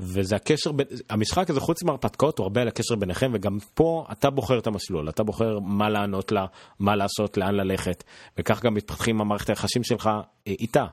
[0.02, 0.72] וזה הקשר,
[1.10, 5.10] המשחק הזה חוץ מהרפתקאות הוא הרבה על הקשר ביניכם וגם פה אתה בוחר את המסלול,
[5.10, 6.46] אתה בוחר מה לענות לה,
[6.80, 8.04] מה לעשות, לאן ללכת
[8.38, 10.08] וכך גם מתפתחים המערכת היחסים שלך
[10.48, 10.86] אה, איתה.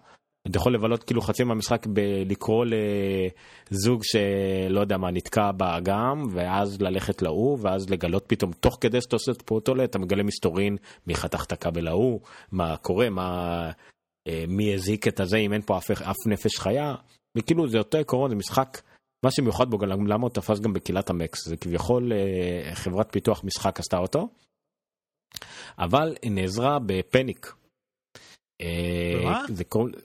[0.50, 2.64] אתה יכול לבלות כאילו חצי מהמשחק בלקרוא
[3.70, 9.16] לזוג שלא יודע מה נתקע באגם ואז ללכת להוא ואז לגלות פתאום תוך כדי שאתה
[9.16, 12.20] עושה את פרוטולה אתה מגלה מסתורין מי חתך את הכבל ההוא
[12.52, 13.70] מה קורה מה
[14.28, 16.94] אה, מי הזיק את הזה אם אין פה אף, אף נפש חיה.
[17.38, 18.80] וכאילו זה אותו עקרון זה משחק
[19.24, 23.44] מה שמיוחד בו גם למה הוא תפס גם בקהילת המקס זה כביכול אה, חברת פיתוח
[23.44, 24.28] משחק עשתה אותו.
[25.78, 27.52] אבל היא נעזרה בפניק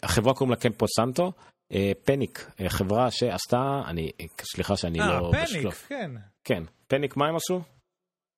[0.03, 1.31] החברה קוראים לה קמפו סנטו,
[1.73, 4.11] אה, פניק, אה, חברה שעשתה, אני,
[4.41, 5.31] סליחה שאני לא...
[5.33, 6.11] אה, פניק, כן.
[6.43, 7.61] כן, פניק מה הם עשו?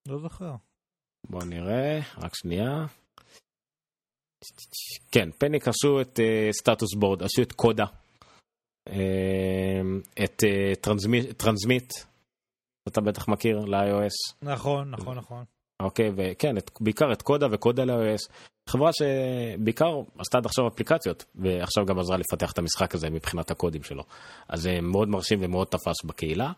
[0.07, 0.55] לא זוכר.
[1.29, 2.85] בוא נראה, רק שנייה.
[5.11, 6.19] כן, פניק עשו את
[6.51, 7.85] Status Board, עשו את Coda,
[10.23, 10.43] את
[11.37, 11.93] Transmit,
[12.87, 14.35] אתה בטח מכיר, ל-iOS.
[14.41, 15.43] נכון, נכון, נכון.
[15.81, 18.31] אוקיי, וכן, את, בעיקר את Coda ו Coda ל-iOS.
[18.69, 23.83] חברה שבעיקר עשתה עד עכשיו אפליקציות, ועכשיו גם עזרה לפתח את המשחק הזה מבחינת הקודים
[23.83, 24.03] שלו.
[24.49, 26.51] אז זה מאוד מרשים ומאוד תפס בקהילה.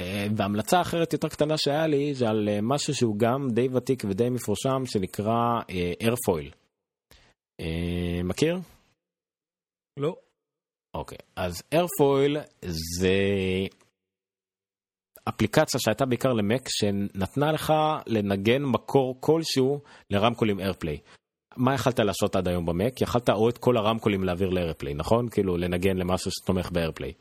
[0.00, 4.02] אה, והמלצה אחרת יותר קטנה שהיה לי זה על אה, משהו שהוא גם די ותיק
[4.08, 5.60] ודי מפורשם שנקרא
[6.00, 6.50] איירפויל.
[7.60, 8.58] אה, מכיר?
[9.96, 10.16] לא.
[10.94, 12.36] אוקיי, אז איירפויל
[12.98, 13.16] זה
[15.28, 17.72] אפליקציה שהייתה בעיקר למק שנתנה לך
[18.06, 19.80] לנגן מקור כלשהו
[20.10, 20.98] לרמקולים איירפליי.
[21.56, 23.00] מה יכלת לעשות עד היום במק?
[23.00, 25.28] יכלת או את כל הרמקולים להעביר לאיירפליי, נכון?
[25.28, 27.12] כאילו לנגן למשהו שתומך באיירפליי.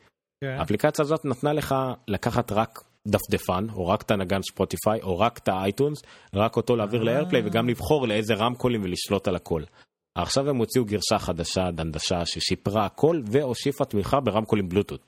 [0.44, 0.56] כן.
[0.60, 1.76] האפליקציה הזאת נתנה לך
[2.08, 6.02] לקחת רק דפדפן, או רק את הנגן ספוטיפיי, או רק את ה iTunes,
[6.36, 7.06] רק אותו להעביר אה.
[7.06, 9.64] ל AirPlay וגם לבחור לאיזה רמקולים ולשלוט על הכל.
[10.18, 15.02] עכשיו הם הוציאו גרסה חדשה, דנדשה, ששיפרה הכל והוסיפה תמיכה ברמקולים בלוטות.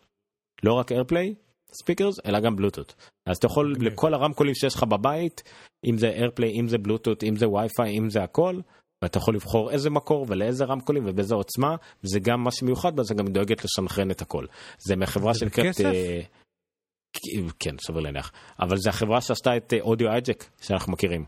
[0.63, 1.33] לא רק AirPlay,
[1.71, 2.95] speakers אלא גם בלוטות
[3.25, 3.83] אז אתה יכול okay.
[3.83, 5.43] לכל הרמקולים שיש לך בבית
[5.85, 8.59] אם זה AirPlay אם זה בלוטות אם זה וי-פיי אם זה הכל
[9.01, 13.27] ואתה יכול לבחור איזה מקור ולאיזה רמקולים ובאיזה עוצמה וזה גם מה שמיוחד בזה גם
[13.27, 14.45] דואגת לשנכרן את הכל
[14.77, 20.45] זה מהחברה שנקראת uh, כן סביר להניח אבל זה החברה שעשתה את אודיו uh, אייג'ק
[20.61, 21.25] שאנחנו מכירים.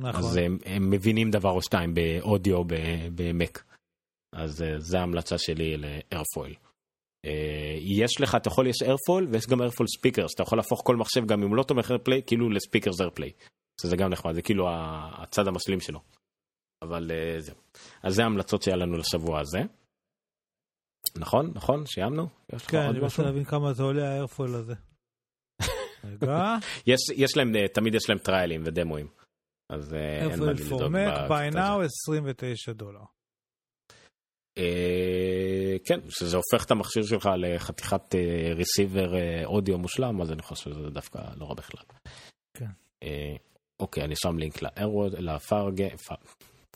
[0.00, 0.20] נכון.
[0.20, 2.62] אז הם, הם מבינים דבר או שתיים באודיו
[3.14, 3.64] במק
[4.34, 6.54] אז uh, זה ההמלצה שלי לאיירפויל.
[7.26, 10.96] אה, יש לך, אתה יכול, יש איירפול ויש גם איירפול ספיקר, אתה יכול להפוך כל
[10.96, 13.30] מחשב גם אם לא תומך איירפליי, כאילו לספיקר זה איירפליי.
[13.80, 14.68] זה גם נחמד, זה כאילו
[15.22, 16.00] הצד המשלים שלו.
[16.82, 17.56] אבל אה, זהו.
[18.02, 19.58] אז זה ההמלצות שהיה לנו לשבוע הזה.
[21.16, 21.52] נכון?
[21.54, 21.86] נכון?
[21.86, 22.26] סיימנו?
[22.68, 24.74] כן, אני רוצה להבין כמה זה עולה האיירפול הזה.
[26.04, 26.56] רגע.
[26.86, 29.08] יש, יש להם, אה, תמיד יש להם טריילים ודמוים.
[29.70, 30.58] אז אין מה לדאוג.
[30.58, 33.00] איירפול פורמק, by now 29 דולר.
[34.58, 38.14] אה, כן, שזה הופך את המכשיר שלך לחתיכת
[38.56, 41.82] ריסיבר אה, אודיו מושלם, אז אני חושב שזה דווקא לא רע בכלל.
[42.54, 42.66] כן.
[43.02, 43.36] אה,
[43.80, 44.62] אוקיי, אני שם לינק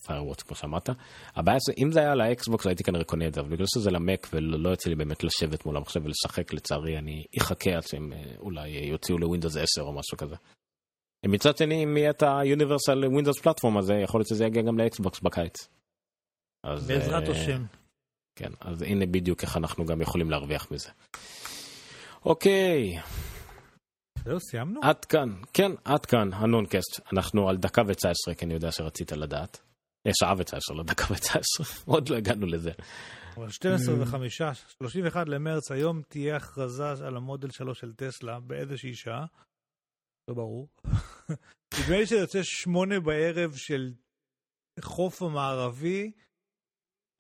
[0.02, 0.88] לפיירוואט, כמו שאמרת.
[1.34, 4.28] הבעיה זה, אם זה היה לאקסבוקס הייתי כנראה קונה את זה, אבל בגלל שזה למק
[4.32, 9.18] ולא יוצא לי באמת לשבת מול המחשב ולשחק, לצערי אני אחכה עד שהם אולי יוציאו
[9.18, 10.36] לווינדוס 10 או משהו כזה.
[11.26, 15.20] מצד שני, אם יהיה את ה-Universal Windows פלטפורם הזה, יכול להיות שזה יגיע גם לאקסבוקס
[15.20, 15.75] בקיץ.
[16.66, 17.64] אז, בעזרת אה, השם.
[18.38, 20.90] כן, אז הנה בדיוק איך אנחנו גם יכולים להרוויח מזה.
[22.24, 23.00] אוקיי.
[24.24, 24.80] זהו, סיימנו?
[24.82, 27.00] עד כאן, כן, עד כאן, הנונקאסט.
[27.12, 29.60] אנחנו על דקה וצע עשרה, כי אני יודע שרצית לדעת.
[30.06, 32.70] אה, שעה וצע עשרה, לא דקה וצע עשרה, עוד לא הגענו לזה.
[33.36, 39.26] אבל 12 ו-5, 31 למרץ, היום תהיה הכרזה על המודל 3 של טסלה באיזושהי שעה.
[40.28, 40.68] לא ברור.
[41.80, 43.92] נדמה לי שזה יוצא שמונה בערב של
[44.80, 46.12] חוף המערבי,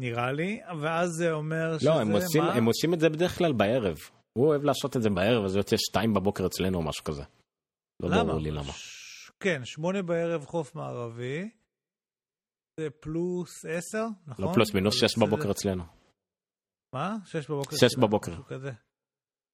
[0.00, 1.88] נראה לי, ואז זה אומר שזה...
[1.88, 2.52] לא, הם עושים, מה?
[2.54, 3.96] הם עושים את זה בדרך כלל בערב.
[4.38, 7.22] הוא אוהב לעשות את זה בערב, אז זה יוצא שתיים בבוקר אצלנו או משהו כזה.
[8.02, 8.24] לא למה?
[8.24, 8.72] ברור לי למה.
[8.72, 9.30] ש...
[9.40, 11.50] כן, שמונה בערב חוף מערבי.
[12.80, 14.44] זה פלוס עשר, נכון?
[14.44, 15.84] לא פלוס מינוס שש זה- בבוקר אצלנו.
[16.94, 17.16] מה?
[17.24, 17.76] שש בבוקר?
[17.76, 18.42] שש בבוקר.
[18.42, 18.72] כזה.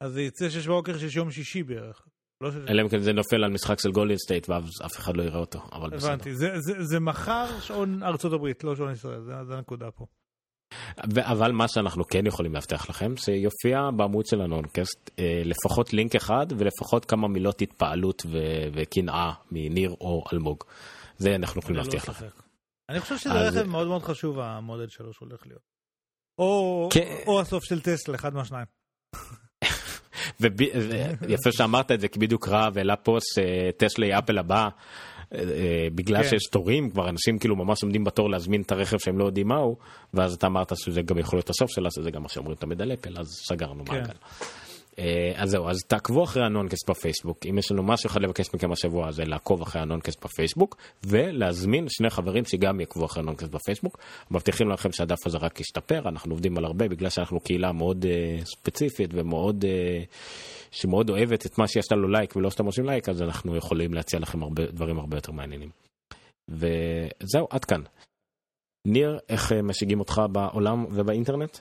[0.05, 2.07] אז זה יצא שש בבוקר של יום שישי בערך.
[2.43, 2.49] לא.
[2.69, 5.39] אלא אם כן זה נופל על משחק של גולדן סטייט ואז אף אחד לא יראה
[5.41, 6.13] אותו, אבל בסדר.
[6.13, 10.07] הבנתי, זה, זה, זה מחר שעון ארצות הברית, לא שעון ישראל, זה, זה הנקודה פה.
[11.21, 16.47] אבל מה שאנחנו כן יכולים להבטיח לכם, שיופיע בעמוד של הנונקאסט אה, לפחות לינק אחד
[16.59, 18.23] ולפחות כמה מילות התפעלות
[18.75, 20.65] וקנאה מניר או אלמוג.
[21.19, 22.27] זה אנחנו יכולים לא להבטיח לכם.
[22.89, 25.63] אני חושב שזה רכב מאוד מאוד חשוב, המודל 3 הולך להיות.
[26.39, 27.17] או, כן.
[27.27, 28.67] או הסוף של טסלה, אחד מהשניים.
[30.41, 34.69] ויפה שאמרת את זה, כי בדיוק רב העלה פוסט אה, טסלה היא אפל הבאה.
[35.35, 36.29] אה, בגלל כן.
[36.29, 39.77] שיש תורים כבר אנשים כאילו ממש עומדים בתור להזמין את הרכב שהם לא יודעים מהו
[40.15, 42.93] ואז אתה אמרת שזה גם יכול להיות הסוף שלה שזה גם מה שאומרים תמיד על
[42.93, 43.95] אפל אז סגרנו כן.
[43.95, 44.15] מעגל.
[44.99, 48.47] אה, אז זהו אז תעקבו אחרי ה Noncast בפייסבוק אם יש לנו משהו אחד לבקש
[48.55, 53.26] מכם השבוע זה לעקוב אחרי ה Noncast בפייסבוק ולהזמין שני חברים שגם יעקבו אחרי ה
[53.26, 53.99] Noncast בפייסבוק
[54.31, 58.45] מבטיחים לכם שהדף הזה רק ישתפר אנחנו עובדים על הרבה בגלל שאנחנו קהילה מאוד אה,
[58.45, 60.03] ספציפית ומאוד אה,
[60.73, 64.21] שמאוד אוהבת את מה שיש לנו לייק ולא סתם עושים לייק אז אנחנו יכולים להציע
[64.21, 65.71] לכם הרבה דברים הרבה יותר מעניינים.
[66.49, 67.83] וזהו עד כאן.
[68.87, 71.59] ניר איך אה, משיגים אותך בעולם ובאינטרנט?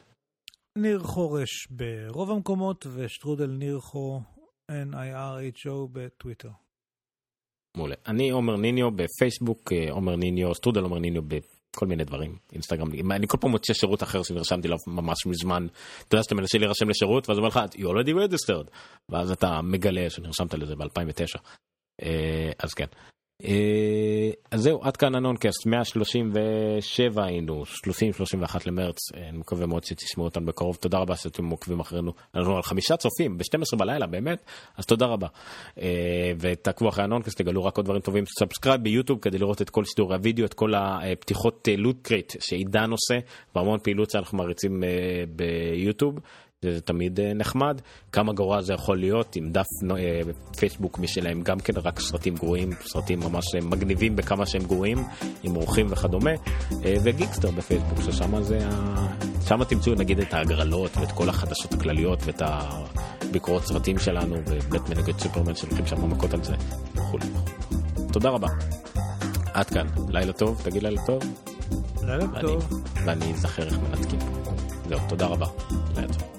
[0.77, 4.21] ניר חורש ברוב המקומות, ושטרודל ניר חו,
[4.71, 6.49] N-I-R-H-O בטוויטר.
[7.77, 7.95] מעולה.
[8.07, 11.21] אני עומר ניניו בפייסבוק, אה, עומר ניניו, סטרודל עומר ניניו
[11.75, 15.67] בכל מיני דברים, אינסטגרם, אני כל פעם מוצא שירות אחר שנרשמתי לו ממש מזמן,
[16.07, 18.69] אתה יודע שאתה מנסה להירשם לשירות ואז אומר לך, you already registered,
[19.09, 21.37] ואז אתה מגלה שנרשמת לזה ב-2009,
[22.59, 22.85] אז כן.
[23.45, 29.83] אה, אז זהו, עד כאן ה Noncast, 137 היינו, 30-31 למרץ, אה, אני מקווה מאוד
[29.83, 34.43] שתשמעו אותנו בקרוב, תודה רבה שאתם עוקבים אחרינו, אנחנו על חמישה צופים ב-12 בלילה, באמת,
[34.77, 35.27] אז תודה רבה.
[35.81, 39.69] אה, ותעקבו אחרי ה Noncast, תגלו רק עוד דברים טובים, subscribe ביוטיוב כדי לראות את
[39.69, 43.19] כל שידורי הוידאו, את כל הפתיחות Loot Crate שעידן עושה,
[43.55, 44.83] והמון פעילות שאנחנו מריצים
[45.35, 46.19] ביוטיוב.
[46.65, 47.81] זה תמיד אה, נחמד,
[48.11, 49.65] כמה גרוע זה יכול להיות עם דף
[49.97, 50.21] אה,
[50.57, 55.03] פייסבוק משלהם גם כן רק סרטים גרועים, סרטים ממש מגניבים בכמה שהם גרועים,
[55.43, 56.31] עם אורחים וכדומה,
[56.85, 59.07] אה, וגיקסטר בפייסבוק, ששם זה, ה...
[59.47, 65.19] שם תמצאו נגיד את ההגרלות ואת כל החדשות הכלליות ואת הביקורות סרטים שלנו, ובטמן נגד
[65.19, 66.53] סופרמן שלוקחים שם מכות על זה,
[66.95, 67.25] וכולי.
[68.13, 68.47] תודה רבה.
[69.53, 71.23] עד כאן, לילה טוב, תגיד לילה טוב.
[72.03, 72.83] לילה ואני- טוב.
[73.05, 74.19] ואני אזכר איך מנתקים.
[74.89, 75.47] זהו, תודה רבה.
[75.95, 76.30] לילה טוב.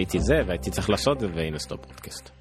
[0.00, 2.39] עשיתי זה והייתי צריך לעשות את זה והנה סטופ פודקאסט.